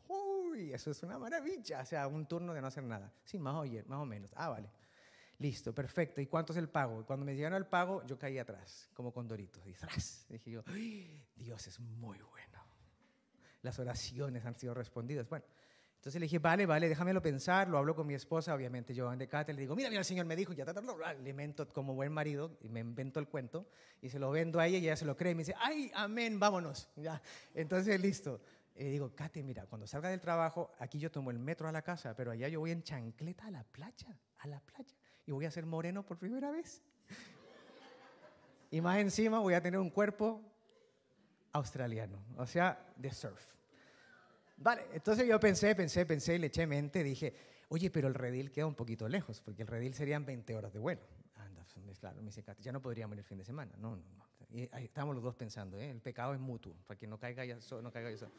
eso 0.73 0.91
es 0.91 1.03
una 1.03 1.17
maravilla. 1.17 1.81
O 1.81 1.85
sea, 1.85 2.07
un 2.07 2.25
turno 2.27 2.53
de 2.53 2.61
no 2.61 2.67
hacer 2.67 2.83
nada. 2.83 3.13
Sí, 3.23 3.39
más 3.39 3.55
o, 3.55 3.65
más 3.87 3.99
o 3.99 4.05
menos. 4.05 4.31
Ah, 4.35 4.49
vale. 4.49 4.69
Listo, 5.39 5.73
perfecto. 5.73 6.19
¿Y 6.19 6.25
cuánto 6.25 6.53
es 6.53 6.57
el 6.57 6.69
pago? 6.69 7.05
Cuando 7.05 7.25
me 7.25 7.35
llegaron 7.35 7.57
el 7.57 7.67
pago, 7.67 8.03
yo 8.05 8.17
caí 8.17 8.39
atrás, 8.39 8.89
como 8.93 9.13
con 9.13 9.27
Doritos. 9.27 9.63
Y 9.65 10.33
dije 10.33 10.51
yo, 10.51 10.63
Dios 11.35 11.67
es 11.67 11.79
muy 11.79 12.19
bueno. 12.19 12.57
Las 13.61 13.77
oraciones 13.79 14.45
han 14.45 14.55
sido 14.55 14.73
respondidas. 14.73 15.29
Bueno, 15.29 15.45
entonces 15.97 16.21
le 16.21 16.25
dije, 16.25 16.39
vale, 16.39 16.65
vale, 16.65 16.87
déjamelo 16.87 17.21
pensar. 17.21 17.67
Lo 17.67 17.77
hablo 17.77 17.95
con 17.95 18.07
mi 18.07 18.13
esposa, 18.13 18.55
obviamente 18.55 18.93
yo 18.93 19.13
de 19.15 19.27
Cate, 19.27 19.53
le 19.53 19.61
digo, 19.61 19.75
mira, 19.75 19.89
mira, 19.89 19.99
el 19.99 20.05
Señor 20.05 20.25
me 20.25 20.35
dijo, 20.35 20.53
ya, 20.53 20.65
le 21.21 21.29
invento 21.29 21.67
como 21.69 21.93
buen 21.95 22.11
marido, 22.11 22.57
y 22.61 22.69
me 22.69 22.79
invento 22.79 23.19
el 23.19 23.27
cuento, 23.27 23.67
y 24.01 24.09
se 24.09 24.19
lo 24.19 24.31
vendo 24.31 24.59
a 24.59 24.67
ella 24.67 24.77
y 24.77 24.85
ella 24.85 24.95
se 24.95 25.05
lo 25.05 25.17
cree, 25.17 25.33
y 25.33 25.35
me 25.35 25.41
dice, 25.41 25.55
ay, 25.59 25.91
amén, 25.95 26.39
vámonos. 26.39 26.87
Ya. 26.95 27.21
Entonces, 27.53 27.99
listo. 27.99 28.39
Y 28.79 28.83
digo, 28.83 29.15
Kate, 29.15 29.41
mira, 29.43 29.65
cuando 29.65 29.87
salga 29.87 30.09
del 30.09 30.21
trabajo, 30.21 30.71
aquí 30.77 30.99
yo 30.99 31.09
tomo 31.09 31.31
el 31.31 31.39
metro 31.39 31.67
a 31.67 31.71
la 31.71 31.81
casa, 31.81 32.15
pero 32.15 32.29
allá 32.31 32.47
yo 32.47 32.59
voy 32.59 32.71
en 32.71 32.83
chancleta 32.83 33.47
a 33.47 33.51
la 33.51 33.63
playa, 33.63 34.19
a 34.37 34.47
la 34.47 34.59
playa, 34.59 34.95
y 35.25 35.31
voy 35.31 35.45
a 35.45 35.51
ser 35.51 35.65
moreno 35.65 36.05
por 36.05 36.19
primera 36.19 36.51
vez. 36.51 36.83
y 38.69 38.79
más 38.79 38.99
encima 38.99 39.39
voy 39.39 39.55
a 39.55 39.61
tener 39.61 39.79
un 39.79 39.89
cuerpo 39.89 40.41
australiano, 41.53 42.23
o 42.37 42.45
sea, 42.45 42.93
de 42.95 43.11
surf. 43.11 43.55
Vale, 44.57 44.85
entonces 44.93 45.27
yo 45.27 45.39
pensé, 45.39 45.73
pensé, 45.73 46.05
pensé, 46.05 46.37
le 46.37 46.47
eché 46.47 46.67
mente, 46.67 47.03
dije, 47.03 47.33
oye, 47.69 47.89
pero 47.89 48.07
el 48.07 48.13
redil 48.13 48.51
queda 48.51 48.67
un 48.67 48.75
poquito 48.75 49.09
lejos, 49.09 49.41
porque 49.41 49.63
el 49.63 49.67
redil 49.67 49.95
serían 49.95 50.23
20 50.23 50.55
horas 50.55 50.71
de 50.71 50.79
vuelo. 50.79 51.01
Anda, 51.35 51.65
pues, 51.83 51.97
claro, 51.97 52.17
me 52.21 52.27
dice, 52.27 52.43
Kate, 52.43 52.61
ya 52.61 52.71
no 52.71 52.81
podríamos 52.81 53.15
ir 53.15 53.19
el 53.19 53.25
fin 53.25 53.39
de 53.39 53.45
semana. 53.45 53.73
No, 53.77 53.95
no, 53.95 54.03
no. 54.15 54.27
Y 54.49 54.69
ahí 54.71 54.85
estamos 54.85 55.13
los 55.15 55.23
dos 55.23 55.35
pensando, 55.35 55.79
¿eh? 55.79 55.89
el 55.89 55.99
pecado 55.99 56.33
es 56.33 56.39
mutuo, 56.39 56.73
para 56.85 56.97
que 56.97 57.05
no 57.05 57.19
caiga 57.19 57.43
ya, 57.43 57.57
no 57.81 57.91
caiga 57.91 58.09
eso. 58.09 58.29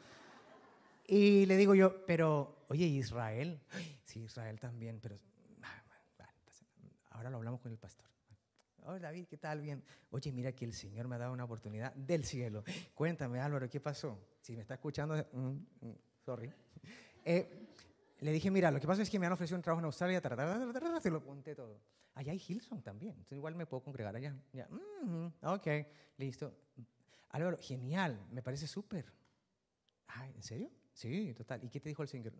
Y 1.11 1.47
le 1.47 1.57
digo 1.57 1.73
yo, 1.73 2.05
pero, 2.05 2.65
oye, 2.69 2.85
Israel? 2.85 3.59
Sí, 4.05 4.21
Israel 4.23 4.59
también, 4.59 4.99
pero 4.99 5.19
ah, 5.61 5.83
ahora 7.11 7.29
lo 7.29 7.37
hablamos 7.37 7.61
con 7.61 7.71
el 7.71 7.77
pastor. 7.77 8.07
Hola 8.81 8.97
David, 8.97 9.27
¿qué 9.27 9.37
tal? 9.37 9.61
Bien. 9.61 9.83
Oye, 10.09 10.31
mira 10.31 10.51
que 10.51 10.65
el 10.65 10.73
Señor 10.73 11.07
me 11.07 11.13
ha 11.13 11.19
dado 11.19 11.31
una 11.31 11.43
oportunidad 11.43 11.93
del 11.93 12.25
cielo. 12.25 12.63
Cuéntame, 12.95 13.39
Álvaro, 13.39 13.69
¿qué 13.69 13.79
pasó? 13.79 14.17
Si 14.41 14.55
me 14.55 14.61
está 14.61 14.75
escuchando, 14.75 15.15
mm, 15.15 15.87
mm, 15.87 15.95
sorry. 16.25 16.51
Eh, 17.25 17.67
le 18.21 18.31
dije, 18.31 18.49
mira, 18.49 18.71
lo 18.71 18.79
que 18.79 18.87
pasa 18.87 19.01
es 19.01 19.09
que 19.09 19.19
me 19.19 19.27
han 19.27 19.33
ofrecido 19.33 19.57
un 19.57 19.61
trabajo 19.61 19.81
en 19.81 19.85
Australia, 19.85 20.21
se 21.01 21.11
lo 21.11 21.23
conté 21.23 21.53
todo. 21.53 21.79
Allá 22.15 22.31
hay 22.31 22.41
Hilson 22.47 22.81
también, 22.81 23.11
entonces 23.11 23.35
igual 23.35 23.55
me 23.55 23.65
puedo 23.65 23.83
congregar 23.83 24.15
allá. 24.15 24.35
Ya. 24.53 24.67
Mm, 24.69 25.27
ok, 25.43 25.67
listo. 26.17 26.55
Álvaro, 27.29 27.57
genial, 27.59 28.25
me 28.31 28.41
parece 28.41 28.67
súper. 28.67 29.13
¿En 30.33 30.41
serio? 30.41 30.71
Sí, 30.99 31.33
total. 31.33 31.63
¿Y 31.63 31.69
qué 31.69 31.79
te 31.79 31.87
dijo 31.87 32.01
el 32.03 32.09
Señor? 32.09 32.33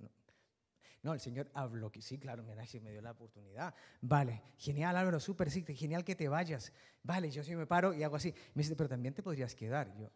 No. 1.01 1.13
el 1.13 1.21
Señor 1.21 1.49
habló 1.53 1.89
que 1.89 2.01
sí, 2.01 2.19
claro, 2.19 2.43
mira, 2.43 2.65
sí 2.65 2.81
me 2.81 2.91
dio 2.91 3.01
la 3.01 3.11
oportunidad. 3.11 3.73
Vale, 4.01 4.41
genial, 4.57 4.97
Álvaro, 4.97 5.21
súper, 5.21 5.49
sí, 5.49 5.63
genial 5.63 6.03
que 6.03 6.13
te 6.13 6.27
vayas. 6.27 6.73
Vale, 7.01 7.31
yo 7.31 7.41
sí 7.41 7.55
me 7.55 7.65
paro 7.65 7.93
y 7.93 8.03
hago 8.03 8.17
así. 8.17 8.33
Me 8.55 8.63
dice, 8.63 8.75
pero 8.75 8.89
también 8.89 9.13
te 9.13 9.23
podrías 9.23 9.55
quedar. 9.55 9.95
Yo, 9.97 10.09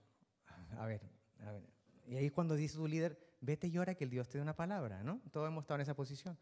a 0.78 0.86
ver, 0.86 1.02
a 1.40 1.54
ver. 1.54 1.64
Y 2.06 2.18
ahí 2.18 2.30
cuando 2.32 2.56
dice 2.56 2.76
tu 2.76 2.86
líder, 2.86 3.18
vete 3.40 3.68
y 3.68 3.72
llora 3.72 3.96
que 3.96 4.04
el 4.04 4.10
Dios 4.10 4.28
te 4.28 4.40
dé 4.40 4.42
una 4.42 4.58
palabra, 4.58 5.04
¿no? 5.04 5.22
Todos 5.32 5.48
hemos 5.48 5.64
estado 5.64 5.76
en 5.76 5.84
esa 5.84 5.96
posición 5.96 6.38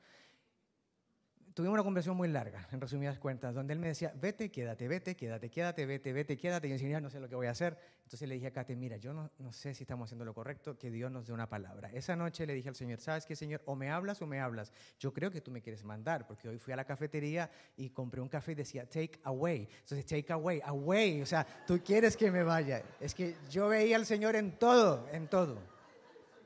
tuvimos 1.54 1.74
una 1.74 1.84
conversación 1.84 2.16
muy 2.16 2.28
larga, 2.28 2.68
en 2.72 2.80
resumidas 2.80 3.20
cuentas, 3.20 3.54
donde 3.54 3.74
él 3.74 3.80
me 3.80 3.88
decía, 3.88 4.14
vete, 4.16 4.52
quédate, 4.52 4.88
vete, 4.88 5.16
quédate, 5.16 5.50
quédate, 5.50 5.86
vete, 5.86 6.14
vete, 6.14 6.38
quédate. 6.38 6.68
Y 6.68 6.70
yo 6.72 6.74
decía, 6.76 7.02
no 7.02 7.10
sé 7.10 7.20
lo 7.20 7.28
que 7.28 7.36
voy 7.36 7.48
a 7.48 7.52
hacer. 7.52 7.78
Entonces 8.04 8.28
le 8.28 8.36
dije 8.36 8.48
a 8.48 8.52
Kate, 8.52 8.76
mira, 8.76 8.98
yo 8.98 9.14
no, 9.14 9.32
no, 9.40 9.52
sé 9.52 9.74
si 9.74 9.84
estamos 9.84 10.08
haciendo 10.08 10.26
lo 10.26 10.34
correcto, 10.34 10.78
que 10.78 10.92
Dios 10.92 11.12
nos 11.12 11.28
dé 11.28 11.34
una 11.34 11.50
palabra. 11.50 11.90
Esa 11.94 12.16
noche 12.16 12.46
le 12.46 12.54
dije 12.54 12.70
al 12.70 12.76
Señor, 12.76 13.00
¿sabes 13.00 13.26
qué, 13.26 13.36
Señor? 13.36 13.62
O 13.66 13.76
me 13.76 13.90
hablas 13.90 14.22
o 14.22 14.28
me 14.28 14.40
hablas. 14.40 14.72
Yo 15.00 15.14
creo 15.14 15.32
que 15.32 15.42
tú 15.42 15.52
me 15.52 15.62
quieres 15.62 15.84
mandar, 15.84 16.28
porque 16.28 16.48
hoy 16.48 16.58
fui 16.58 16.74
a 16.74 16.76
la 16.76 16.86
cafetería 16.86 17.50
y 17.78 17.90
compré 17.90 18.22
un 18.22 18.30
café 18.30 18.54
y 18.54 18.56
decía, 18.56 18.86
take 18.86 19.20
away. 19.24 19.68
Entonces, 19.80 20.06
take 20.06 20.32
away, 20.34 20.62
away. 20.66 21.22
O 21.22 21.26
sea, 21.26 21.46
tú 21.66 21.82
quieres 21.84 22.16
que 22.16 22.32
me 22.32 22.44
vaya. 22.44 22.84
Es 23.00 23.14
que 23.16 23.36
yo 23.50 23.68
veía 23.68 23.96
al 23.96 24.06
Señor 24.06 24.36
en 24.36 24.58
todo, 24.58 25.08
en 25.12 25.28
todo. 25.28 25.58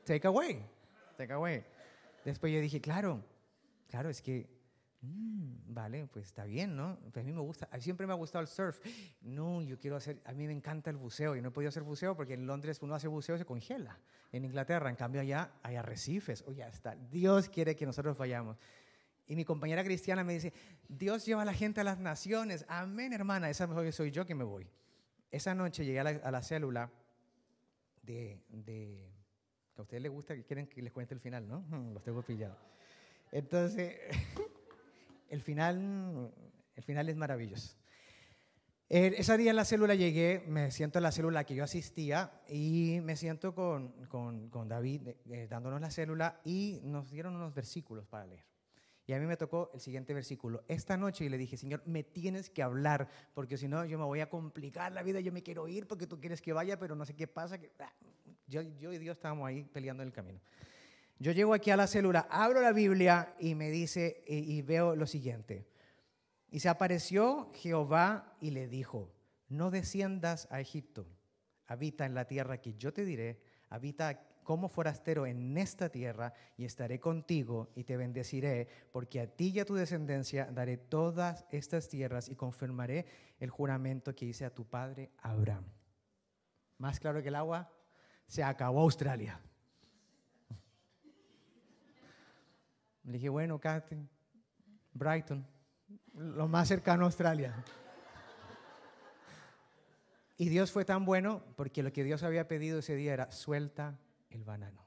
Take 0.04 0.26
away, 0.26 0.64
take 1.16 1.32
away. 1.32 1.64
Después 2.24 2.52
yo 2.52 2.60
dije, 2.60 2.80
claro, 2.80 3.24
claro, 3.88 4.08
es 4.08 4.22
que 4.22 4.55
Mm, 5.06 5.72
vale, 5.72 6.06
pues 6.08 6.26
está 6.26 6.44
bien, 6.44 6.76
¿no? 6.76 6.98
Pues 7.12 7.24
a 7.24 7.26
mí 7.26 7.32
me 7.32 7.40
gusta, 7.40 7.68
siempre 7.80 8.06
me 8.06 8.12
ha 8.12 8.16
gustado 8.16 8.42
el 8.42 8.48
surf. 8.48 8.80
No, 9.20 9.62
yo 9.62 9.78
quiero 9.78 9.96
hacer, 9.96 10.20
a 10.24 10.32
mí 10.32 10.46
me 10.46 10.52
encanta 10.52 10.90
el 10.90 10.96
buceo. 10.96 11.36
y 11.36 11.42
no 11.42 11.48
he 11.48 11.50
podido 11.52 11.68
hacer 11.68 11.82
buceo 11.82 12.16
porque 12.16 12.34
en 12.34 12.46
Londres 12.46 12.78
uno 12.82 12.94
hace 12.94 13.08
buceo 13.08 13.36
y 13.36 13.38
se 13.38 13.44
congela. 13.44 13.98
En 14.32 14.44
Inglaterra, 14.44 14.90
en 14.90 14.96
cambio, 14.96 15.20
allá 15.20 15.52
hay 15.62 15.76
arrecifes. 15.76 16.42
O 16.42 16.50
oh, 16.50 16.52
ya 16.52 16.68
está. 16.68 16.96
Dios 16.96 17.48
quiere 17.48 17.76
que 17.76 17.86
nosotros 17.86 18.18
vayamos. 18.18 18.56
Y 19.28 19.36
mi 19.36 19.44
compañera 19.44 19.82
cristiana 19.84 20.24
me 20.24 20.34
dice, 20.34 20.52
Dios 20.88 21.24
lleva 21.24 21.42
a 21.42 21.44
la 21.44 21.54
gente 21.54 21.80
a 21.80 21.84
las 21.84 21.98
naciones. 21.98 22.64
Amén, 22.68 23.12
hermana. 23.12 23.50
Esa 23.50 23.66
mejor 23.66 23.90
soy 23.92 24.10
yo 24.10 24.24
que 24.26 24.34
me 24.34 24.44
voy. 24.44 24.68
Esa 25.30 25.54
noche 25.54 25.84
llegué 25.84 26.00
a 26.00 26.30
la, 26.30 26.42
célula 26.42 26.90
de, 28.02 28.40
de, 28.48 29.12
que 29.74 29.80
a 29.80 29.82
ustedes 29.82 30.02
les 30.02 30.12
gusta, 30.12 30.34
que 30.34 30.44
quieren 30.44 30.66
que 30.68 30.80
les 30.80 30.92
cuente 30.92 31.14
el 31.14 31.20
final, 31.20 31.46
¿no? 31.46 31.64
Los 31.92 32.02
tengo 32.02 32.22
pillados. 32.22 32.58
Entonces... 33.30 33.96
el 35.28 35.42
final 35.42 36.32
el 36.76 36.82
final 36.84 37.08
es 37.08 37.16
maravilloso. 37.16 37.74
Eh, 38.88 39.14
ese 39.18 39.36
día 39.36 39.50
en 39.50 39.56
la 39.56 39.64
célula 39.64 39.96
llegué, 39.96 40.44
me 40.46 40.70
siento 40.70 41.00
en 41.00 41.02
la 41.02 41.10
célula 41.10 41.42
que 41.42 41.56
yo 41.56 41.64
asistía 41.64 42.40
y 42.48 43.00
me 43.02 43.16
siento 43.16 43.52
con, 43.52 43.88
con, 44.06 44.48
con 44.48 44.68
David 44.68 45.08
eh, 45.28 45.48
dándonos 45.50 45.80
la 45.80 45.90
célula 45.90 46.40
y 46.44 46.80
nos 46.84 47.10
dieron 47.10 47.34
unos 47.34 47.52
versículos 47.52 48.06
para 48.06 48.26
leer. 48.26 48.44
Y 49.08 49.12
a 49.12 49.18
mí 49.18 49.26
me 49.26 49.36
tocó 49.36 49.70
el 49.72 49.80
siguiente 49.80 50.14
versículo. 50.14 50.64
Esta 50.68 50.96
noche 50.96 51.24
y 51.24 51.28
le 51.28 51.38
dije, 51.38 51.56
Señor, 51.56 51.82
me 51.86 52.02
tienes 52.04 52.50
que 52.50 52.62
hablar, 52.62 53.08
porque 53.34 53.56
si 53.56 53.66
no 53.66 53.84
yo 53.84 53.98
me 53.98 54.04
voy 54.04 54.20
a 54.20 54.28
complicar 54.28 54.92
la 54.92 55.02
vida, 55.02 55.20
yo 55.20 55.32
me 55.32 55.42
quiero 55.42 55.66
ir 55.66 55.86
porque 55.86 56.06
tú 56.06 56.20
quieres 56.20 56.40
que 56.40 56.52
vaya, 56.52 56.78
pero 56.78 56.94
no 56.94 57.04
sé 57.04 57.14
qué 57.14 57.26
pasa. 57.26 57.58
Que, 57.58 57.72
ah, 57.78 57.92
yo, 58.46 58.62
yo 58.62 58.92
y 58.92 58.98
Dios 58.98 59.16
estábamos 59.16 59.48
ahí 59.48 59.64
peleando 59.64 60.02
en 60.02 60.08
el 60.08 60.12
camino. 60.12 60.40
Yo 61.18 61.32
llego 61.32 61.54
aquí 61.54 61.70
a 61.70 61.76
la 61.76 61.86
célula, 61.86 62.26
abro 62.30 62.60
la 62.60 62.72
Biblia 62.72 63.34
y 63.38 63.54
me 63.54 63.70
dice, 63.70 64.22
y, 64.26 64.56
y 64.56 64.62
veo 64.62 64.94
lo 64.94 65.06
siguiente. 65.06 65.66
Y 66.50 66.60
se 66.60 66.68
apareció 66.68 67.50
Jehová 67.54 68.36
y 68.40 68.50
le 68.50 68.68
dijo, 68.68 69.12
no 69.48 69.70
desciendas 69.70 70.46
a 70.50 70.60
Egipto, 70.60 71.06
habita 71.66 72.04
en 72.06 72.14
la 72.14 72.26
tierra 72.26 72.60
que 72.60 72.74
yo 72.74 72.92
te 72.92 73.04
diré, 73.04 73.40
habita 73.70 74.20
como 74.46 74.68
forastero 74.68 75.26
en 75.26 75.58
esta 75.58 75.88
tierra 75.88 76.32
y 76.56 76.64
estaré 76.64 77.00
contigo 77.00 77.72
y 77.74 77.82
te 77.82 77.96
bendeciré, 77.96 78.68
porque 78.92 79.20
a 79.20 79.26
ti 79.26 79.48
y 79.48 79.58
a 79.58 79.64
tu 79.64 79.74
descendencia 79.74 80.46
daré 80.52 80.76
todas 80.76 81.44
estas 81.50 81.88
tierras 81.88 82.28
y 82.28 82.36
confirmaré 82.36 83.06
el 83.40 83.50
juramento 83.50 84.14
que 84.14 84.26
hice 84.26 84.44
a 84.44 84.54
tu 84.54 84.64
padre 84.64 85.10
Abraham. 85.18 85.64
Más 86.78 87.00
claro 87.00 87.20
que 87.22 87.28
el 87.28 87.34
agua, 87.34 87.72
se 88.28 88.44
acabó 88.44 88.82
Australia. 88.82 89.40
Le 93.06 93.12
dije, 93.12 93.28
bueno, 93.28 93.60
Kathy, 93.60 93.96
Brighton, 94.92 95.46
lo 96.14 96.48
más 96.48 96.66
cercano 96.66 97.04
a 97.04 97.06
Australia. 97.06 97.54
Y 100.36 100.48
Dios 100.48 100.72
fue 100.72 100.84
tan 100.84 101.04
bueno 101.04 101.42
porque 101.56 101.82
lo 101.82 101.92
que 101.92 102.04
Dios 102.04 102.22
había 102.22 102.48
pedido 102.48 102.80
ese 102.80 102.96
día 102.96 103.14
era 103.14 103.30
suelta 103.30 103.98
el 104.28 104.44
banano. 104.44 104.84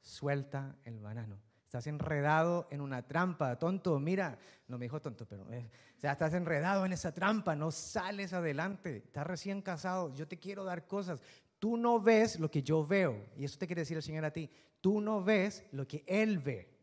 Suelta 0.00 0.76
el 0.84 1.00
banano. 1.00 1.40
Estás 1.64 1.88
enredado 1.88 2.68
en 2.70 2.80
una 2.80 3.02
trampa, 3.02 3.58
tonto. 3.58 3.98
Mira, 3.98 4.38
no 4.68 4.78
me 4.78 4.84
dijo 4.84 5.02
tonto, 5.02 5.26
pero 5.26 5.52
eh, 5.52 5.68
o 5.96 6.00
sea, 6.00 6.12
estás 6.12 6.32
enredado 6.34 6.86
en 6.86 6.92
esa 6.92 7.12
trampa, 7.12 7.56
no 7.56 7.72
sales 7.72 8.32
adelante. 8.32 8.98
Estás 8.98 9.26
recién 9.26 9.60
casado, 9.60 10.14
yo 10.14 10.28
te 10.28 10.38
quiero 10.38 10.62
dar 10.62 10.86
cosas. 10.86 11.20
Tú 11.58 11.76
no 11.76 12.00
ves 12.00 12.38
lo 12.38 12.48
que 12.48 12.62
yo 12.62 12.86
veo. 12.86 13.26
Y 13.36 13.44
eso 13.44 13.58
te 13.58 13.66
quiere 13.66 13.82
decir 13.82 13.96
el 13.96 14.02
Señor 14.04 14.24
a 14.24 14.32
ti. 14.32 14.48
Tú 14.80 15.00
no 15.00 15.22
ves 15.22 15.66
lo 15.72 15.86
que 15.86 16.04
Él 16.06 16.38
ve. 16.38 16.75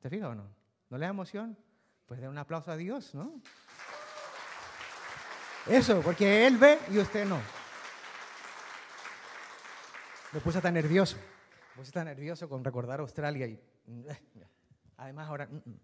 ¿Te 0.00 0.08
fijas 0.08 0.30
o 0.30 0.34
no? 0.34 0.48
¿No 0.88 0.98
le 0.98 1.04
da 1.04 1.10
emoción? 1.10 1.56
Pues 2.06 2.20
dar 2.20 2.30
un 2.30 2.38
aplauso 2.38 2.70
a 2.70 2.76
Dios, 2.76 3.14
¿no? 3.14 3.40
Eso, 5.66 6.00
porque 6.00 6.46
Él 6.46 6.56
ve 6.56 6.78
y 6.90 6.98
usted 6.98 7.26
no. 7.26 7.40
Me 10.32 10.40
puse 10.40 10.60
tan 10.60 10.74
nervioso. 10.74 11.16
Me 11.16 11.82
puse 11.82 11.92
tan 11.92 12.06
nervioso 12.06 12.48
con 12.48 12.64
recordar 12.64 13.00
Australia 13.00 13.46
y 13.46 13.60
además 14.96 15.28
ahora... 15.28 15.46
Mm, 15.46 15.56
mm. 15.56 15.80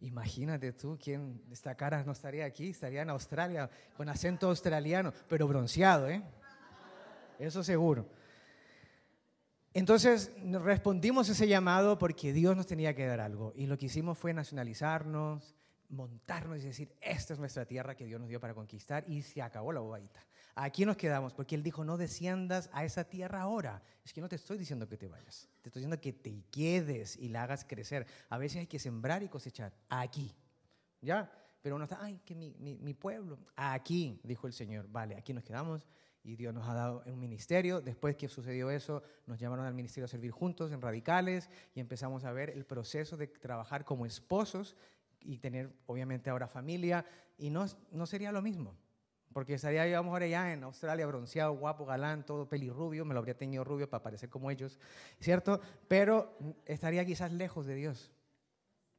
Imagínate 0.00 0.72
tú, 0.72 0.98
quién 1.00 1.40
esta 1.52 1.76
cara 1.76 2.02
no 2.02 2.10
estaría 2.10 2.44
aquí, 2.44 2.70
estaría 2.70 3.02
en 3.02 3.10
Australia 3.10 3.70
con 3.96 4.08
acento 4.08 4.48
australiano, 4.48 5.12
pero 5.28 5.46
bronceado, 5.46 6.08
¿eh? 6.08 6.20
Eso 7.38 7.62
seguro. 7.62 8.08
Entonces 9.74 10.30
respondimos 10.42 11.28
ese 11.28 11.48
llamado 11.48 11.98
porque 11.98 12.32
Dios 12.32 12.56
nos 12.56 12.66
tenía 12.66 12.94
que 12.94 13.06
dar 13.06 13.20
algo 13.20 13.52
y 13.56 13.66
lo 13.66 13.78
que 13.78 13.86
hicimos 13.86 14.18
fue 14.18 14.34
nacionalizarnos, 14.34 15.54
montarnos 15.88 16.58
y 16.58 16.66
decir, 16.66 16.94
esta 17.00 17.32
es 17.32 17.38
nuestra 17.38 17.64
tierra 17.64 17.94
que 17.94 18.04
Dios 18.04 18.20
nos 18.20 18.28
dio 18.28 18.40
para 18.40 18.54
conquistar 18.54 19.04
y 19.06 19.22
se 19.22 19.40
acabó 19.40 19.72
la 19.72 19.80
bobadita. 19.80 20.20
Aquí 20.54 20.84
nos 20.84 20.96
quedamos 20.96 21.32
porque 21.32 21.54
Él 21.54 21.62
dijo, 21.62 21.84
no 21.84 21.96
desciendas 21.96 22.68
a 22.72 22.84
esa 22.84 23.04
tierra 23.04 23.40
ahora. 23.40 23.82
Es 24.04 24.12
que 24.12 24.20
no 24.20 24.28
te 24.28 24.36
estoy 24.36 24.58
diciendo 24.58 24.86
que 24.86 24.98
te 24.98 25.08
vayas, 25.08 25.48
te 25.62 25.70
estoy 25.70 25.80
diciendo 25.80 26.00
que 26.00 26.12
te 26.12 26.44
quedes 26.50 27.16
y 27.16 27.28
la 27.28 27.44
hagas 27.44 27.64
crecer. 27.64 28.06
A 28.28 28.36
veces 28.36 28.58
hay 28.58 28.66
que 28.66 28.78
sembrar 28.78 29.22
y 29.22 29.28
cosechar 29.28 29.72
aquí, 29.88 30.34
¿ya? 31.00 31.30
Pero 31.62 31.76
uno 31.76 31.84
está, 31.84 31.98
ay, 32.02 32.20
que 32.24 32.34
mi, 32.34 32.54
mi, 32.58 32.76
mi 32.76 32.92
pueblo. 32.92 33.38
Aquí, 33.56 34.20
dijo 34.24 34.46
el 34.46 34.52
Señor, 34.52 34.88
vale, 34.90 35.16
aquí 35.16 35.32
nos 35.32 35.44
quedamos 35.44 35.86
y 36.24 36.36
Dios 36.36 36.54
nos 36.54 36.68
ha 36.68 36.74
dado 36.74 37.02
un 37.06 37.18
ministerio. 37.18 37.80
Después 37.80 38.16
que 38.16 38.28
sucedió 38.28 38.70
eso, 38.70 39.02
nos 39.26 39.38
llamaron 39.38 39.66
al 39.66 39.74
ministerio 39.74 40.04
a 40.04 40.08
servir 40.08 40.30
juntos 40.30 40.72
en 40.72 40.80
Radicales 40.80 41.50
y 41.74 41.80
empezamos 41.80 42.24
a 42.24 42.32
ver 42.32 42.50
el 42.50 42.64
proceso 42.64 43.16
de 43.16 43.26
trabajar 43.26 43.84
como 43.84 44.06
esposos 44.06 44.76
y 45.20 45.38
tener 45.38 45.72
obviamente 45.86 46.30
ahora 46.30 46.46
familia 46.46 47.04
y 47.38 47.50
no, 47.50 47.66
no 47.90 48.06
sería 48.06 48.32
lo 48.32 48.42
mismo. 48.42 48.76
Porque 49.32 49.54
estaría 49.54 49.86
yo 49.88 49.96
a 49.96 50.00
lo 50.00 50.04
mejor 50.04 50.22
allá 50.22 50.52
en 50.52 50.62
Australia 50.62 51.06
bronceado, 51.06 51.54
guapo, 51.54 51.86
galán, 51.86 52.24
todo 52.26 52.48
pelirrubio, 52.48 53.04
me 53.04 53.14
lo 53.14 53.20
habría 53.20 53.36
tenido 53.36 53.64
rubio 53.64 53.88
para 53.88 54.02
parecer 54.02 54.28
como 54.28 54.50
ellos, 54.50 54.78
¿cierto? 55.20 55.60
Pero 55.88 56.36
estaría 56.66 57.04
quizás 57.04 57.32
lejos 57.32 57.64
de 57.64 57.74
Dios, 57.74 58.12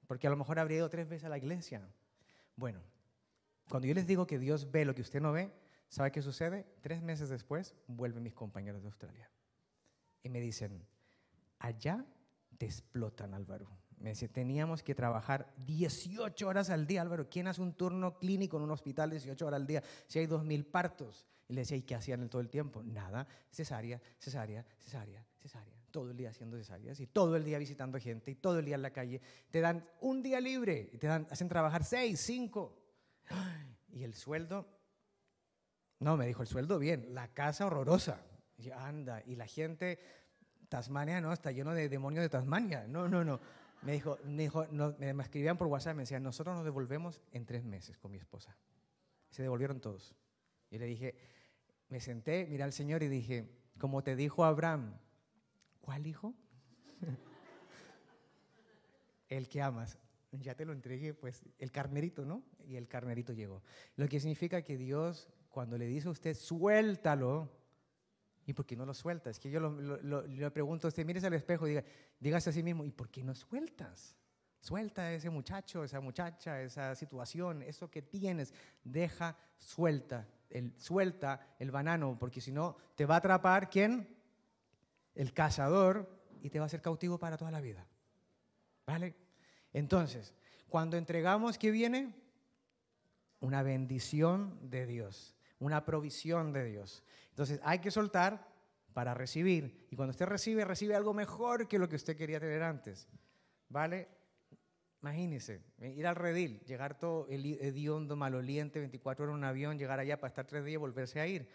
porque 0.08 0.26
a 0.26 0.32
lo 0.32 0.38
mejor 0.38 0.58
habría 0.58 0.78
ido 0.78 0.90
tres 0.90 1.08
veces 1.08 1.26
a 1.26 1.30
la 1.30 1.38
iglesia. 1.38 1.88
Bueno, 2.56 2.82
cuando 3.70 3.88
yo 3.88 3.94
les 3.94 4.08
digo 4.08 4.26
que 4.26 4.40
Dios 4.40 4.72
ve 4.72 4.86
lo 4.86 4.96
que 4.96 5.02
usted 5.02 5.22
no 5.22 5.32
ve, 5.32 5.52
¿sabe 5.94 6.12
qué 6.12 6.24
sucede? 6.24 6.66
Tres 6.82 7.04
meses 7.04 7.30
después 7.30 7.76
vuelven 7.86 8.24
mis 8.24 8.34
compañeros 8.34 8.82
de 8.82 8.88
Australia 8.88 9.30
y 10.24 10.30
me 10.30 10.39
dicen, 10.39 10.84
allá 11.60 12.04
te 12.58 12.66
explotan, 12.66 13.36
Álvaro. 13.36 13.68
Me 14.00 14.10
dice, 14.10 14.28
teníamos 14.28 14.82
que 14.82 14.96
trabajar 14.96 15.54
18 15.58 16.48
horas 16.48 16.72
al 16.72 16.88
día. 16.88 17.04
Álvaro, 17.04 17.30
¿quién 17.30 17.48
hace 17.48 17.62
un 17.62 17.74
turno 17.74 18.18
clínico 18.18 18.58
en 18.58 18.64
un 18.64 18.72
hospital 18.72 19.12
18 19.12 19.46
horas 19.46 19.62
al 19.62 19.68
día 19.68 19.84
si 20.08 20.18
hay 20.18 20.26
2.000 20.26 20.66
partos? 20.66 21.28
Y 21.48 21.54
le 21.54 21.62
decía, 21.62 21.78
¿y 21.78 21.84
qué 21.84 21.94
hacían 21.94 22.28
todo 22.28 22.41
el 22.41 22.50
tiempo? 22.50 22.82
Nada, 22.84 23.28
cesárea, 23.52 24.02
cesárea, 24.18 24.66
cesárea, 24.80 25.24
cesárea. 25.39 25.78
Todo 25.91 26.10
el 26.10 26.18
día 26.18 26.32
haciendo 26.32 26.58
cesáreas 26.58 27.00
y 27.00 27.06
todo 27.06 27.36
el 27.36 27.44
día 27.44 27.60
visitando 27.60 28.00
gente 28.00 28.32
y 28.32 28.36
todo 28.36 28.58
el 28.58 28.66
día 28.66 28.76
en 28.76 28.82
la 28.82 28.91
calle. 28.91 29.22
Te 29.52 29.62
dan 29.62 29.88
un 30.02 30.24
día 30.24 30.41
libre 30.41 30.89
y 30.91 30.98
te 30.98 31.06
dan, 31.06 31.28
hacen 31.30 31.48
trabajar 31.48 31.84
6, 31.84 32.20
5. 32.20 32.80
Y 33.89 34.04
el 34.04 34.16
sueldo, 34.16 34.68
no, 36.04 36.18
me 36.18 36.28
dijo, 36.28 36.41
el 36.41 36.47
sueldo 36.47 36.80
bien, 36.80 37.14
la 37.14 37.30
casa 37.30 37.66
horrorosa. 37.66 38.22
Y 38.58 38.72
anda, 38.72 39.22
y 39.26 39.36
la 39.36 39.47
gente, 39.47 39.99
Tasmania, 40.70 41.22
no, 41.22 41.34
está 41.34 41.51
lleno 41.51 41.74
de 41.74 41.89
demonios 41.89 42.24
de 42.24 42.30
Tasmania. 42.30 42.86
No, 42.88 43.08
no, 43.08 43.24
no. 43.24 43.39
Me 43.82 43.93
dijo, 43.93 44.18
me, 44.24 44.43
dijo 44.43 44.66
me, 44.97 45.24
escribían 45.24 45.58
por 45.58 45.68
WhatsApp, 45.68 45.95
me 45.95 46.04
decían, 46.04 46.24
nosotros 46.24 46.56
nos 46.56 46.64
devolvemos 46.64 47.22
en 47.32 47.45
tres 47.45 47.64
meses 47.64 47.97
con 47.97 48.12
mi 48.12 48.18
esposa. 48.18 48.56
Se 49.30 49.41
devolvieron 49.41 49.82
todos. 49.82 50.16
Y 50.70 50.78
le 50.78 50.86
dije, 50.86 51.16
me 51.89 51.99
senté, 51.99 52.45
miré 52.47 52.64
al 52.64 52.74
Señor 52.74 53.04
y 53.04 53.08
dije, 53.08 53.49
como 53.78 54.04
te 54.04 54.16
dijo 54.16 54.45
Abraham, 54.45 54.97
¿cuál 55.82 56.08
hijo? 56.08 56.34
el 59.30 59.49
que 59.49 59.62
amas. 59.62 59.99
Ya 60.42 60.56
te 60.56 60.66
lo 60.66 60.74
entregué, 60.74 61.14
pues 61.14 61.44
el 61.60 61.72
carnerito, 61.72 62.26
¿no? 62.26 62.44
Y 62.66 62.76
el 62.76 62.88
carnerito 62.88 63.34
llegó. 63.34 63.62
Lo 63.96 64.08
que 64.08 64.20
significa 64.20 64.62
que 64.62 64.78
Dios, 64.78 65.30
cuando 65.50 65.78
le 65.78 65.86
dice 65.86 66.08
a 66.08 66.12
usted, 66.12 66.34
suéltalo, 66.34 67.50
¿Y 68.46 68.54
por 68.54 68.66
qué 68.66 68.76
no 68.76 68.86
lo 68.86 68.94
sueltas? 68.94 69.38
Es 69.38 69.40
que 69.40 69.50
yo 69.50 69.60
le 69.62 70.52
pregunto 70.52 70.88
a 70.88 70.90
usted, 70.90 71.06
mire 71.06 71.26
al 71.26 71.34
espejo 71.34 71.66
diga, 71.66 71.84
dígase 72.20 72.50
a 72.50 72.54
sí 72.54 72.62
mismo, 72.62 72.84
¿y 72.84 72.92
por 72.92 73.10
qué 73.10 73.24
no 73.24 73.34
sueltas? 73.34 74.18
Suelta 74.60 75.04
a 75.04 75.14
ese 75.14 75.30
muchacho, 75.30 75.84
esa 75.84 76.00
muchacha, 76.00 76.62
esa 76.62 76.96
situación, 76.96 77.62
eso 77.64 77.90
que 77.90 78.02
tienes, 78.02 78.54
deja 78.84 79.38
suelta, 79.58 80.28
el, 80.50 80.74
suelta 80.78 81.56
el 81.60 81.72
banano, 81.72 82.18
porque 82.20 82.42
si 82.42 82.52
no 82.52 82.76
te 82.96 83.06
va 83.06 83.16
a 83.16 83.18
atrapar 83.20 83.70
quién? 83.70 84.08
El 85.16 85.34
cazador 85.34 86.10
y 86.42 86.50
te 86.50 86.60
va 86.60 86.66
a 86.66 86.68
hacer 86.68 86.82
cautivo 86.82 87.18
para 87.18 87.38
toda 87.38 87.52
la 87.52 87.62
vida. 87.62 87.86
¿Vale? 88.86 89.16
Entonces, 89.74 90.34
cuando 90.70 90.98
entregamos, 90.98 91.58
¿qué 91.58 91.72
viene? 91.72 92.14
Una 93.40 93.64
bendición 93.64 94.58
de 94.70 94.86
Dios, 94.86 95.36
una 95.60 95.84
provisión 95.86 96.54
de 96.54 96.66
Dios. 96.66 97.04
Entonces 97.30 97.60
hay 97.64 97.80
que 97.80 97.92
soltar 97.92 98.48
para 98.94 99.14
recibir. 99.14 99.88
Y 99.90 99.96
cuando 99.96 100.12
usted 100.12 100.26
recibe, 100.28 100.64
recibe 100.66 100.96
algo 100.96 101.14
mejor 101.14 101.68
que 101.68 101.80
lo 101.80 101.90
que 101.90 101.96
usted 101.96 102.16
quería 102.16 102.40
tener 102.40 102.64
antes. 102.64 103.08
¿Vale? 103.70 104.08
Imagínese, 105.02 105.62
ir 105.82 106.08
al 106.08 106.16
redil, 106.16 106.62
llegar 106.62 106.98
todo 106.98 107.28
hediondo, 107.30 108.16
maloliente, 108.16 108.80
24 108.80 109.26
horas 109.26 109.34
en 109.34 109.38
un 109.40 109.44
avión, 109.44 109.78
llegar 109.78 110.00
allá 110.00 110.18
para 110.22 110.30
estar 110.30 110.48
tres 110.48 110.64
días 110.64 110.76
y 110.76 110.78
volverse 110.78 111.20
a 111.20 111.28
ir. 111.28 111.50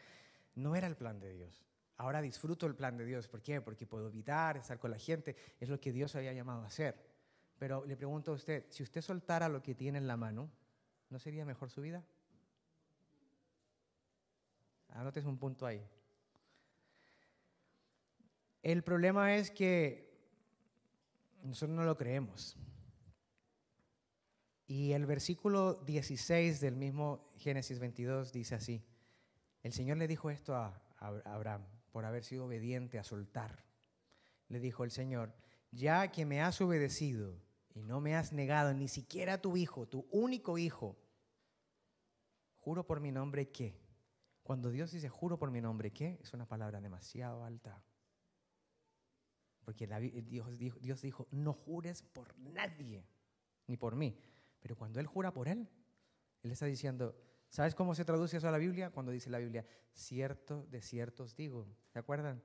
No 0.54 0.76
era 0.76 0.86
el 0.86 0.96
plan 0.96 1.18
de 1.18 1.32
Dios. 1.32 1.64
Ahora 1.96 2.20
disfruto 2.20 2.66
el 2.66 2.74
plan 2.74 2.96
de 2.98 3.06
Dios. 3.06 3.26
¿Por 3.26 3.40
qué? 3.40 3.60
Porque 3.62 3.86
puedo 3.86 4.08
evitar 4.08 4.58
estar 4.58 4.78
con 4.78 4.90
la 4.90 4.98
gente. 4.98 5.34
Es 5.58 5.68
lo 5.70 5.80
que 5.80 5.92
Dios 5.92 6.14
había 6.14 6.32
llamado 6.32 6.62
a 6.62 6.66
hacer. 6.66 7.07
Pero 7.58 7.84
le 7.84 7.96
pregunto 7.96 8.30
a 8.30 8.34
usted, 8.34 8.66
si 8.70 8.82
usted 8.82 9.00
soltara 9.00 9.48
lo 9.48 9.62
que 9.62 9.74
tiene 9.74 9.98
en 9.98 10.06
la 10.06 10.16
mano, 10.16 10.50
¿no 11.10 11.18
sería 11.18 11.44
mejor 11.44 11.70
su 11.70 11.80
vida? 11.80 12.04
Anotes 14.90 15.24
un 15.24 15.38
punto 15.38 15.66
ahí. 15.66 15.84
El 18.62 18.82
problema 18.82 19.34
es 19.36 19.50
que 19.50 20.08
nosotros 21.42 21.76
no 21.76 21.84
lo 21.84 21.96
creemos. 21.96 22.56
Y 24.66 24.92
el 24.92 25.06
versículo 25.06 25.74
16 25.74 26.60
del 26.60 26.76
mismo 26.76 27.32
Génesis 27.38 27.78
22 27.78 28.32
dice 28.32 28.54
así, 28.54 28.84
el 29.62 29.72
Señor 29.72 29.96
le 29.96 30.06
dijo 30.06 30.30
esto 30.30 30.54
a 30.54 30.80
Abraham 30.98 31.64
por 31.90 32.04
haber 32.04 32.22
sido 32.22 32.44
obediente 32.44 32.98
a 32.98 33.04
soltar. 33.04 33.64
Le 34.48 34.60
dijo 34.60 34.84
el 34.84 34.90
Señor, 34.90 35.32
ya 35.70 36.12
que 36.12 36.26
me 36.26 36.42
has 36.42 36.60
obedecido 36.60 37.47
y 37.78 37.82
no 37.84 38.00
me 38.00 38.16
has 38.16 38.32
negado 38.32 38.74
ni 38.74 38.88
siquiera 38.88 39.34
a 39.34 39.40
tu 39.40 39.56
hijo, 39.56 39.86
tu 39.86 40.06
único 40.10 40.58
hijo, 40.58 40.98
juro 42.56 42.84
por 42.84 42.98
mi 42.98 43.12
nombre 43.12 43.50
que, 43.50 43.78
cuando 44.42 44.70
Dios 44.70 44.90
dice 44.90 45.08
juro 45.08 45.38
por 45.38 45.52
mi 45.52 45.60
nombre 45.60 45.92
que, 45.92 46.18
es 46.20 46.34
una 46.34 46.44
palabra 46.44 46.80
demasiado 46.80 47.44
alta. 47.44 47.80
Porque 49.64 49.86
Dios, 50.26 50.58
dijo, 50.58 50.78
Dios 50.80 51.02
no 51.30 51.52
jures 51.52 52.02
por 52.02 52.36
nadie, 52.38 53.06
ni 53.68 53.76
por 53.76 53.94
mí. 53.94 54.18
Pero 54.60 54.76
cuando 54.76 54.98
Él 54.98 55.06
jura 55.06 55.32
por 55.32 55.46
Él, 55.46 55.68
Él 56.42 56.50
está 56.50 56.66
diciendo, 56.66 57.14
¿sabes 57.48 57.76
cómo 57.76 57.94
se 57.94 58.04
traduce 58.04 58.38
eso 58.38 58.48
a 58.48 58.52
la 58.52 58.58
Biblia? 58.58 58.90
Cuando 58.90 59.12
dice 59.12 59.30
la 59.30 59.38
Biblia, 59.38 59.64
cierto 59.92 60.66
de 60.70 60.82
ciertos 60.82 61.36
digo. 61.36 61.68
¿Se 61.92 61.98
acuerdan? 61.98 62.42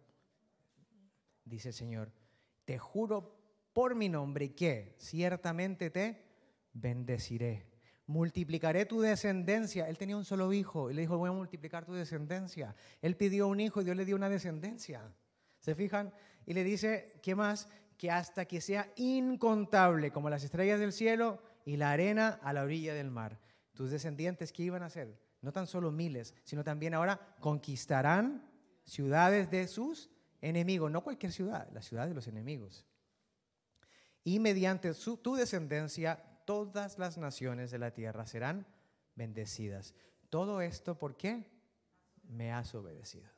Dice 1.44 1.70
el 1.70 1.74
Señor, 1.74 2.12
te 2.66 2.78
juro 2.78 3.43
por 3.74 3.96
mi 3.96 4.08
nombre 4.08 4.54
que 4.54 4.96
ciertamente 4.98 5.90
te 5.90 6.24
bendeciré. 6.74 7.66
Multiplicaré 8.06 8.86
tu 8.86 9.02
descendencia. 9.02 9.88
Él 9.88 9.98
tenía 9.98 10.18
un 10.18 10.26
solo 10.26 10.52
hijo 10.54 10.92
y 10.92 10.94
le 10.94 11.02
dijo, 11.02 11.18
voy 11.18 11.30
a 11.30 11.34
multiplicar 11.34 11.86
tu 11.86 11.94
descendencia. 11.94 12.76
Él 13.02 13.16
pidió 13.16 13.48
un 13.48 13.60
hijo 13.60 13.82
y 13.82 13.86
Dios 13.86 13.98
le 13.98 14.06
dio 14.06 14.16
una 14.16 14.30
descendencia. 14.30 15.14
¿Se 15.60 15.76
fijan? 15.76 16.14
Y 16.46 16.54
le 16.54 16.64
dice, 16.64 17.20
¿qué 17.24 17.36
más? 17.36 17.70
Que 17.98 18.12
hasta 18.12 18.46
que 18.46 18.62
sea 18.62 18.92
incontable 18.98 20.12
como 20.12 20.30
las 20.30 20.44
estrellas 20.44 20.80
del 20.80 20.92
cielo 20.92 21.42
y 21.66 21.78
la 21.78 21.92
arena 21.92 22.40
a 22.44 22.52
la 22.54 22.64
orilla 22.64 22.94
del 22.94 23.10
mar. 23.10 23.40
Tus 23.74 23.90
descendientes, 23.90 24.52
¿qué 24.52 24.64
iban 24.64 24.84
a 24.84 24.88
hacer? 24.88 25.18
No 25.42 25.52
tan 25.52 25.66
solo 25.68 25.92
miles, 25.92 26.36
sino 26.44 26.64
también 26.64 26.94
ahora 26.94 27.36
conquistarán 27.40 28.46
ciudades 28.84 29.50
de 29.50 29.68
sus 29.68 30.10
enemigos. 30.42 30.92
No 30.92 31.04
cualquier 31.04 31.32
ciudad, 31.32 31.70
la 31.74 31.82
ciudad 31.82 32.08
de 32.08 32.14
los 32.14 32.28
enemigos. 32.28 32.86
Y 34.24 34.40
mediante 34.40 34.94
tu 34.94 35.36
descendencia, 35.36 36.24
todas 36.46 36.98
las 36.98 37.18
naciones 37.18 37.72
de 37.72 37.80
la 37.80 37.92
tierra 37.92 38.26
serán 38.26 38.66
bendecidas. 39.16 39.94
Todo 40.30 40.62
esto, 40.62 40.98
¿por 40.98 41.18
qué? 41.18 41.46
Me 42.24 42.52
has 42.52 42.74
obedecido. 42.74 43.30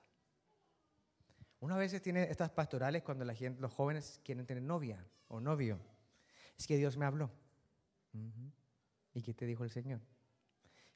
Una 1.60 1.78
vez 1.78 2.00
tiene 2.02 2.24
estas 2.24 2.52
pastorales 2.52 3.02
cuando 3.04 3.26
la 3.26 3.34
gente, 3.34 3.60
los 3.60 3.74
jóvenes 3.74 4.22
quieren 4.24 4.46
tener 4.46 4.64
novia 4.64 5.04
o 5.28 5.40
novio. 5.40 5.80
Es 6.58 6.68
que 6.68 6.78
Dios 6.78 6.96
me 6.98 7.06
habló. 7.06 7.32
¿Y 9.14 9.22
qué 9.22 9.34
te 9.34 9.46
dijo 9.46 9.64
el 9.64 9.72
Señor? 9.72 10.00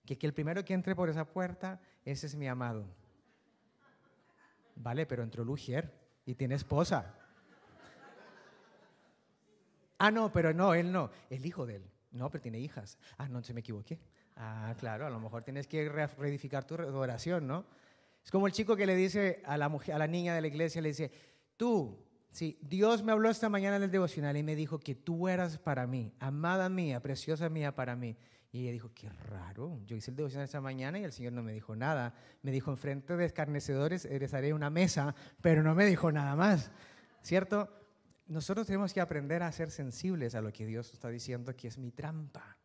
Que, 0.06 0.18
que 0.18 0.28
el 0.28 0.34
primero 0.34 0.64
que 0.64 0.74
entre 0.74 0.96
por 0.96 1.10
esa 1.10 1.26
puerta, 1.26 1.82
ese 2.06 2.28
es 2.28 2.36
mi 2.36 2.48
amado. 2.48 2.86
Vale, 4.76 5.06
pero 5.06 5.24
entró 5.24 5.44
Lugier 5.44 5.92
y 6.26 6.36
tiene 6.36 6.56
esposa. 6.56 7.18
Ah, 10.00 10.12
no, 10.12 10.32
pero 10.32 10.54
no, 10.54 10.74
él 10.74 10.91
no. 10.91 11.12
El 11.30 11.45
hijo 11.45 11.66
de 11.66 11.76
él. 11.76 11.91
No, 12.12 12.30
pero 12.32 12.41
tiene 12.41 12.60
hijas. 12.60 12.97
Ah, 13.18 13.28
no, 13.28 13.43
se 13.43 13.54
me 13.54 13.60
equivoqué. 13.60 14.00
Ah, 14.36 14.74
claro, 14.80 15.06
a 15.06 15.10
lo 15.10 15.20
mejor 15.20 15.43
tienes 15.43 15.68
que 15.68 15.88
reedificar 15.89 16.66
tu 16.66 16.76
oración, 16.76 17.45
¿no? 17.45 17.66
Es 18.24 18.32
como 18.32 18.47
el 18.47 18.54
chico 18.54 18.76
que 18.76 18.86
le 18.86 18.95
dice 18.95 19.41
a 19.45 19.58
la, 19.58 19.70
mujer, 19.70 19.95
a 19.95 19.97
la 19.97 20.08
niña 20.08 20.34
de 20.34 20.41
la 20.41 20.47
iglesia, 20.47 20.82
le 20.82 20.89
dice, 20.89 21.12
tú, 21.58 22.06
sí, 22.30 22.58
Dios 22.62 23.04
me 23.04 23.12
habló 23.12 23.30
esta 23.30 23.50
mañana 23.50 23.78
en 23.78 23.84
el 23.84 23.91
devocional 23.91 24.38
y 24.38 24.43
me 24.43 24.56
dijo 24.56 24.80
que 24.80 24.95
tú 24.95 25.28
eras 25.28 25.58
para 25.58 25.88
mí, 25.88 26.14
amada 26.20 26.70
mía, 26.70 27.02
preciosa 27.02 27.50
mía 27.50 27.76
para 27.76 27.95
mí. 27.95 28.16
Y 28.52 28.62
ella 28.62 28.72
dijo, 28.72 28.91
qué 28.95 29.10
raro, 29.10 29.80
yo 29.86 29.95
hice 29.95 30.12
el 30.12 30.18
devocional 30.18 30.45
esta 30.45 30.62
mañana 30.62 30.97
y 31.00 31.04
el 31.04 31.12
Señor 31.12 31.34
no 31.34 31.43
me 31.43 31.54
dijo 31.54 31.76
nada. 31.76 32.16
Me 32.41 32.52
dijo, 32.52 32.72
enfrente 32.72 33.16
de 33.16 33.26
escarnecedores 33.26 34.08
haré 34.34 34.54
una 34.54 34.70
mesa, 34.70 35.14
pero 35.41 35.62
no 35.62 35.76
me 35.76 35.86
dijo 35.86 36.12
nada 36.12 36.36
más, 36.36 36.72
¿cierto? 37.22 37.70
Nosotros 38.30 38.67
tenemos 38.67 38.93
que 38.93 39.01
aprender 39.01 39.41
a 39.41 39.51
ser 39.51 39.71
sensibles 39.71 40.36
a 40.36 40.41
lo 40.41 40.53
que 40.53 40.67
Dios 40.67 40.93
está 40.93 41.09
diciendo, 41.09 41.55
que 41.55 41.67
es 41.67 41.80
mi 41.80 41.91
trampa, 41.91 42.57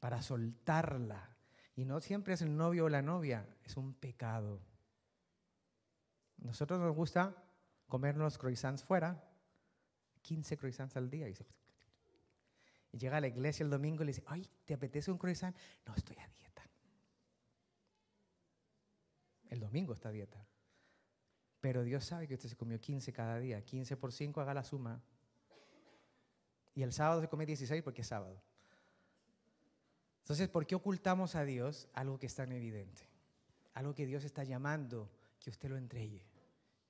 para 0.00 0.22
soltarla. 0.22 1.36
Y 1.76 1.84
no 1.84 2.00
siempre 2.00 2.32
es 2.32 2.40
el 2.40 2.56
novio 2.56 2.86
o 2.86 2.88
la 2.88 3.02
novia, 3.02 3.46
es 3.62 3.76
un 3.76 3.92
pecado. 3.92 4.62
Nosotros 6.38 6.80
nos 6.80 6.96
gusta 6.96 7.36
comer 7.88 8.16
los 8.16 8.38
croissants 8.38 8.82
fuera, 8.82 9.22
15 10.22 10.56
croissants 10.56 10.96
al 10.96 11.10
día. 11.10 11.28
Y, 11.28 11.36
llega 12.96 13.18
a 13.18 13.20
la 13.20 13.28
iglesia 13.28 13.64
el 13.64 13.70
domingo 13.70 14.02
y 14.02 14.06
le 14.06 14.12
dice, 14.12 14.24
ay, 14.28 14.48
¿te 14.64 14.72
apetece 14.72 15.10
un 15.10 15.18
croissant? 15.18 15.54
No, 15.84 15.94
estoy 15.94 16.16
a 16.16 16.26
dieta. 16.26 16.62
El 19.50 19.60
domingo 19.60 19.92
está 19.92 20.08
a 20.08 20.12
dieta. 20.12 20.49
Pero 21.60 21.82
Dios 21.84 22.04
sabe 22.04 22.26
que 22.26 22.34
usted 22.34 22.48
se 22.48 22.56
comió 22.56 22.80
15 22.80 23.12
cada 23.12 23.38
día. 23.38 23.62
15 23.62 23.96
por 23.96 24.12
5, 24.12 24.40
haga 24.40 24.54
la 24.54 24.64
suma. 24.64 25.02
Y 26.74 26.82
el 26.82 26.92
sábado 26.92 27.20
se 27.20 27.28
come 27.28 27.46
16 27.46 27.82
porque 27.82 28.00
es 28.00 28.06
sábado. 28.06 28.40
Entonces, 30.20 30.48
¿por 30.48 30.66
qué 30.66 30.74
ocultamos 30.74 31.34
a 31.34 31.44
Dios 31.44 31.88
algo 31.92 32.18
que 32.18 32.26
es 32.26 32.34
tan 32.34 32.52
evidente? 32.52 33.08
Algo 33.74 33.94
que 33.94 34.06
Dios 34.06 34.24
está 34.24 34.44
llamando 34.44 35.10
que 35.40 35.50
usted 35.50 35.68
lo 35.68 35.76
entregue. 35.76 36.24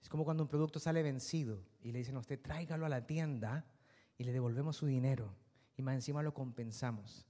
Es 0.01 0.09
como 0.09 0.25
cuando 0.25 0.43
un 0.43 0.49
producto 0.49 0.79
sale 0.79 1.03
vencido 1.03 1.65
y 1.83 1.93
le 1.93 1.99
dicen 1.99 2.17
a 2.17 2.21
usted, 2.21 2.41
tráigalo 2.41 2.87
a 2.87 2.89
la 2.89 3.07
tienda 3.07 3.65
y 4.19 4.25
le 4.25 4.33
devolvemos 4.33 4.77
su 4.77 4.87
dinero 4.87 5.35
y 5.77 5.83
más 5.83 5.95
encima 5.95 6.23
lo 6.23 6.35
compensamos. 6.35 7.27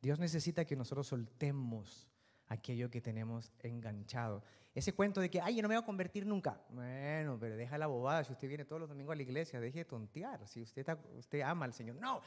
Dios 0.00 0.18
necesita 0.18 0.64
que 0.64 0.76
nosotros 0.76 1.06
soltemos 1.06 2.08
aquello 2.48 2.90
que 2.90 3.00
tenemos 3.00 3.52
enganchado. 3.60 4.42
Ese 4.74 4.92
cuento 4.92 5.20
de 5.20 5.30
que, 5.30 5.40
ay, 5.40 5.56
yo 5.56 5.62
no 5.62 5.68
me 5.68 5.76
voy 5.76 5.82
a 5.82 5.86
convertir 5.86 6.26
nunca. 6.26 6.60
Bueno, 6.68 7.38
pero 7.38 7.56
deja 7.56 7.78
la 7.78 7.86
bobada. 7.86 8.24
Si 8.24 8.32
usted 8.32 8.48
viene 8.48 8.64
todos 8.64 8.80
los 8.80 8.88
domingos 8.88 9.12
a 9.12 9.16
la 9.16 9.22
iglesia, 9.22 9.60
deje 9.60 9.80
de 9.80 9.84
tontear. 9.84 10.46
Si 10.48 10.62
usted, 10.62 10.86
usted 11.16 11.40
ama 11.42 11.64
al 11.64 11.72
Señor. 11.72 11.96
No, 11.96 12.20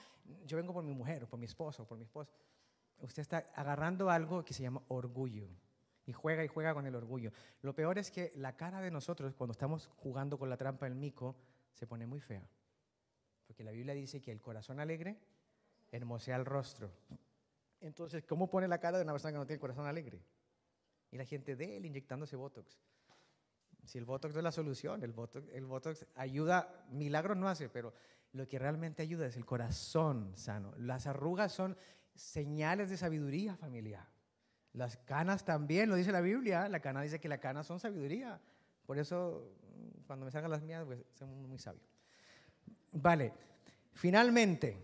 yo 0.45 0.57
vengo 0.57 0.73
por 0.73 0.83
mi 0.83 0.93
mujer, 0.93 1.27
por 1.27 1.39
mi 1.39 1.45
esposo, 1.45 1.85
por 1.85 1.97
mi 1.97 2.03
esposa. 2.05 2.31
Usted 2.99 3.21
está 3.21 3.45
agarrando 3.55 4.09
algo 4.09 4.43
que 4.43 4.53
se 4.53 4.63
llama 4.63 4.81
orgullo 4.87 5.49
y 6.05 6.13
juega 6.13 6.43
y 6.43 6.47
juega 6.47 6.73
con 6.73 6.87
el 6.87 6.95
orgullo. 6.95 7.31
Lo 7.61 7.75
peor 7.75 7.97
es 7.99 8.09
que 8.09 8.31
la 8.35 8.55
cara 8.55 8.81
de 8.81 8.89
nosotros 8.89 9.35
cuando 9.35 9.51
estamos 9.51 9.87
jugando 9.97 10.39
con 10.39 10.49
la 10.49 10.57
trampa 10.57 10.85
del 10.85 10.95
mico 10.95 11.35
se 11.73 11.85
pone 11.85 12.07
muy 12.07 12.21
fea. 12.21 12.47
Porque 13.45 13.63
la 13.63 13.71
Biblia 13.71 13.93
dice 13.93 14.21
que 14.21 14.31
el 14.31 14.41
corazón 14.41 14.79
alegre 14.79 15.19
hermosea 15.91 16.37
el 16.37 16.45
rostro. 16.45 16.91
Entonces, 17.81 18.23
¿cómo 18.23 18.49
pone 18.49 18.67
la 18.67 18.79
cara 18.79 18.97
de 18.97 19.03
una 19.03 19.13
persona 19.13 19.33
que 19.33 19.37
no 19.37 19.45
tiene 19.45 19.59
corazón 19.59 19.85
alegre? 19.85 20.21
Y 21.11 21.17
la 21.17 21.25
gente 21.25 21.55
de 21.55 21.77
él 21.77 21.85
inyectándose 21.85 22.35
Botox. 22.35 22.79
Si 23.83 23.97
el 23.97 24.05
Botox 24.05 24.35
es 24.35 24.43
la 24.43 24.51
solución, 24.51 25.01
el 25.03 25.13
Botox, 25.13 25.47
el 25.53 25.65
Botox 25.65 26.05
ayuda, 26.15 26.85
milagros 26.89 27.37
no 27.37 27.47
hace, 27.47 27.69
pero 27.69 27.93
lo 28.33 28.47
que 28.47 28.59
realmente 28.59 29.01
ayuda 29.01 29.27
es 29.27 29.37
el 29.37 29.45
corazón 29.45 30.35
sano. 30.35 30.73
Las 30.77 31.07
arrugas 31.07 31.53
son 31.53 31.77
señales 32.13 32.89
de 32.89 32.97
sabiduría 32.97 33.55
familiar. 33.55 34.07
Las 34.73 34.97
canas 34.97 35.45
también, 35.45 35.89
lo 35.89 35.95
dice 35.95 36.11
la 36.11 36.21
Biblia. 36.21 36.67
La 36.67 36.79
cana 36.79 37.01
dice 37.01 37.19
que 37.19 37.29
las 37.29 37.39
canas 37.39 37.65
son 37.65 37.79
sabiduría. 37.79 38.39
Por 38.85 38.99
eso, 38.99 39.53
cuando 40.05 40.25
me 40.25 40.31
salgan 40.31 40.51
las 40.51 40.61
mías, 40.61 40.83
pues 40.85 41.03
soy 41.13 41.27
muy 41.27 41.57
sabio. 41.57 41.81
Vale. 42.91 43.33
Finalmente, 43.93 44.77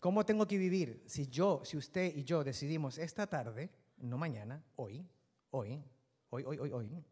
¿cómo 0.00 0.24
tengo 0.24 0.46
que 0.46 0.58
vivir? 0.58 1.02
Si 1.06 1.28
yo, 1.28 1.62
si 1.64 1.76
usted 1.76 2.14
y 2.14 2.24
yo 2.24 2.44
decidimos 2.44 2.98
esta 2.98 3.26
tarde, 3.26 3.70
no 3.98 4.18
mañana, 4.18 4.64
hoy, 4.76 5.06
hoy, 5.50 5.82
hoy, 6.30 6.44
hoy, 6.44 6.58
hoy, 6.58 6.70
hoy, 6.70 7.04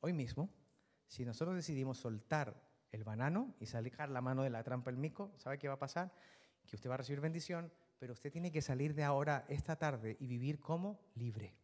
hoy 0.00 0.12
mismo, 0.12 0.50
si 1.06 1.24
nosotros 1.24 1.56
decidimos 1.56 1.98
soltar 1.98 2.54
el 2.92 3.04
banano 3.04 3.54
y 3.60 3.66
salir 3.66 3.96
la 3.98 4.20
mano 4.20 4.42
de 4.42 4.50
la 4.50 4.62
trampa 4.62 4.90
del 4.90 4.98
mico, 4.98 5.32
¿sabe 5.36 5.58
qué 5.58 5.68
va 5.68 5.74
a 5.74 5.78
pasar? 5.78 6.12
Que 6.66 6.76
usted 6.76 6.88
va 6.88 6.94
a 6.94 6.98
recibir 6.98 7.20
bendición, 7.20 7.72
pero 7.98 8.12
usted 8.12 8.32
tiene 8.32 8.50
que 8.50 8.62
salir 8.62 8.94
de 8.94 9.04
ahora, 9.04 9.44
esta 9.48 9.76
tarde, 9.76 10.16
y 10.20 10.26
vivir 10.26 10.60
como 10.60 11.00
libre. 11.14 11.54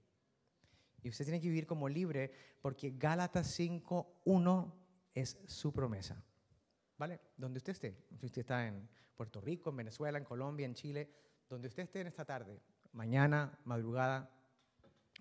Y 1.02 1.08
usted 1.08 1.24
tiene 1.24 1.40
que 1.40 1.48
vivir 1.48 1.66
como 1.66 1.88
libre 1.88 2.32
porque 2.60 2.94
Gálatas 2.96 3.58
5.1 3.58 4.72
es 5.14 5.38
su 5.46 5.72
promesa. 5.72 6.22
¿Vale? 6.98 7.20
Donde 7.36 7.58
usted 7.58 7.72
esté. 7.72 8.06
Si 8.18 8.26
usted 8.26 8.40
está 8.40 8.66
en 8.66 8.88
Puerto 9.16 9.40
Rico, 9.40 9.70
en 9.70 9.76
Venezuela, 9.76 10.18
en 10.18 10.24
Colombia, 10.24 10.66
en 10.66 10.74
Chile, 10.74 11.10
donde 11.48 11.68
usted 11.68 11.84
esté 11.84 12.00
en 12.00 12.06
esta 12.08 12.24
tarde, 12.24 12.60
mañana, 12.92 13.58
madrugada, 13.64 14.30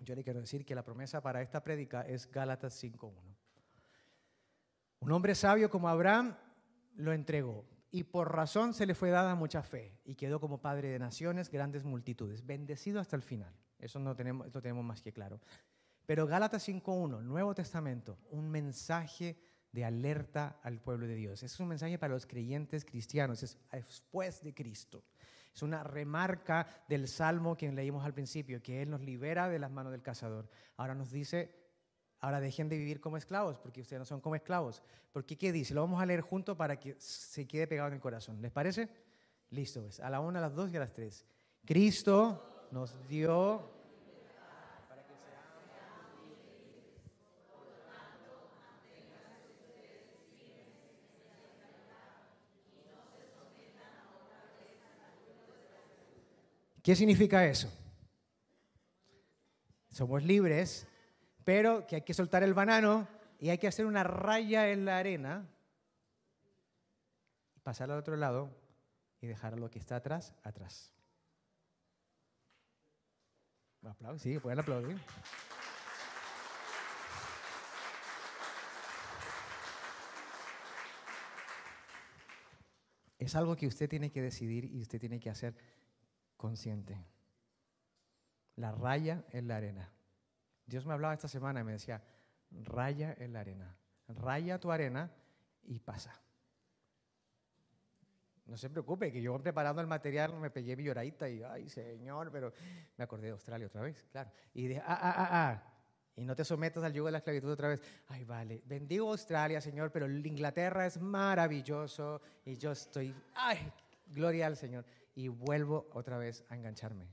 yo 0.00 0.14
le 0.14 0.22
quiero 0.22 0.40
decir 0.40 0.64
que 0.64 0.74
la 0.74 0.84
promesa 0.84 1.22
para 1.22 1.42
esta 1.42 1.64
prédica 1.64 2.02
es 2.02 2.30
Gálatas 2.30 2.82
5.1. 2.82 3.12
Un 5.00 5.12
hombre 5.12 5.34
sabio 5.34 5.70
como 5.70 5.88
Abraham 5.88 6.36
lo 6.96 7.12
entregó 7.12 7.66
y 7.90 8.04
por 8.04 8.34
razón 8.34 8.74
se 8.74 8.86
le 8.86 8.94
fue 8.94 9.10
dada 9.10 9.34
mucha 9.34 9.62
fe 9.62 9.98
y 10.04 10.14
quedó 10.14 10.40
como 10.40 10.60
padre 10.60 10.88
de 10.88 10.98
naciones, 10.98 11.50
grandes 11.50 11.84
multitudes, 11.84 12.44
bendecido 12.44 13.00
hasta 13.00 13.16
el 13.16 13.22
final. 13.22 13.54
Eso 13.78 13.98
no 13.98 14.14
tenemos, 14.14 14.52
lo 14.52 14.60
tenemos 14.60 14.84
más 14.84 15.02
que 15.02 15.12
claro. 15.12 15.40
Pero 16.06 16.26
Gálatas 16.26 16.68
5.1, 16.68 17.22
Nuevo 17.22 17.54
Testamento, 17.54 18.18
un 18.30 18.48
mensaje 18.48 19.38
de 19.76 19.84
alerta 19.84 20.58
al 20.62 20.80
pueblo 20.80 21.06
de 21.06 21.14
Dios. 21.14 21.42
Es 21.42 21.60
un 21.60 21.68
mensaje 21.68 21.98
para 21.98 22.14
los 22.14 22.24
creyentes 22.24 22.82
cristianos, 22.82 23.42
es 23.42 23.58
después 23.70 24.42
de 24.42 24.54
Cristo. 24.54 25.04
Es 25.54 25.62
una 25.62 25.84
remarca 25.84 26.66
del 26.88 27.06
salmo 27.06 27.58
que 27.58 27.70
leímos 27.70 28.02
al 28.02 28.14
principio, 28.14 28.62
que 28.62 28.80
Él 28.80 28.88
nos 28.88 29.02
libera 29.02 29.50
de 29.50 29.58
las 29.58 29.70
manos 29.70 29.92
del 29.92 30.00
cazador. 30.00 30.48
Ahora 30.78 30.94
nos 30.94 31.10
dice, 31.10 31.54
ahora 32.20 32.40
dejen 32.40 32.70
de 32.70 32.78
vivir 32.78 33.02
como 33.02 33.18
esclavos, 33.18 33.58
porque 33.58 33.82
ustedes 33.82 34.00
no 34.00 34.06
son 34.06 34.22
como 34.22 34.34
esclavos. 34.34 34.82
Porque 35.12 35.36
¿qué 35.36 35.52
dice? 35.52 35.74
Lo 35.74 35.82
vamos 35.82 36.00
a 36.00 36.06
leer 36.06 36.22
juntos 36.22 36.56
para 36.56 36.80
que 36.80 36.96
se 36.98 37.46
quede 37.46 37.66
pegado 37.66 37.88
en 37.88 37.94
el 37.94 38.00
corazón. 38.00 38.40
¿Les 38.40 38.52
parece? 38.52 38.88
Listo, 39.50 39.82
pues. 39.82 40.00
A 40.00 40.08
la 40.08 40.20
una, 40.20 40.38
a 40.38 40.42
las 40.42 40.54
dos 40.54 40.72
y 40.72 40.76
a 40.76 40.80
las 40.80 40.94
tres. 40.94 41.26
Cristo 41.66 42.68
nos 42.70 43.06
dio 43.08 43.75
¿Qué 56.86 56.94
significa 56.94 57.44
eso? 57.44 57.68
Somos 59.90 60.22
libres, 60.22 60.86
pero 61.42 61.84
que 61.84 61.96
hay 61.96 62.02
que 62.02 62.14
soltar 62.14 62.44
el 62.44 62.54
banano 62.54 63.08
y 63.40 63.48
hay 63.48 63.58
que 63.58 63.66
hacer 63.66 63.86
una 63.86 64.04
raya 64.04 64.68
en 64.68 64.84
la 64.84 64.98
arena 64.98 65.48
pasar 67.64 67.90
al 67.90 67.98
otro 67.98 68.14
lado 68.14 68.56
y 69.20 69.26
dejar 69.26 69.58
lo 69.58 69.68
que 69.68 69.80
está 69.80 69.96
atrás, 69.96 70.32
atrás. 70.44 70.92
¿Un 73.82 73.88
aplauso? 73.88 74.22
Sí, 74.22 74.38
pueden 74.38 74.60
aplaudir. 74.60 74.96
Es 83.18 83.34
algo 83.34 83.56
que 83.56 83.66
usted 83.66 83.88
tiene 83.88 84.12
que 84.12 84.22
decidir 84.22 84.66
y 84.66 84.80
usted 84.82 85.00
tiene 85.00 85.18
que 85.18 85.30
hacer 85.30 85.56
consciente. 86.36 87.04
La 88.56 88.72
raya 88.72 89.24
en 89.30 89.48
la 89.48 89.56
arena. 89.56 89.92
Dios 90.66 90.86
me 90.86 90.94
hablaba 90.94 91.14
esta 91.14 91.28
semana 91.28 91.60
y 91.60 91.64
me 91.64 91.72
decía, 91.72 92.02
raya 92.50 93.14
en 93.18 93.32
la 93.32 93.40
arena. 93.40 93.76
Raya 94.08 94.58
tu 94.58 94.70
arena 94.70 95.10
y 95.64 95.78
pasa. 95.78 96.20
No 98.46 98.56
se 98.56 98.70
preocupe, 98.70 99.10
que 99.10 99.20
yo 99.20 99.36
preparando 99.42 99.80
el 99.80 99.88
material 99.88 100.38
me 100.38 100.50
pegué 100.50 100.76
mi 100.76 100.84
lloradita 100.84 101.28
y, 101.28 101.42
ay, 101.42 101.68
señor, 101.68 102.30
pero 102.30 102.52
me 102.96 103.04
acordé 103.04 103.26
de 103.26 103.32
Australia 103.32 103.66
otra 103.66 103.82
vez, 103.82 104.04
claro. 104.10 104.30
Y 104.54 104.68
dije, 104.68 104.80
ah, 104.86 104.98
ah, 105.00 105.14
ah, 105.16 105.28
ah. 105.30 105.72
Y 106.14 106.24
no 106.24 106.34
te 106.34 106.44
sometas 106.44 106.82
al 106.82 106.92
yugo 106.92 107.06
de 107.06 107.12
la 107.12 107.18
esclavitud 107.18 107.50
otra 107.50 107.68
vez. 107.68 107.82
Ay, 108.06 108.24
vale, 108.24 108.62
bendigo 108.64 109.10
Australia, 109.10 109.60
Señor, 109.60 109.90
pero 109.90 110.08
Inglaterra 110.08 110.86
es 110.86 110.98
maravilloso 110.98 112.22
y 112.44 112.56
yo 112.56 112.70
estoy, 112.70 113.14
ay, 113.34 113.70
gloria 114.06 114.46
al 114.46 114.56
Señor 114.56 114.84
y 115.16 115.28
vuelvo 115.28 115.88
otra 115.94 116.18
vez 116.18 116.44
a 116.50 116.54
engancharme. 116.54 117.08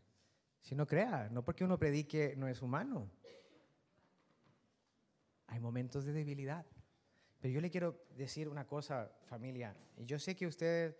Si 0.62 0.76
no 0.76 0.86
crea, 0.86 1.30
no 1.32 1.44
porque 1.44 1.64
uno 1.64 1.80
predique 1.80 2.36
no 2.38 2.48
es 2.48 2.62
humano. 2.62 3.10
Hay 5.48 5.60
momentos 5.60 6.04
de 6.04 6.12
debilidad. 6.12 6.66
Pero 7.40 7.54
yo 7.54 7.62
le 7.62 7.72
quiero 7.72 8.06
decir 8.16 8.50
una 8.50 8.68
cosa, 8.68 9.10
familia, 9.24 9.76
yo 9.98 10.20
sé 10.20 10.36
que 10.36 10.46
ustedes, 10.46 10.96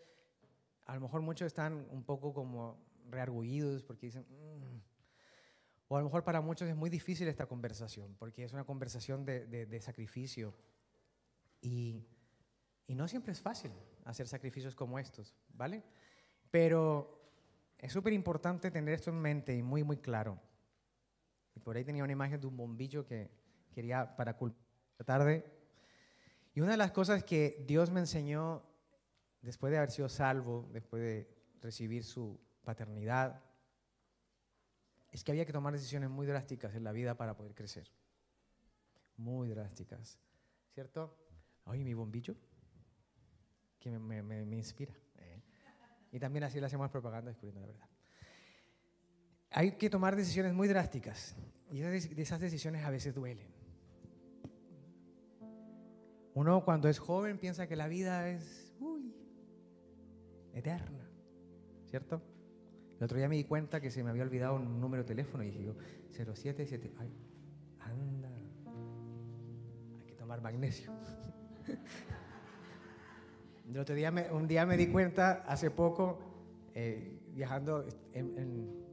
a 0.86 0.96
lo 0.96 1.02
mejor 1.02 1.22
muchos 1.22 1.46
están 1.48 1.88
un 1.92 2.04
poco 2.04 2.34
como 2.34 2.82
reargullidos 3.10 3.84
porque 3.84 4.08
dicen, 4.08 4.26
mm". 4.30 4.82
o 5.90 5.98
a 5.98 6.00
lo 6.00 6.06
mejor 6.06 6.24
para 6.24 6.40
muchos 6.42 6.70
es 6.70 6.76
muy 6.76 6.90
difícil 6.90 7.28
esta 7.28 7.48
conversación, 7.48 8.16
porque 8.18 8.46
es 8.46 8.54
una 8.54 8.64
conversación 8.64 9.26
de, 9.26 9.46
de 9.46 9.82
sacrificio. 9.82 10.54
Y, 11.60 12.02
y 12.88 12.96
no 12.96 13.10
siempre 13.10 13.34
es 13.34 13.42
fácil 13.42 13.72
hacer 14.06 14.28
sacrificios 14.28 14.76
como 14.76 15.00
estos, 15.00 15.34
¿vale? 15.50 15.84
Pero 16.54 17.20
es 17.80 17.92
súper 17.92 18.14
importante 18.14 18.70
tener 18.70 18.94
esto 18.94 19.10
en 19.10 19.20
mente 19.20 19.58
y 19.58 19.64
muy, 19.64 19.82
muy 19.84 19.98
claro. 19.98 20.40
Y 21.56 21.60
por 21.60 21.76
ahí 21.76 21.84
tenía 21.84 22.04
una 22.04 22.14
imagen 22.14 22.40
de 22.40 22.46
un 22.46 22.56
bombillo 22.56 23.08
que 23.08 23.32
quería 23.74 24.16
para 24.16 24.38
la 25.00 25.04
tarde. 25.04 25.52
Y 26.54 26.62
una 26.62 26.74
de 26.74 26.78
las 26.78 26.92
cosas 26.92 27.24
que 27.24 27.66
Dios 27.68 27.90
me 27.90 28.02
enseñó 28.02 28.62
después 29.42 29.72
de 29.72 29.78
haber 29.78 29.90
sido 29.90 30.10
salvo, 30.10 30.70
después 30.72 31.02
de 31.02 31.28
recibir 31.60 32.04
su 32.04 32.40
paternidad, 32.64 33.42
es 35.12 35.24
que 35.24 35.32
había 35.32 35.48
que 35.48 35.54
tomar 35.54 35.74
decisiones 35.74 36.12
muy 36.12 36.28
drásticas 36.28 36.76
en 36.76 36.84
la 36.84 36.92
vida 36.92 37.18
para 37.18 37.36
poder 37.36 37.56
crecer. 37.56 37.90
Muy 39.18 39.50
drásticas. 39.50 40.20
¿Cierto? 40.76 41.18
Oye, 41.64 41.84
mi 41.84 41.96
bombillo, 41.96 42.36
que 43.80 43.98
me, 43.98 44.22
me, 44.22 44.46
me 44.46 44.58
inspira. 44.58 44.94
Y 46.14 46.20
también 46.20 46.44
así 46.44 46.60
le 46.60 46.68
hacemos 46.68 46.92
propaganda 46.92 47.32
descubriendo 47.32 47.62
la 47.62 47.68
verdad. 47.68 47.90
Hay 49.50 49.72
que 49.74 49.90
tomar 49.90 50.16
decisiones 50.16 50.54
muy 50.54 50.68
drásticas 50.68 51.36
y 51.72 51.82
esas 51.82 52.40
decisiones 52.40 52.86
a 52.86 52.92
veces 52.92 53.16
duelen. 53.16 53.48
Uno 56.36 56.64
cuando 56.64 56.88
es 56.88 57.00
joven 57.00 57.40
piensa 57.40 57.68
que 57.68 57.76
la 57.76 57.88
vida 57.88 58.30
es 58.30 58.76
uy, 58.80 59.12
eterna, 60.54 61.10
¿cierto? 61.90 62.22
El 63.00 63.06
otro 63.06 63.18
día 63.18 63.28
me 63.28 63.36
di 63.36 63.44
cuenta 63.44 63.82
que 63.82 63.90
se 63.90 64.04
me 64.04 64.12
había 64.12 64.24
olvidado 64.24 64.56
un 64.56 64.80
número 64.80 65.02
de 65.02 65.08
teléfono 65.08 65.44
y 65.44 65.48
dije 65.48 65.64
yo, 65.64 65.76
077, 66.12 66.94
ay, 67.00 67.12
anda, 67.80 68.30
hay 70.00 70.06
que 70.06 70.16
tomar 70.16 70.42
magnesio. 70.42 70.92
El 73.68 73.78
otro 73.78 73.96
día, 73.96 74.14
un 74.32 74.48
día 74.48 74.66
me 74.66 74.76
di 74.76 74.88
cuenta, 74.88 75.44
hace 75.48 75.72
poco, 75.72 76.20
eh, 76.76 77.20
viajando 77.34 77.86
en, 78.14 78.84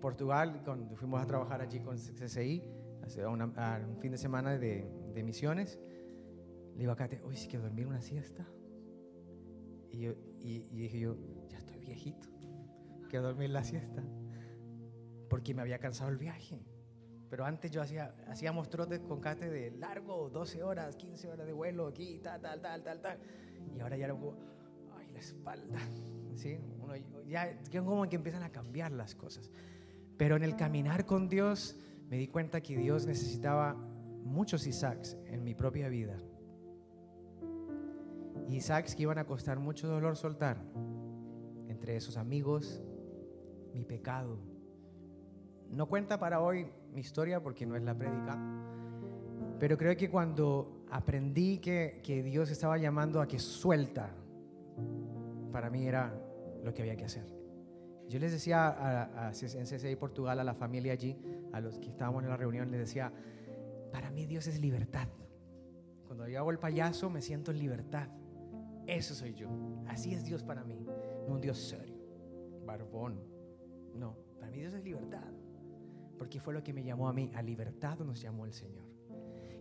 Portugal, 0.00 0.60
cuando 0.64 0.94
fuimos 0.94 1.20
a 1.20 1.26
trabajar 1.26 1.60
allí 1.60 1.80
con 1.80 1.96
CCI, 1.96 2.62
hace 3.02 3.26
un 3.26 3.98
fin 4.00 4.12
de 4.12 4.18
semana 4.18 4.56
de, 4.56 5.22
misiones, 5.24 5.80
le 6.74 6.80
digo 6.80 6.92
a 6.92 6.96
Kate, 6.96 7.20
hoy 7.24 7.36
sí 7.36 7.48
que 7.48 7.58
dormir 7.58 7.86
una 7.86 8.00
siesta. 8.00 8.46
Y, 9.90 10.00
yo, 10.00 10.12
y, 10.38 10.60
dije 10.70 11.00
yo, 11.00 11.16
ya 11.48 11.58
estoy 11.58 11.78
viejito, 11.80 12.28
quiero 13.08 13.24
dormir 13.24 13.50
la 13.50 13.64
siesta, 13.64 14.04
porque 15.28 15.54
me 15.54 15.62
había 15.62 15.78
cansado 15.78 16.10
el 16.10 16.18
viaje. 16.18 16.62
Pero 17.28 17.44
antes 17.44 17.70
yo 17.70 17.82
hacía, 17.82 18.14
hacíamos 18.28 18.68
trotes 18.68 19.00
con 19.00 19.20
Kate 19.20 19.50
de 19.50 19.70
largo, 19.72 20.30
12 20.30 20.62
horas, 20.62 20.96
15 20.96 21.28
horas 21.28 21.46
de 21.46 21.52
vuelo, 21.52 21.88
aquí, 21.88 22.20
tal, 22.22 22.40
tal, 22.40 22.60
tal, 22.60 22.82
tal, 22.82 23.00
tal. 23.00 23.18
Y 23.76 23.80
ahora 23.80 23.96
ya 23.96 24.06
luego, 24.06 24.34
ay, 24.98 25.08
la 25.12 25.18
espalda. 25.18 25.78
¿Sí? 26.34 26.58
Uno, 26.80 26.94
ya 27.26 27.58
como 27.80 28.08
que 28.08 28.16
empiezan 28.16 28.42
a 28.42 28.50
cambiar 28.50 28.92
las 28.92 29.14
cosas. 29.14 29.50
Pero 30.16 30.36
en 30.36 30.42
el 30.42 30.56
caminar 30.56 31.04
con 31.06 31.28
Dios 31.28 31.76
me 32.08 32.16
di 32.16 32.28
cuenta 32.28 32.60
que 32.60 32.76
Dios 32.76 33.06
necesitaba 33.06 33.74
muchos 34.24 34.66
Isaacs 34.66 35.16
en 35.26 35.44
mi 35.44 35.54
propia 35.54 35.88
vida. 35.88 36.16
Isaacs 38.48 38.94
que 38.94 39.02
iban 39.02 39.18
a 39.18 39.24
costar 39.24 39.58
mucho 39.58 39.88
dolor 39.88 40.16
soltar. 40.16 40.62
Entre 41.68 41.96
esos 41.96 42.16
amigos, 42.16 42.82
mi 43.74 43.84
pecado. 43.84 44.38
No 45.70 45.86
cuenta 45.86 46.18
para 46.18 46.40
hoy 46.40 46.66
mi 46.92 47.00
historia 47.00 47.42
porque 47.42 47.66
no 47.66 47.76
es 47.76 47.82
la 47.82 47.96
prédica. 47.96 48.38
Pero 49.58 49.76
creo 49.76 49.96
que 49.96 50.08
cuando 50.08 50.77
aprendí 50.90 51.58
que, 51.58 52.00
que 52.02 52.22
Dios 52.22 52.50
estaba 52.50 52.78
llamando 52.78 53.20
a 53.20 53.28
que 53.28 53.38
suelta, 53.38 54.10
para 55.52 55.70
mí 55.70 55.86
era 55.86 56.14
lo 56.62 56.72
que 56.72 56.82
había 56.82 56.96
que 56.96 57.04
hacer. 57.04 57.38
Yo 58.08 58.18
les 58.18 58.32
decía 58.32 58.68
a, 58.68 59.32
en 59.32 59.64
CCI 59.64 59.96
Portugal, 59.96 60.40
a 60.40 60.44
la 60.44 60.54
familia 60.54 60.94
allí, 60.94 61.16
a 61.52 61.60
los 61.60 61.78
que 61.78 61.88
estábamos 61.88 62.22
en 62.22 62.30
la 62.30 62.36
reunión, 62.36 62.70
les 62.70 62.80
decía, 62.80 63.12
para 63.92 64.10
mí 64.10 64.24
Dios 64.24 64.46
es 64.46 64.60
libertad. 64.60 65.08
Cuando 66.06 66.26
yo 66.26 66.38
hago 66.38 66.50
el 66.50 66.58
payaso 66.58 67.10
me 67.10 67.20
siento 67.20 67.50
en 67.50 67.58
libertad. 67.58 68.08
Eso 68.86 69.14
soy 69.14 69.34
yo. 69.34 69.50
Así 69.86 70.14
es 70.14 70.24
Dios 70.24 70.42
para 70.42 70.64
mí. 70.64 70.86
No 71.26 71.34
un 71.34 71.40
Dios 71.42 71.58
serio, 71.58 71.98
barbón. 72.64 73.20
No, 73.94 74.16
para 74.38 74.50
mí 74.50 74.60
Dios 74.60 74.72
es 74.72 74.82
libertad. 74.82 75.30
Porque 76.16 76.40
fue 76.40 76.54
lo 76.54 76.62
que 76.62 76.72
me 76.72 76.82
llamó 76.82 77.10
a 77.10 77.12
mí. 77.12 77.30
A 77.34 77.42
libertad 77.42 77.98
nos 77.98 78.22
llamó 78.22 78.46
el 78.46 78.54
Señor. 78.54 78.87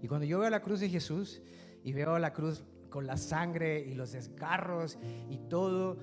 Y 0.02 0.08
cuando 0.08 0.26
yo 0.26 0.40
veo 0.40 0.50
la 0.50 0.62
cruz 0.62 0.80
de 0.80 0.90
Jesús 0.90 1.42
y 1.84 1.94
veo 1.94 2.20
la 2.20 2.34
cruz 2.34 2.64
con 2.90 3.06
la 3.06 3.18
sangre 3.18 3.80
y 3.80 3.94
los 3.94 4.12
desgarros 4.12 4.98
y 5.30 5.38
todo, 5.50 5.98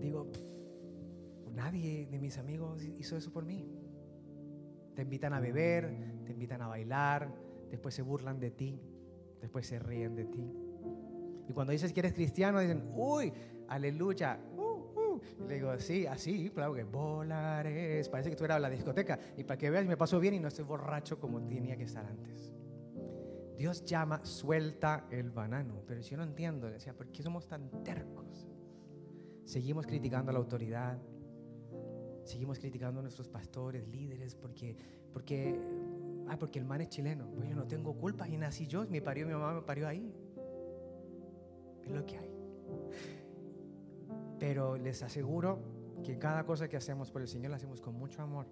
digo, 0.00 0.30
nadie 1.54 2.06
de 2.06 2.18
mis 2.18 2.38
amigos 2.38 2.82
hizo 2.84 3.16
eso 3.16 3.32
por 3.32 3.44
mí. 3.44 3.66
Te 4.94 5.02
invitan 5.02 5.32
a 5.32 5.40
beber, 5.40 6.22
te 6.24 6.32
invitan 6.32 6.62
a 6.62 6.68
bailar, 6.68 7.32
después 7.70 7.94
se 7.94 8.02
burlan 8.02 8.38
de 8.40 8.50
ti, 8.50 8.80
después 9.40 9.66
se 9.66 9.78
ríen 9.78 10.14
de 10.14 10.24
ti. 10.24 10.52
Y 11.48 11.52
cuando 11.52 11.72
dices 11.72 11.92
que 11.92 12.00
eres 12.00 12.12
cristiano, 12.12 12.60
dicen, 12.60 12.92
uy, 12.94 13.32
aleluya. 13.68 14.38
Uh, 14.56 14.60
uh". 14.60 15.20
le 15.48 15.54
digo, 15.54 15.76
sí, 15.78 16.06
así, 16.06 16.50
claro 16.50 16.74
que 16.74 16.84
volaré. 16.84 18.02
Parece 18.10 18.30
que 18.30 18.36
tú 18.36 18.44
eras 18.44 18.60
la 18.60 18.70
discoteca. 18.70 19.18
Y 19.36 19.44
para 19.44 19.58
que 19.58 19.70
veas, 19.70 19.86
me 19.86 19.96
pasó 19.96 20.20
bien 20.20 20.34
y 20.34 20.40
no 20.40 20.48
estoy 20.48 20.64
borracho 20.64 21.18
como 21.18 21.40
tenía 21.42 21.76
que 21.76 21.84
estar 21.84 22.04
antes. 22.04 22.54
Dios 23.60 23.84
llama, 23.84 24.24
suelta 24.24 25.06
el 25.10 25.30
banano. 25.30 25.82
Pero 25.86 26.00
yo 26.00 26.16
no 26.16 26.22
entiendo, 26.22 26.70
decía, 26.70 26.96
¿por 26.96 27.08
qué 27.12 27.22
somos 27.22 27.46
tan 27.46 27.68
tercos? 27.84 28.48
Seguimos 29.44 29.86
criticando 29.86 30.30
a 30.30 30.32
la 30.32 30.38
autoridad, 30.38 30.98
Seguimos 32.24 32.58
criticando 32.58 33.00
a 33.00 33.02
nuestros 33.02 33.28
pastores, 33.28 33.86
líderes, 33.88 34.34
porque, 34.34 34.74
porque, 35.12 35.60
ah, 36.28 36.38
porque 36.38 36.58
el 36.58 36.64
man 36.64 36.80
es 36.80 36.88
chileno. 36.88 37.28
Pues 37.34 37.50
yo 37.50 37.54
no 37.54 37.66
tengo 37.66 37.92
culpa, 37.94 38.28
y 38.28 38.38
nací 38.38 38.66
yo, 38.66 38.86
mi 38.86 39.02
parió, 39.02 39.26
mi 39.26 39.32
mamá 39.32 39.52
me 39.52 39.62
parió 39.62 39.88
ahí. 39.88 40.10
Es 41.82 41.90
lo 41.90 42.06
que 42.06 42.16
hay. 42.16 42.32
Pero 44.38 44.78
les 44.78 45.02
aseguro 45.02 45.58
que 46.02 46.18
cada 46.18 46.44
cosa 46.44 46.68
que 46.68 46.78
hacemos 46.78 47.10
por 47.10 47.20
el 47.20 47.28
Señor 47.28 47.50
la 47.50 47.56
hacemos 47.56 47.82
con 47.82 47.94
mucho 47.94 48.22
amor. 48.22 48.46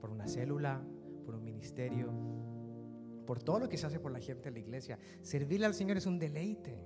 Por 0.00 0.10
una 0.10 0.26
célula, 0.26 0.82
por 1.24 1.36
un 1.36 1.44
ministerio, 1.44 2.10
por 3.26 3.42
todo 3.42 3.60
lo 3.60 3.68
que 3.68 3.76
se 3.76 3.86
hace 3.86 4.00
por 4.00 4.12
la 4.12 4.20
gente 4.20 4.48
en 4.48 4.54
la 4.54 4.60
iglesia. 4.60 4.98
Servirle 5.22 5.66
al 5.66 5.74
Señor 5.74 5.96
es 5.96 6.06
un 6.06 6.18
deleite. 6.18 6.84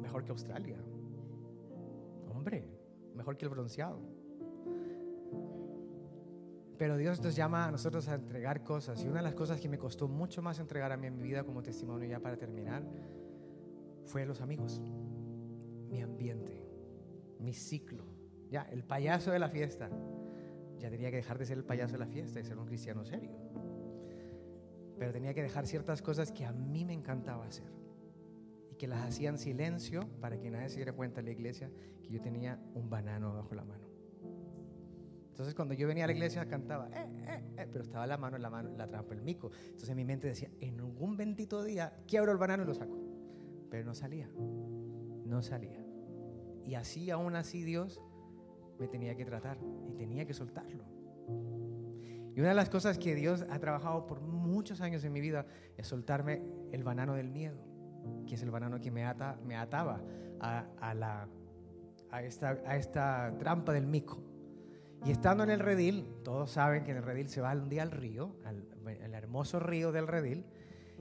Mejor 0.00 0.24
que 0.24 0.30
Australia. 0.30 0.78
Hombre, 2.28 2.68
mejor 3.14 3.36
que 3.36 3.44
el 3.44 3.50
bronceado. 3.50 4.00
Pero 6.80 6.96
Dios 6.96 7.22
nos 7.22 7.36
llama 7.36 7.66
a 7.66 7.70
nosotros 7.70 8.08
a 8.08 8.14
entregar 8.14 8.64
cosas. 8.64 9.04
Y 9.04 9.08
una 9.08 9.18
de 9.18 9.24
las 9.24 9.34
cosas 9.34 9.60
que 9.60 9.68
me 9.68 9.76
costó 9.76 10.08
mucho 10.08 10.40
más 10.40 10.58
entregar 10.60 10.90
a 10.92 10.96
mí 10.96 11.08
en 11.08 11.16
mi 11.16 11.22
vida 11.22 11.44
como 11.44 11.62
testimonio 11.62 12.08
ya 12.08 12.20
para 12.20 12.38
terminar 12.38 12.82
fue 14.06 14.24
los 14.24 14.40
amigos, 14.40 14.80
mi 15.90 16.00
ambiente, 16.00 16.66
mi 17.38 17.52
ciclo. 17.52 18.04
Ya, 18.48 18.62
el 18.62 18.82
payaso 18.82 19.30
de 19.30 19.38
la 19.38 19.50
fiesta. 19.50 19.90
Ya 20.78 20.88
tenía 20.88 21.10
que 21.10 21.16
dejar 21.16 21.38
de 21.38 21.44
ser 21.44 21.58
el 21.58 21.64
payaso 21.64 21.92
de 21.92 21.98
la 21.98 22.06
fiesta 22.06 22.40
y 22.40 22.44
ser 22.44 22.56
un 22.56 22.64
cristiano 22.64 23.04
serio. 23.04 23.30
Pero 25.00 25.12
tenía 25.12 25.32
que 25.32 25.42
dejar 25.42 25.66
ciertas 25.66 26.02
cosas 26.02 26.30
que 26.30 26.44
a 26.44 26.52
mí 26.52 26.84
me 26.84 26.92
encantaba 26.92 27.46
hacer 27.46 27.72
y 28.70 28.74
que 28.74 28.86
las 28.86 29.02
hacía 29.02 29.30
en 29.30 29.38
silencio 29.38 30.06
para 30.20 30.38
que 30.38 30.50
nadie 30.50 30.68
se 30.68 30.76
diera 30.76 30.92
cuenta 30.92 31.20
en 31.20 31.24
la 31.24 31.32
iglesia 31.32 31.70
que 32.02 32.10
yo 32.10 32.20
tenía 32.20 32.60
un 32.74 32.90
banano 32.90 33.32
bajo 33.32 33.54
la 33.54 33.64
mano. 33.64 33.88
Entonces 35.30 35.54
cuando 35.54 35.72
yo 35.72 35.88
venía 35.88 36.04
a 36.04 36.06
la 36.06 36.12
iglesia 36.12 36.46
cantaba, 36.46 36.88
eh, 36.88 37.08
eh, 37.28 37.44
eh, 37.56 37.66
pero 37.72 37.82
estaba 37.82 38.06
la 38.06 38.18
mano 38.18 38.36
en 38.36 38.42
la 38.42 38.50
mano, 38.50 38.76
la 38.76 38.88
trampa, 38.88 39.14
el 39.14 39.22
mico. 39.22 39.50
Entonces 39.70 39.96
mi 39.96 40.04
mente 40.04 40.28
decía, 40.28 40.50
en 40.60 40.78
algún 40.80 41.16
bendito 41.16 41.64
día 41.64 41.96
quiebro 42.06 42.30
el 42.32 42.36
banano 42.36 42.64
y 42.64 42.66
lo 42.66 42.74
saco. 42.74 42.98
Pero 43.70 43.86
no 43.86 43.94
salía, 43.94 44.28
no 45.24 45.40
salía. 45.40 45.82
Y 46.66 46.74
así 46.74 47.10
aún 47.10 47.36
así 47.36 47.62
Dios 47.62 48.02
me 48.78 48.86
tenía 48.86 49.16
que 49.16 49.24
tratar 49.24 49.56
y 49.88 49.94
tenía 49.94 50.26
que 50.26 50.34
soltarlo. 50.34 50.84
Y 52.34 52.40
una 52.40 52.50
de 52.50 52.54
las 52.54 52.70
cosas 52.70 52.98
que 52.98 53.14
Dios 53.14 53.44
ha 53.50 53.58
trabajado 53.58 54.06
por 54.06 54.20
muchos 54.20 54.80
años 54.80 55.04
en 55.04 55.12
mi 55.12 55.20
vida 55.20 55.46
es 55.76 55.86
soltarme 55.86 56.42
el 56.72 56.84
banano 56.84 57.14
del 57.14 57.30
miedo, 57.30 57.58
que 58.26 58.34
es 58.34 58.42
el 58.42 58.50
banano 58.50 58.80
que 58.80 58.90
me, 58.90 59.04
ata, 59.04 59.38
me 59.44 59.56
ataba 59.56 60.00
a, 60.40 60.94
la, 60.94 61.28
a, 62.10 62.22
esta, 62.22 62.60
a 62.66 62.76
esta 62.76 63.34
trampa 63.38 63.72
del 63.72 63.86
mico. 63.86 64.22
Y 65.04 65.10
estando 65.10 65.44
en 65.44 65.50
el 65.50 65.60
redil, 65.60 66.06
todos 66.22 66.50
saben 66.50 66.84
que 66.84 66.90
en 66.90 66.98
el 66.98 67.02
redil 67.02 67.28
se 67.28 67.40
va 67.40 67.52
un 67.52 67.68
día 67.68 67.82
al 67.82 67.90
río, 67.90 68.36
al, 68.44 68.66
al 69.02 69.14
hermoso 69.14 69.58
río 69.58 69.92
del 69.92 70.06
redil, 70.06 70.44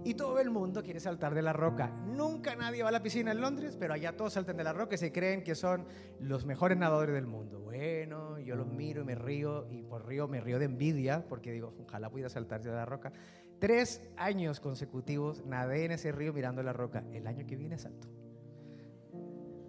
y 0.03 0.13
todo 0.13 0.39
el 0.39 0.49
mundo 0.49 0.81
quiere 0.81 0.99
saltar 0.99 1.35
de 1.35 1.41
la 1.41 1.53
roca. 1.53 1.89
Nunca 2.05 2.55
nadie 2.55 2.83
va 2.83 2.89
a 2.89 2.91
la 2.91 3.03
piscina 3.03 3.31
en 3.31 3.41
Londres, 3.41 3.75
pero 3.77 3.93
allá 3.93 4.15
todos 4.15 4.33
saltan 4.33 4.57
de 4.57 4.63
la 4.63 4.73
roca 4.73 4.95
y 4.95 4.97
se 4.97 5.11
creen 5.11 5.43
que 5.43 5.55
son 5.55 5.85
los 6.19 6.45
mejores 6.45 6.77
nadadores 6.77 7.13
del 7.13 7.27
mundo. 7.27 7.59
Bueno, 7.59 8.39
yo 8.39 8.55
los 8.55 8.67
miro 8.67 9.01
y 9.01 9.05
me 9.05 9.15
río, 9.15 9.67
y 9.69 9.83
por 9.83 10.07
río 10.07 10.27
me 10.27 10.39
río 10.39 10.57
de 10.57 10.65
envidia, 10.65 11.25
porque 11.27 11.51
digo, 11.51 11.73
ojalá 11.85 12.09
pudiera 12.09 12.29
saltarse 12.29 12.69
de 12.69 12.75
la 12.75 12.85
roca. 12.85 13.11
Tres 13.59 14.09
años 14.15 14.59
consecutivos 14.61 15.45
nadé 15.45 15.85
en 15.85 15.91
ese 15.91 16.11
río 16.11 16.31
mirando 16.31 16.63
la 16.63 16.71
roca. 16.71 17.03
El 17.11 17.27
año 17.27 17.45
que 17.45 17.57
viene 17.57 17.77
salto. 17.77 18.07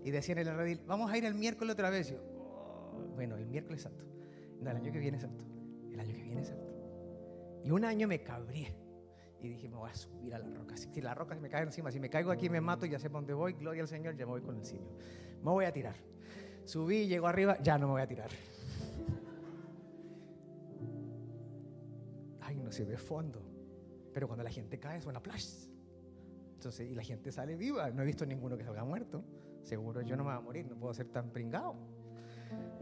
Y 0.04 0.10
decían 0.12 0.38
en 0.38 0.48
el 0.48 0.56
redil, 0.56 0.80
vamos 0.86 1.10
a 1.10 1.18
ir 1.18 1.24
el 1.24 1.34
miércoles 1.34 1.74
otra 1.74 1.90
vez. 1.90 2.10
Yo, 2.10 2.18
oh, 2.38 3.12
bueno, 3.14 3.36
el 3.36 3.46
miércoles 3.46 3.82
salto. 3.82 4.04
No, 4.60 4.70
el 4.70 4.76
año 4.76 4.92
que 4.92 4.98
viene 4.98 5.18
salto. 5.18 5.44
El 5.92 5.98
año 5.98 6.14
que 6.14 6.22
viene 6.22 6.44
salto. 6.44 6.70
Y 7.64 7.70
un 7.70 7.84
año 7.84 8.06
me 8.08 8.22
cabré 8.22 8.72
y 9.42 9.48
dije, 9.48 9.68
me 9.68 9.76
voy 9.76 9.90
a 9.90 9.94
subir 9.94 10.34
a 10.34 10.38
la 10.38 10.48
roca. 10.48 10.76
Si, 10.76 11.00
la 11.00 11.14
roca 11.14 11.34
se 11.34 11.40
me 11.40 11.48
cae 11.48 11.62
encima, 11.62 11.90
si 11.90 11.98
me 11.98 12.10
caigo 12.10 12.30
aquí 12.30 12.50
me 12.50 12.60
mato, 12.60 12.86
ya 12.86 12.98
sé 12.98 13.08
para 13.08 13.20
dónde 13.20 13.34
voy, 13.34 13.54
gloria 13.54 13.82
al 13.82 13.88
Señor, 13.88 14.16
ya 14.16 14.26
me 14.26 14.32
voy 14.32 14.42
con 14.42 14.56
el 14.56 14.64
Señor. 14.64 14.92
Me 15.42 15.50
voy 15.50 15.64
a 15.64 15.72
tirar. 15.72 15.96
Subí, 16.64 17.06
llego 17.06 17.26
arriba, 17.26 17.56
ya 17.62 17.78
no 17.78 17.86
me 17.86 17.92
voy 17.92 18.02
a 18.02 18.06
tirar. 18.06 18.30
Ay, 22.40 22.60
no 22.60 22.70
se 22.70 22.84
ve 22.84 22.96
fondo. 22.96 23.42
Pero 24.12 24.26
cuando 24.26 24.44
la 24.44 24.50
gente 24.50 24.78
cae 24.78 25.00
suena 25.00 25.20
flash. 25.20 25.68
Entonces, 26.54 26.90
y 26.90 26.94
la 26.94 27.02
gente 27.02 27.32
sale 27.32 27.56
viva. 27.56 27.90
No 27.90 28.02
he 28.02 28.04
visto 28.04 28.26
ninguno 28.26 28.56
que 28.58 28.64
salga 28.64 28.84
muerto. 28.84 29.24
Seguro 29.62 30.02
yo 30.02 30.16
no 30.16 30.24
me 30.24 30.30
voy 30.30 30.38
a 30.38 30.40
morir, 30.40 30.66
no 30.68 30.76
puedo 30.76 30.92
ser 30.92 31.08
tan 31.08 31.30
pringado. 31.30 31.74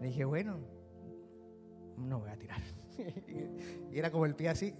Y 0.00 0.06
dije, 0.06 0.24
bueno, 0.24 0.58
no 1.96 2.20
voy 2.20 2.30
a 2.30 2.36
tirar. 2.36 2.60
y 3.92 3.98
era 3.98 4.10
como 4.10 4.26
el 4.26 4.34
pie 4.34 4.48
así, 4.48 4.74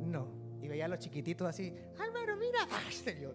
no, 0.00 0.41
y 0.62 0.68
veía 0.68 0.84
a 0.84 0.88
los 0.88 1.00
chiquititos 1.00 1.46
así, 1.46 1.74
Álvaro, 1.98 2.36
mira, 2.36 2.60
¡Ay, 2.70 3.20
yo, 3.20 3.34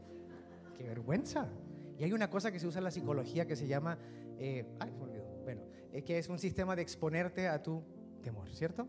qué 0.76 0.84
vergüenza. 0.84 1.50
Y 1.98 2.04
hay 2.04 2.14
una 2.14 2.30
cosa 2.30 2.52
que 2.52 2.60
se 2.60 2.68
usa 2.68 2.80
en 2.80 2.86
la 2.86 2.92
psicología 2.92 3.46
que 3.46 3.56
se 3.56 3.68
llama, 3.68 3.98
eh, 4.40 4.66
ay, 4.80 4.92
me 4.92 5.04
olvidó, 5.04 5.26
bueno, 5.44 5.62
es 5.92 6.04
que 6.04 6.18
es 6.18 6.30
un 6.30 6.40
sistema 6.40 6.76
de 6.76 6.84
exponerte 6.84 7.48
a 7.48 7.62
tu 7.62 7.84
temor, 8.22 8.50
¿cierto? 8.54 8.88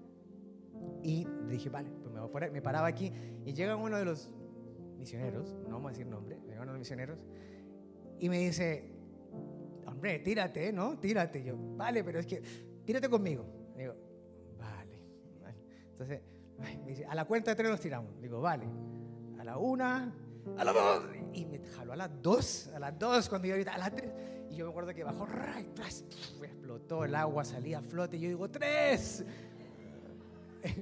Y 1.03 1.27
dije, 1.49 1.69
vale, 1.69 1.91
pues 1.91 2.13
me 2.13 2.21
voy 2.21 2.29
a 2.29 2.33
poner, 2.33 2.53
me 2.53 2.63
paraba 2.63 2.87
aquí 2.87 3.13
y 3.45 3.53
llega 3.53 3.77
uno 3.77 3.97
de 3.97 4.05
los 4.05 4.31
misioneros, 4.99 5.55
no 5.65 5.75
vamos 5.75 5.87
a 5.87 5.91
decir 5.91 6.07
nombre, 6.07 6.39
llega 6.47 6.63
uno 6.63 6.73
de 6.73 6.79
los 6.79 6.79
misioneros 6.79 7.19
y 8.21 8.29
me 8.29 8.39
dice, 8.39 8.93
hombre, 9.87 10.19
tírate, 10.21 10.73
¿no? 10.73 10.99
Tírate. 10.99 11.43
yo, 11.43 11.57
vale, 11.77 12.05
pero 12.05 12.21
es 12.21 12.27
que, 12.27 12.43
tírate 12.85 13.09
conmigo. 13.09 13.47
digo, 13.77 13.95
vale, 14.59 15.01
vale. 15.41 15.59
Entonces, 15.91 16.21
a 17.09 17.15
la 17.15 17.25
cuenta 17.25 17.51
de 17.51 17.57
tres 17.57 17.71
nos 17.71 17.81
tiramos. 17.81 18.21
Digo, 18.21 18.41
vale. 18.41 18.67
A 19.39 19.45
la 19.45 19.59
una, 19.59 20.13
a 20.57 20.65
las 20.65 20.75
dos. 20.75 21.05
Y 21.33 21.45
me 21.45 21.59
jaló 21.59 21.93
a 21.93 21.97
las 21.97 22.11
dos, 22.23 22.71
a 22.75 22.79
las 22.79 22.99
dos, 22.99 23.29
cuando 23.29 23.47
yo 23.47 23.55
ahorita, 23.55 23.75
a 23.75 23.79
las 23.79 23.95
tres. 23.95 24.11
Y 24.51 24.57
yo 24.57 24.65
me 24.65 24.71
acuerdo 24.71 24.95
que 24.95 25.05
bajó, 25.05 25.27
explotó 26.43 27.05
el 27.05 27.15
agua, 27.15 27.45
salía 27.45 27.79
a 27.79 27.83
flote. 27.83 28.17
Y 28.17 28.21
yo 28.21 28.29
digo, 28.29 28.51
tres. 28.51 29.25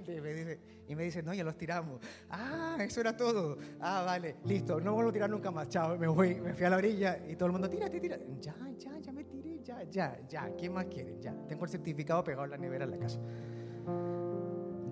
Y 0.06 0.20
me, 0.20 0.32
dice, 0.32 0.58
y 0.88 0.94
me 0.94 1.04
dice, 1.04 1.22
no, 1.22 1.34
ya 1.34 1.44
los 1.44 1.56
tiramos. 1.58 2.00
Ah, 2.30 2.78
eso 2.80 3.00
era 3.00 3.14
todo. 3.14 3.58
Ah, 3.78 4.02
vale, 4.06 4.36
listo, 4.44 4.80
no 4.80 4.94
vuelvo 4.94 5.10
a 5.10 5.12
tirar 5.12 5.28
nunca 5.28 5.50
más. 5.50 5.68
Chao, 5.68 5.98
me 5.98 6.06
voy, 6.06 6.36
me 6.36 6.54
fui 6.54 6.64
a 6.64 6.70
la 6.70 6.76
orilla 6.78 7.18
y 7.28 7.36
todo 7.36 7.46
el 7.48 7.52
mundo, 7.52 7.68
tírate, 7.68 8.00
tira. 8.00 8.18
Ya, 8.40 8.56
ya, 8.78 8.98
ya 8.98 9.12
me 9.12 9.24
tiré, 9.24 9.60
ya, 9.62 9.82
ya, 9.84 10.18
ya. 10.26 10.50
¿Quién 10.56 10.72
más 10.72 10.86
quiere? 10.86 11.18
Ya. 11.20 11.34
Tengo 11.46 11.64
el 11.64 11.70
certificado 11.70 12.24
pegado 12.24 12.44
en 12.46 12.52
la 12.52 12.56
nevera 12.56 12.84
en 12.86 12.90
la 12.92 12.98
casa. 12.98 13.20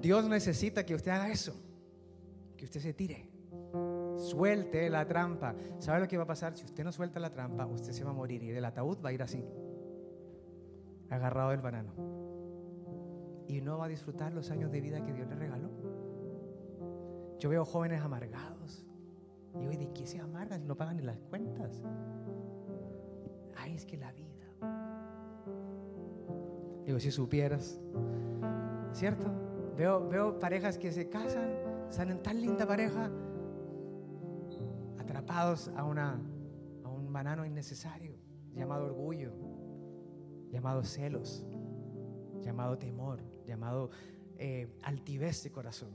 Dios 0.05 0.29
necesita 0.29 0.85
que 0.85 0.95
usted 0.95 1.13
haga 1.13 1.31
eso, 1.31 1.55
que 2.59 2.67
usted 2.67 2.79
se 2.79 2.93
tire, 2.93 3.27
suelte 4.19 4.91
la 4.91 5.07
trampa. 5.07 5.55
¿Sabe 5.79 6.01
lo 6.01 6.07
que 6.07 6.19
va 6.19 6.25
a 6.25 6.27
pasar? 6.27 6.55
Si 6.59 6.67
usted 6.67 6.85
no 6.85 6.93
suelta 6.93 7.19
la 7.19 7.31
trampa, 7.31 7.65
usted 7.65 7.91
se 7.93 8.05
va 8.05 8.11
a 8.11 8.13
morir 8.13 8.43
y 8.43 8.51
del 8.51 8.67
ataúd 8.67 8.99
va 9.03 9.09
a 9.09 9.13
ir 9.15 9.23
así, 9.23 9.43
agarrado 11.09 11.53
del 11.53 11.63
banano. 11.63 11.95
Y 13.49 13.63
no 13.63 13.79
va 13.79 13.87
a 13.87 13.89
disfrutar 13.89 14.35
los 14.35 14.51
años 14.51 14.71
de 14.71 14.83
vida 14.83 15.03
que 15.03 15.15
Dios 15.15 15.27
le 15.27 15.37
regaló. 15.37 15.71
Yo 17.39 17.49
veo 17.49 17.65
jóvenes 17.65 18.03
amargados. 18.03 18.85
Y 19.55 19.61
digo, 19.61 19.73
¿de 19.73 19.91
qué 19.95 20.07
se 20.07 20.21
amargan 20.21 20.67
no 20.67 20.77
pagan 20.77 20.99
ni 20.99 21.03
las 21.03 21.19
cuentas? 21.31 21.83
Ay, 23.57 23.75
es 23.75 23.87
que 23.87 23.97
la 23.97 24.13
vida. 24.13 24.51
Digo, 26.85 27.01
si 27.01 27.11
supieras, 27.11 27.81
¿cierto? 28.93 29.44
Veo, 29.77 30.39
parejas 30.39 30.79
que 30.79 30.93
se 30.93 31.09
casan, 31.09 31.51
salen 31.91 32.23
tan 32.23 32.41
linda 32.41 32.67
pareja, 32.67 33.11
atrapados 34.99 35.69
a, 35.77 35.85
una, 35.85 36.21
a 36.85 36.89
un 36.89 37.13
banano 37.13 37.45
innecesario 37.45 38.17
llamado 38.55 38.85
orgullo, 38.85 39.33
llamado 40.51 40.85
celos, 40.85 41.45
llamado 42.41 42.79
temor, 42.79 43.21
llamado 43.47 43.91
eh, 44.39 44.69
altivez 44.83 45.43
de 45.43 45.51
corazón. 45.51 45.91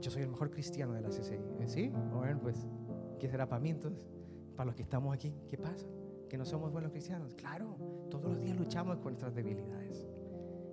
Yo 0.00 0.10
soy 0.10 0.22
el 0.22 0.28
mejor 0.28 0.50
cristiano 0.50 0.92
de 0.92 1.00
la 1.00 1.08
CCI. 1.08 1.34
¿eh? 1.34 1.66
¿Sí? 1.66 1.92
Bueno, 2.12 2.40
pues, 2.42 2.66
¿qué 3.18 3.28
será 3.28 3.48
para 3.48 3.60
mí 3.60 3.70
entonces? 3.70 4.06
Para 4.54 4.66
los 4.66 4.74
que 4.74 4.82
estamos 4.82 5.14
aquí, 5.14 5.34
¿qué 5.48 5.56
pasa? 5.56 5.86
¿Que 6.28 6.36
no 6.36 6.44
somos 6.44 6.72
buenos 6.72 6.92
cristianos? 6.92 7.34
Claro, 7.34 7.76
todos 8.10 8.24
los 8.24 8.40
días 8.40 8.56
luchamos 8.58 8.98
con 8.98 9.12
nuestras 9.12 9.34
debilidades. 9.34 10.06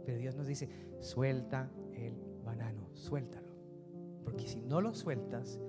Pero 0.05 0.17
Dios 0.17 0.35
nos 0.35 0.47
dice, 0.47 0.69
suelta 0.99 1.71
el 1.93 2.30
banano, 2.51 2.89
suéltalo. 2.93 3.51
Porque 4.23 4.47
si 4.47 4.61
no 4.61 4.81
lo 4.81 4.93
sueltas, 4.93 5.59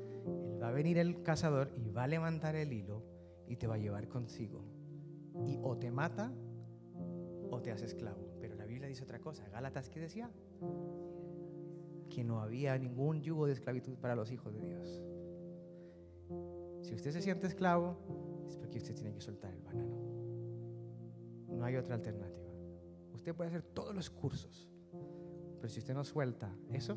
va 0.60 0.68
a 0.68 0.72
venir 0.72 0.98
el 0.98 1.22
cazador 1.22 1.72
y 1.76 1.90
va 1.90 2.04
a 2.04 2.08
levantar 2.08 2.56
el 2.56 2.72
hilo 2.72 3.02
y 3.46 3.56
te 3.56 3.66
va 3.66 3.76
a 3.76 3.78
llevar 3.78 4.08
consigo. 4.08 4.64
Y 5.44 5.58
o 5.62 5.76
te 5.78 5.90
mata 5.90 6.32
o 7.50 7.60
te 7.60 7.70
hace 7.70 7.86
esclavo. 7.86 8.36
Pero 8.40 8.56
la 8.56 8.66
Biblia 8.66 8.88
dice 8.88 9.04
otra 9.04 9.20
cosa. 9.20 9.48
Gálatas, 9.48 9.88
¿qué 9.88 10.00
decía? 10.00 10.30
Que 12.10 12.24
no 12.24 12.40
había 12.40 12.76
ningún 12.78 13.22
yugo 13.22 13.46
de 13.46 13.52
esclavitud 13.52 13.96
para 13.98 14.16
los 14.16 14.32
hijos 14.32 14.52
de 14.54 14.66
Dios. 14.66 15.02
Si 16.80 16.94
usted 16.94 17.12
se 17.12 17.22
siente 17.22 17.46
esclavo, 17.46 17.96
es 18.48 18.56
porque 18.56 18.78
usted 18.78 18.94
tiene 18.94 19.12
que 19.14 19.20
soltar 19.20 19.54
el 19.54 19.62
banano. 19.62 19.96
No 21.48 21.64
hay 21.64 21.76
otra 21.76 21.94
alternativa. 21.94 22.50
Usted 23.14 23.34
puede 23.34 23.48
hacer 23.50 23.62
todos 23.62 23.94
los 23.94 24.10
cursos, 24.10 24.71
pero 25.62 25.72
si 25.72 25.78
usted 25.78 25.94
no 25.94 26.02
suelta 26.02 26.52
eso, 26.72 26.96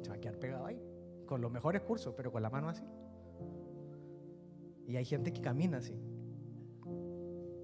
se 0.00 0.10
va 0.10 0.14
a 0.14 0.20
quedar 0.20 0.38
pegado 0.38 0.64
ahí, 0.64 0.80
con 1.26 1.40
los 1.40 1.50
mejores 1.50 1.82
cursos, 1.82 2.14
pero 2.16 2.30
con 2.30 2.40
la 2.40 2.50
mano 2.50 2.68
así. 2.68 2.84
Y 4.86 4.94
hay 4.94 5.04
gente 5.04 5.32
que 5.32 5.40
camina 5.40 5.78
así, 5.78 6.00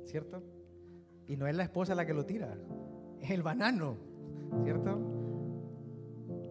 ¿cierto? 0.04 0.42
Y 1.28 1.36
no 1.36 1.46
es 1.46 1.54
la 1.54 1.62
esposa 1.62 1.94
la 1.94 2.04
que 2.04 2.12
lo 2.12 2.26
tira, 2.26 2.58
es 3.20 3.30
el 3.30 3.44
banano, 3.44 3.96
¿cierto? 4.64 4.98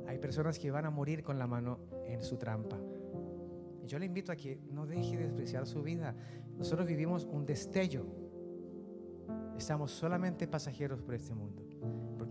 Hay 0.08 0.18
personas 0.18 0.58
que 0.58 0.72
van 0.72 0.86
a 0.86 0.89
morir 0.89 1.22
con 1.22 1.38
la 1.38 1.48
mano 1.48 1.80
en 2.06 2.24
su 2.24 2.38
trampa. 2.38 2.80
Y 3.84 3.88
yo 3.88 4.00
le 4.00 4.06
invito 4.06 4.32
a 4.32 4.38
que 4.38 4.58
no 4.72 4.86
deje 4.86 5.18
de 5.18 5.24
despreciar 5.24 5.68
su 5.68 5.84
vida. 5.84 6.16
Nosotros 6.58 6.88
vivimos 6.88 7.26
un 7.26 7.46
destello. 7.46 8.06
Estamos 9.58 9.91
solamente 9.91 10.48
pasajeros 10.48 11.02
por 11.02 11.14
este 11.14 11.36
mundo. 11.36 11.64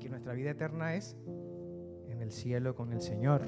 Porque 0.04 0.10
nuestra 0.10 0.34
vida 0.34 0.50
eterna 0.50 0.96
es 0.96 1.16
en 2.10 2.20
el 2.20 2.30
cielo 2.30 2.74
con 2.74 2.92
el 2.92 3.00
Señor. 3.00 3.40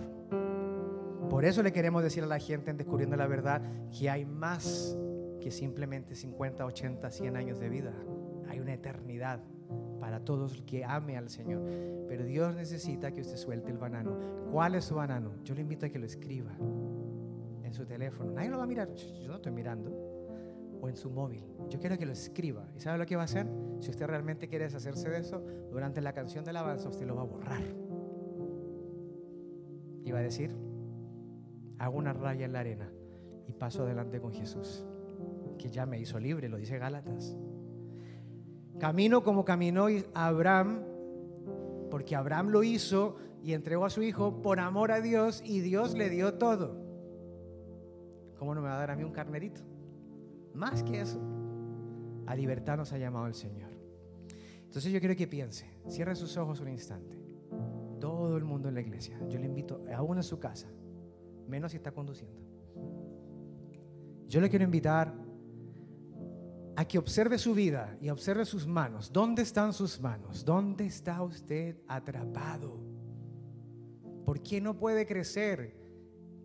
Por 1.28 1.44
eso 1.44 1.62
le 1.62 1.70
queremos 1.70 2.02
decir 2.02 2.22
a 2.22 2.26
la 2.26 2.38
gente 2.38 2.70
en 2.70 2.78
Descubriendo 2.78 3.14
la 3.14 3.26
Verdad 3.26 3.60
que 3.90 4.08
hay 4.08 4.24
más 4.24 4.96
que 5.38 5.50
simplemente 5.50 6.14
50, 6.14 6.64
80, 6.64 7.10
100 7.10 7.36
años 7.36 7.60
de 7.60 7.68
vida. 7.68 7.92
Hay 8.48 8.58
una 8.58 8.72
eternidad 8.72 9.42
para 10.00 10.24
todos 10.24 10.52
los 10.52 10.62
que 10.62 10.82
ame 10.82 11.18
al 11.18 11.28
Señor. 11.28 11.62
Pero 12.08 12.24
Dios 12.24 12.54
necesita 12.54 13.12
que 13.12 13.20
usted 13.20 13.36
suelte 13.36 13.70
el 13.70 13.76
banano. 13.76 14.16
¿Cuál 14.50 14.76
es 14.76 14.84
su 14.86 14.94
banano? 14.94 15.32
Yo 15.44 15.54
le 15.54 15.60
invito 15.60 15.84
a 15.84 15.90
que 15.90 15.98
lo 15.98 16.06
escriba 16.06 16.56
en 17.64 17.74
su 17.74 17.84
teléfono. 17.84 18.32
Nadie 18.32 18.48
lo 18.48 18.56
va 18.56 18.64
a 18.64 18.66
mirar. 18.66 18.94
Yo 18.94 19.28
no 19.28 19.34
estoy 19.34 19.52
mirando. 19.52 20.05
En 20.88 20.96
su 20.96 21.10
móvil. 21.10 21.42
Yo 21.68 21.78
quiero 21.78 21.98
que 21.98 22.06
lo 22.06 22.12
escriba. 22.12 22.68
¿Y 22.76 22.80
sabe 22.80 22.98
lo 22.98 23.06
que 23.06 23.16
va 23.16 23.22
a 23.22 23.24
hacer? 23.24 23.46
Si 23.80 23.90
usted 23.90 24.06
realmente 24.06 24.48
quiere 24.48 24.66
deshacerse 24.66 25.08
de 25.08 25.18
eso, 25.18 25.42
durante 25.70 26.00
la 26.00 26.12
canción 26.12 26.44
de 26.44 26.50
alabanza 26.50 26.88
usted 26.88 27.06
lo 27.06 27.16
va 27.16 27.22
a 27.22 27.24
borrar. 27.24 27.62
Y 30.04 30.12
va 30.12 30.20
a 30.20 30.22
decir, 30.22 30.54
hago 31.78 31.98
una 31.98 32.12
raya 32.12 32.44
en 32.44 32.52
la 32.52 32.60
arena 32.60 32.90
y 33.48 33.52
paso 33.52 33.82
adelante 33.82 34.20
con 34.20 34.32
Jesús, 34.32 34.84
que 35.58 35.68
ya 35.68 35.86
me 35.86 35.98
hizo 35.98 36.20
libre, 36.20 36.48
lo 36.48 36.56
dice 36.56 36.78
Gálatas. 36.78 37.36
Camino 38.78 39.24
como 39.24 39.44
caminó 39.44 39.86
Abraham, 40.14 40.82
porque 41.90 42.14
Abraham 42.14 42.48
lo 42.48 42.62
hizo 42.62 43.16
y 43.42 43.54
entregó 43.54 43.84
a 43.84 43.90
su 43.90 44.02
hijo 44.02 44.42
por 44.42 44.60
amor 44.60 44.92
a 44.92 45.00
Dios 45.00 45.42
y 45.44 45.60
Dios 45.60 45.94
le 45.94 46.10
dio 46.10 46.34
todo. 46.34 46.76
¿Cómo 48.38 48.54
no 48.54 48.60
me 48.60 48.68
va 48.68 48.76
a 48.76 48.80
dar 48.80 48.90
a 48.92 48.96
mí 48.96 49.02
un 49.02 49.12
carnerito? 49.12 49.62
Más 50.56 50.82
que 50.82 51.00
eso. 51.02 51.20
A 52.26 52.34
libertad 52.34 52.78
nos 52.78 52.92
ha 52.92 52.98
llamado 52.98 53.26
el 53.26 53.34
Señor. 53.34 53.70
Entonces 54.64 54.90
yo 54.90 54.98
quiero 54.98 55.14
que 55.14 55.26
piense, 55.26 55.66
cierre 55.86 56.16
sus 56.16 56.36
ojos 56.36 56.60
un 56.60 56.68
instante. 56.68 57.16
Todo 58.00 58.36
el 58.36 58.44
mundo 58.44 58.68
en 58.68 58.74
la 58.74 58.80
iglesia, 58.80 59.18
yo 59.28 59.38
le 59.38 59.46
invito, 59.46 59.84
aún 59.94 60.16
en 60.16 60.22
su 60.22 60.38
casa, 60.38 60.66
menos 61.46 61.70
si 61.70 61.76
está 61.76 61.92
conduciendo. 61.92 62.40
Yo 64.28 64.40
le 64.40 64.50
quiero 64.50 64.64
invitar 64.64 65.14
a 66.74 66.84
que 66.84 66.98
observe 66.98 67.38
su 67.38 67.54
vida 67.54 67.96
y 68.00 68.08
observe 68.08 68.44
sus 68.44 68.66
manos. 68.66 69.12
¿Dónde 69.12 69.42
están 69.42 69.72
sus 69.72 70.00
manos? 70.00 70.44
¿Dónde 70.44 70.86
está 70.86 71.22
usted 71.22 71.78
atrapado? 71.86 72.80
¿Por 74.24 74.42
qué 74.42 74.60
no 74.60 74.76
puede 74.76 75.06
crecer? 75.06 75.76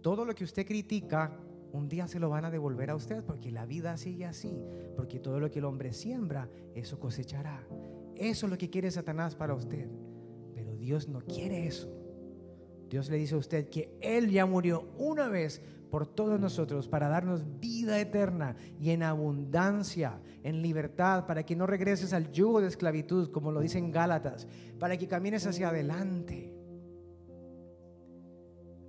Todo 0.01 0.23
lo 0.23 0.33
que 0.35 0.43
usted 0.43 0.65
critica, 0.65 1.37
un 1.71 1.87
día 1.87 2.07
se 2.07 2.19
lo 2.19 2.29
van 2.29 2.45
a 2.45 2.51
devolver 2.51 2.89
a 2.89 2.95
usted 2.95 3.23
porque 3.23 3.51
la 3.51 3.65
vida 3.65 3.97
sigue 3.97 4.25
así. 4.25 4.63
Porque 4.95 5.19
todo 5.19 5.39
lo 5.39 5.49
que 5.49 5.59
el 5.59 5.65
hombre 5.65 5.93
siembra, 5.93 6.49
eso 6.75 6.99
cosechará. 6.99 7.65
Eso 8.15 8.45
es 8.45 8.51
lo 8.51 8.57
que 8.57 8.69
quiere 8.69 8.91
Satanás 8.91 9.35
para 9.35 9.53
usted. 9.53 9.89
Pero 10.53 10.75
Dios 10.75 11.07
no 11.07 11.21
quiere 11.21 11.65
eso. 11.67 11.89
Dios 12.89 13.09
le 13.09 13.17
dice 13.17 13.35
a 13.35 13.37
usted 13.37 13.69
que 13.69 13.97
Él 14.01 14.29
ya 14.29 14.45
murió 14.45 14.91
una 14.97 15.29
vez 15.29 15.61
por 15.89 16.07
todos 16.07 16.39
nosotros 16.39 16.87
para 16.87 17.07
darnos 17.07 17.59
vida 17.59 17.99
eterna 17.99 18.55
y 18.79 18.91
en 18.91 19.03
abundancia, 19.03 20.19
en 20.43 20.61
libertad, 20.61 21.25
para 21.25 21.43
que 21.43 21.55
no 21.55 21.67
regreses 21.67 22.13
al 22.13 22.31
yugo 22.31 22.61
de 22.61 22.67
esclavitud, 22.67 23.31
como 23.31 23.51
lo 23.51 23.61
dicen 23.61 23.91
Gálatas, 23.91 24.47
para 24.79 24.97
que 24.97 25.07
camines 25.07 25.45
hacia 25.45 25.69
adelante. 25.69 26.53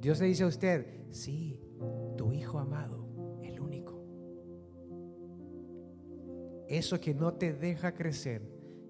Dios 0.00 0.18
le 0.20 0.26
dice 0.26 0.44
a 0.44 0.48
usted, 0.48 0.86
sí, 1.10 1.60
tu 2.16 2.32
hijo 2.32 2.58
amado, 2.58 3.06
el 3.42 3.60
único. 3.60 4.02
Eso 6.68 7.00
que 7.00 7.14
no 7.14 7.34
te 7.34 7.52
deja 7.52 7.94
crecer, 7.94 8.42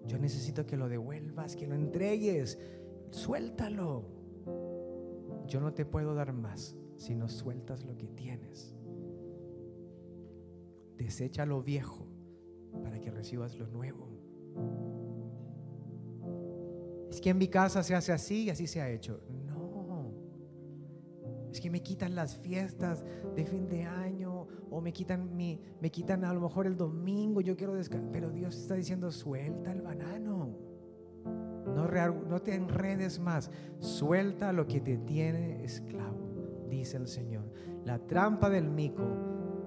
yo 0.06 0.18
necesito 0.18 0.66
que 0.66 0.76
lo 0.76 0.88
devuelvas, 0.88 1.56
que 1.56 1.66
lo 1.66 1.74
entregues, 1.74 2.58
suéltalo. 3.10 4.04
Yo 5.46 5.60
no 5.60 5.72
te 5.72 5.84
puedo 5.84 6.14
dar 6.14 6.32
más 6.32 6.76
si 6.96 7.14
no 7.14 7.28
sueltas 7.28 7.84
lo 7.84 7.96
que 7.96 8.08
tienes. 8.08 8.74
Desecha 10.96 11.44
lo 11.44 11.62
viejo 11.62 12.06
para 12.82 13.00
que 13.00 13.10
recibas 13.10 13.56
lo 13.56 13.66
nuevo. 13.66 14.08
Es 17.10 17.20
que 17.20 17.30
en 17.30 17.38
mi 17.38 17.48
casa 17.48 17.82
se 17.82 17.94
hace 17.94 18.12
así 18.12 18.44
y 18.44 18.50
así 18.50 18.66
se 18.66 18.80
ha 18.80 18.90
hecho. 18.90 19.20
Es 21.52 21.60
que 21.60 21.70
me 21.70 21.82
quitan 21.82 22.14
las 22.14 22.36
fiestas 22.38 23.04
de 23.36 23.44
fin 23.44 23.68
de 23.68 23.84
año 23.84 24.48
o 24.70 24.80
me 24.80 24.92
quitan 24.92 25.36
mi 25.36 25.60
me 25.80 25.90
quitan 25.90 26.24
a 26.24 26.32
lo 26.32 26.40
mejor 26.40 26.66
el 26.66 26.76
domingo, 26.76 27.40
yo 27.40 27.56
quiero 27.56 27.74
descansar, 27.74 28.10
pero 28.10 28.30
Dios 28.30 28.56
está 28.56 28.74
diciendo, 28.74 29.12
"Suelta 29.12 29.70
el 29.70 29.82
banano." 29.82 30.56
No, 31.66 31.86
no 31.86 32.42
te 32.42 32.54
enredes 32.54 33.20
más. 33.20 33.50
Suelta 33.78 34.52
lo 34.52 34.66
que 34.66 34.80
te 34.80 34.96
tiene 34.96 35.62
esclavo 35.62 36.22
dice 36.76 36.96
el 36.96 37.06
Señor. 37.06 37.44
La 37.84 37.98
trampa 37.98 38.50
del 38.50 38.68
mico 38.70 39.04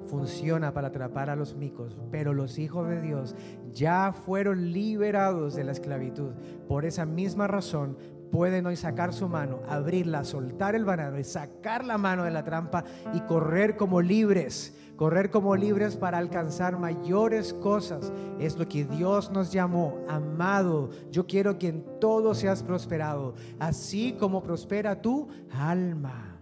funciona 0.07 0.73
para 0.73 0.89
atrapar 0.89 1.29
a 1.29 1.35
los 1.35 1.55
micos, 1.55 1.97
pero 2.11 2.33
los 2.33 2.59
hijos 2.59 2.87
de 2.87 3.01
Dios 3.01 3.35
ya 3.71 4.11
fueron 4.11 4.71
liberados 4.71 5.55
de 5.55 5.63
la 5.63 5.71
esclavitud. 5.71 6.33
Por 6.67 6.85
esa 6.85 7.05
misma 7.05 7.47
razón 7.47 7.97
pueden 8.35 8.65
hoy 8.65 8.75
sacar 8.75 9.13
su 9.13 9.29
mano, 9.29 9.61
abrirla, 9.65 10.25
soltar 10.25 10.75
el 10.75 10.83
banano 10.83 11.17
y 11.17 11.23
sacar 11.23 11.85
la 11.85 11.97
mano 11.97 12.25
de 12.25 12.31
la 12.31 12.43
trampa 12.43 12.83
y 13.13 13.21
correr 13.21 13.77
como 13.77 14.01
libres, 14.01 14.75
correr 14.97 15.29
como 15.29 15.55
libres 15.55 15.95
para 15.95 16.17
alcanzar 16.17 16.77
mayores 16.77 17.53
cosas. 17.53 18.11
Es 18.37 18.57
lo 18.57 18.67
que 18.67 18.83
Dios 18.83 19.31
nos 19.31 19.53
llamó, 19.53 19.99
amado. 20.09 20.89
Yo 21.11 21.25
quiero 21.25 21.57
que 21.57 21.69
en 21.69 21.85
todo 22.01 22.35
seas 22.35 22.61
prosperado, 22.61 23.35
así 23.57 24.17
como 24.19 24.43
prospera 24.43 25.01
tu 25.01 25.29
alma. 25.57 26.41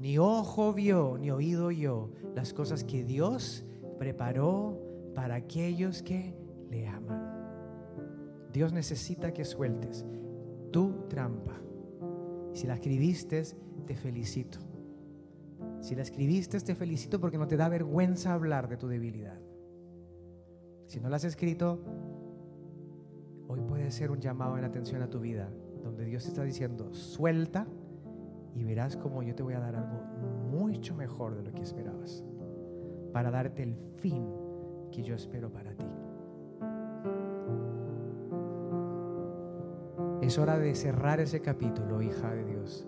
Ni 0.00 0.16
ojo 0.16 0.72
vio, 0.72 1.18
ni 1.18 1.30
oído 1.30 1.70
yo 1.70 2.08
las 2.34 2.54
cosas 2.54 2.84
que 2.84 3.04
Dios 3.04 3.66
preparó 3.98 4.80
para 5.14 5.34
aquellos 5.34 6.02
que 6.02 6.34
le 6.70 6.88
aman. 6.88 7.34
Dios 8.50 8.72
necesita 8.72 9.34
que 9.34 9.44
sueltes 9.44 10.06
tu 10.76 11.06
trampa. 11.08 11.58
Si 12.52 12.66
la 12.66 12.74
escribiste, 12.74 13.42
te 13.86 13.96
felicito. 13.96 14.58
Si 15.80 15.94
la 15.94 16.02
escribiste, 16.02 16.60
te 16.60 16.74
felicito 16.74 17.18
porque 17.18 17.38
no 17.38 17.48
te 17.48 17.56
da 17.56 17.70
vergüenza 17.70 18.34
hablar 18.34 18.68
de 18.68 18.76
tu 18.76 18.86
debilidad. 18.86 19.40
Si 20.86 21.00
no 21.00 21.08
la 21.08 21.16
has 21.16 21.24
escrito, 21.24 21.80
hoy 23.48 23.62
puede 23.62 23.90
ser 23.90 24.10
un 24.10 24.20
llamado 24.20 24.58
en 24.58 24.64
atención 24.64 25.00
a 25.00 25.08
tu 25.08 25.18
vida, 25.18 25.48
donde 25.82 26.04
Dios 26.04 26.24
te 26.24 26.28
está 26.28 26.42
diciendo, 26.42 26.92
suelta 26.92 27.66
y 28.54 28.62
verás 28.62 28.98
como 28.98 29.22
yo 29.22 29.34
te 29.34 29.42
voy 29.42 29.54
a 29.54 29.60
dar 29.60 29.76
algo 29.76 29.98
mucho 30.50 30.94
mejor 30.94 31.36
de 31.36 31.42
lo 31.42 31.54
que 31.54 31.62
esperabas, 31.62 32.22
para 33.14 33.30
darte 33.30 33.62
el 33.62 33.78
fin 33.96 34.26
que 34.92 35.02
yo 35.02 35.14
espero 35.14 35.50
para 35.50 35.74
ti. 35.74 35.86
Es 40.26 40.38
hora 40.38 40.58
de 40.58 40.74
cerrar 40.74 41.20
ese 41.20 41.40
capítulo, 41.40 42.02
hija 42.02 42.34
de 42.34 42.44
Dios. 42.44 42.84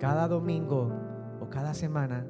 Cada 0.00 0.26
domingo 0.26 0.90
o 1.38 1.50
cada 1.50 1.74
semana 1.74 2.26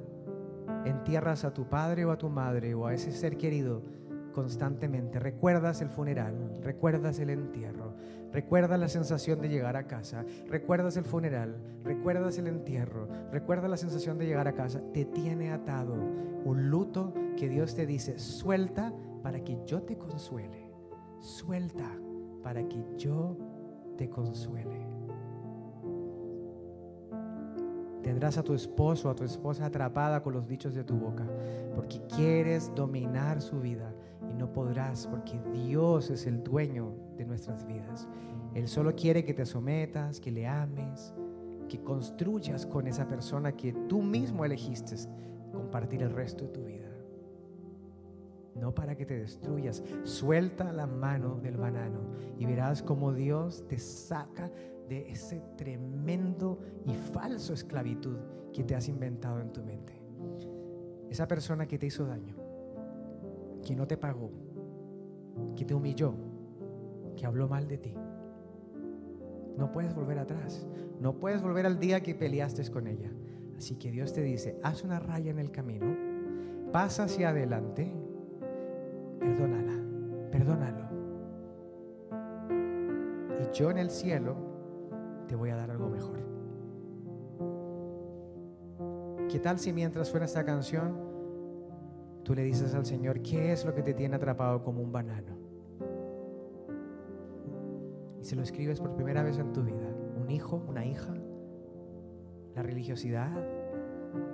entierras 0.85 1.45
a 1.45 1.55
tu 1.55 1.69
padre 1.69 2.05
o 2.05 2.11
a 2.11 2.19
tu 2.19 2.29
madre 2.29 2.75
o 2.75 2.89
a 2.89 2.95
ese 2.95 3.13
ser 3.13 3.37
querido 3.37 3.85
constantemente. 4.33 5.21
Recuerdas 5.21 5.81
el 5.81 5.91
funeral, 5.91 6.59
recuerdas 6.61 7.21
el 7.21 7.31
entierro, 7.31 7.95
recuerdas 8.33 8.81
la 8.81 8.89
sensación 8.89 9.41
de 9.41 9.49
llegar 9.49 9.77
a 9.77 9.87
casa, 9.87 10.25
recuerdas 10.49 10.97
el 10.97 11.05
funeral, 11.05 11.63
recuerdas 11.85 12.37
el 12.39 12.49
entierro, 12.49 13.07
recuerdas 13.31 13.71
la 13.71 13.77
sensación 13.77 14.19
de 14.19 14.27
llegar 14.27 14.49
a 14.49 14.55
casa. 14.55 14.83
Te 14.93 15.05
tiene 15.05 15.53
atado 15.53 15.95
un 16.45 16.69
luto 16.69 17.15
que 17.37 17.49
Dios 17.49 17.77
te 17.77 17.87
dice, 17.87 18.19
suelta 18.19 18.93
para 19.23 19.45
que 19.45 19.57
yo 19.67 19.83
te 19.83 19.97
consuele, 19.97 20.69
suelta 21.21 21.89
para 22.43 22.67
que 22.69 22.83
yo 22.97 23.37
te 23.99 24.09
consuele. 24.09 24.87
Tendrás 28.03 28.39
a 28.39 28.43
tu 28.43 28.55
esposo, 28.55 29.11
a 29.11 29.15
tu 29.15 29.25
esposa 29.25 29.67
atrapada 29.67 30.23
con 30.23 30.33
los 30.33 30.49
dichos 30.49 30.73
de 30.73 30.85
tu 30.85 30.97
boca, 30.97 31.27
porque 31.75 32.01
quieres 32.07 32.73
dominar 32.75 33.43
su 33.43 33.61
vida 33.61 33.93
y 34.31 34.35
no 34.35 34.51
podrás 34.51 35.07
porque 35.07 35.39
Dios 35.53 36.09
es 36.09 36.27
el 36.27 36.43
dueño 36.43 36.95
de 37.19 37.27
nuestras 37.27 37.67
vidas. 37.67 38.09
Él 38.55 38.69
solo 38.69 38.95
quiere 38.95 39.25
que 39.25 39.35
te 39.35 39.45
sometas, 39.45 40.21
que 40.21 40.31
le 40.31 40.47
ames, 40.47 41.13
que 41.69 41.83
construyas 41.83 42.65
con 42.65 42.87
esa 42.87 43.07
persona 43.07 43.53
que 43.53 43.73
tú 43.73 44.01
mismo 44.01 44.45
elegiste 44.45 44.97
compartir 45.53 46.03
el 46.03 46.13
resto 46.13 46.45
de 46.45 46.51
tu 46.51 46.65
vida. 46.65 46.88
No 48.59 48.75
para 48.75 48.97
que 48.97 49.07
te 49.07 49.19
destruyas. 49.19 49.83
Suelta 50.03 50.73
la 50.73 50.87
mano 50.87 51.39
del 51.41 51.57
banano 51.57 52.01
y 52.37 52.47
verás 52.47 52.83
cómo 52.83 53.13
Dios 53.13 53.65
te 53.69 53.79
saca 53.79 54.51
de 54.89 55.11
ese 55.11 55.41
tremendo 55.57 56.59
y 56.87 56.95
falso 56.95 57.53
esclavitud 57.53 58.17
que 58.53 58.65
te 58.65 58.75
has 58.75 58.89
inventado 58.89 59.41
en 59.41 59.53
tu 59.53 59.63
mente. 59.63 59.93
Esa 61.09 61.29
persona 61.29 61.67
que 61.67 61.79
te 61.79 61.87
hizo 61.87 62.07
daño, 62.07 62.35
que 63.65 63.77
no 63.77 63.87
te 63.87 63.97
pagó, 63.97 64.31
que 65.55 65.65
te 65.65 65.75
humilló, 65.75 66.15
que 67.17 67.27
habló 67.27 67.49
mal 67.49 67.69
de 67.69 67.79
ti. 67.79 67.95
No 69.57 69.73
puedes 69.73 69.95
volver 69.95 70.19
atrás. 70.19 70.67
No 71.01 71.19
puedes 71.19 71.43
volver 71.43 71.67
al 71.67 71.79
día 71.79 72.03
que 72.03 72.15
peleaste 72.15 72.69
con 72.71 72.87
ella. 72.87 73.11
Así 73.57 73.77
que 73.77 73.91
Dios 73.91 74.13
te 74.13 74.23
dice, 74.23 74.59
haz 74.63 74.85
una 74.85 75.01
raya 75.01 75.31
en 75.31 75.39
el 75.39 75.51
camino, 75.51 75.87
pasa 76.73 77.05
hacia 77.05 77.31
adelante, 77.31 77.93
perdónala, 79.29 79.73
perdónalo. 80.31 80.89
Y 83.41 83.57
yo 83.57 83.71
en 83.71 83.79
el 83.79 83.91
cielo 83.91 84.37
te 85.27 85.37
voy 85.37 85.51
a 85.51 85.57
dar 85.57 85.71
algo 85.71 85.89
mejor. 85.89 86.19
¿Qué 89.29 89.39
tal 89.39 89.59
si 89.59 89.73
mientras 89.73 90.09
suena 90.09 90.25
esta 90.25 90.45
canción, 90.45 90.97
tú 92.25 92.35
le 92.35 92.43
dices 92.43 92.75
al 92.75 92.87
Señor, 92.87 93.21
¿qué 93.21 93.53
es 93.53 93.65
lo 93.67 93.75
que 93.75 93.83
te 93.83 93.93
tiene 93.93 94.17
atrapado 94.17 94.63
como 94.63 94.83
un 94.83 94.91
banano? 94.91 95.37
Y 98.21 98.25
se 98.25 98.35
lo 98.35 98.43
escribes 98.43 98.81
por 98.81 98.95
primera 98.95 99.23
vez 99.23 99.39
en 99.39 99.53
tu 99.53 99.63
vida. 99.63 99.95
Un 100.19 100.31
hijo, 100.31 100.63
una 100.67 100.87
hija, 100.87 101.15
la 102.55 102.63
religiosidad, 102.63 103.31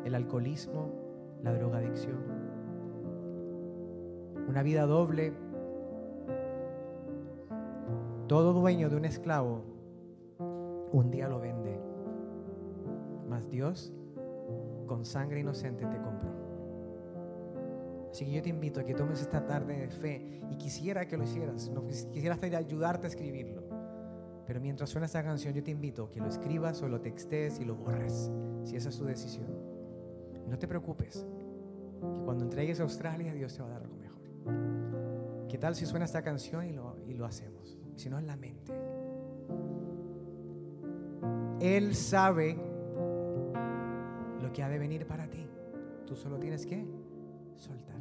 el 0.05 0.15
alcoholismo, 0.15 0.93
la 1.43 1.53
drogadicción. 1.53 2.34
Una 4.49 4.63
vida 4.63 4.87
doble. 4.87 5.33
Todo 8.29 8.53
dueño 8.53 8.89
de 8.89 8.97
un 8.97 9.05
esclavo 9.05 9.63
un 10.93 11.11
día 11.11 11.29
lo 11.29 11.41
vende. 11.41 11.81
Mas 13.29 13.51
Dios 13.51 13.93
con 14.87 15.05
sangre 15.05 15.41
inocente 15.41 15.87
te 15.87 15.97
compró. 15.97 16.33
Así 18.11 18.25
que 18.27 18.33
yo 18.33 18.43
te 18.43 18.49
invito 18.49 18.79
a 18.79 18.85
que 18.85 18.95
tomes 18.95 19.21
esta 19.21 19.45
tarde 19.45 19.77
de 19.77 19.89
fe 19.89 20.41
y 20.49 20.57
quisiera 20.57 21.07
que 21.09 21.17
lo 21.17 21.25
hicieras. 21.25 21.69
No, 21.69 21.85
quisiera 21.87 22.39
ayudarte 22.41 23.07
a 23.07 23.11
escribirlo. 23.11 23.65
Pero 24.47 24.61
mientras 24.61 24.91
suena 24.91 25.07
esta 25.07 25.25
canción, 25.25 25.53
yo 25.55 25.65
te 25.65 25.71
invito 25.71 26.05
a 26.05 26.11
que 26.11 26.21
lo 26.21 26.29
escribas 26.29 26.81
o 26.83 26.89
lo 26.89 27.01
textes 27.01 27.59
y 27.61 27.65
lo 27.65 27.75
borres, 27.75 28.31
si 28.63 28.77
esa 28.77 28.91
es 28.91 28.99
tu 28.99 29.05
decisión. 29.05 29.47
No 30.47 30.59
te 30.59 30.69
preocupes, 30.69 31.27
que 32.01 32.21
cuando 32.25 32.45
entregues 32.45 32.79
a 32.79 32.83
Australia, 32.83 33.33
Dios 33.33 33.57
te 33.57 33.63
va 33.63 33.69
a 33.69 33.73
dar 33.73 33.89
mejor. 33.89 34.04
¿Qué 35.49 35.59
tal 35.59 35.75
si 35.75 35.87
suena 35.87 36.05
esta 36.05 36.23
canción 36.23 36.65
y 36.67 36.73
lo, 36.73 36.97
y 37.07 37.15
lo 37.15 37.27
hacemos? 37.27 37.79
Si 37.95 38.11
no, 38.11 38.19
en 38.19 38.27
la 38.27 38.37
mente. 38.37 38.73
Él 41.61 41.95
sabe 41.95 42.57
lo 44.43 44.53
que 44.53 44.63
ha 44.63 44.69
de 44.69 44.79
venir 44.79 45.07
para 45.07 45.29
ti. 45.29 45.47
Tú 46.07 46.17
solo 46.17 46.39
tienes 46.39 46.67
que 46.67 46.87
soltar. 47.57 47.94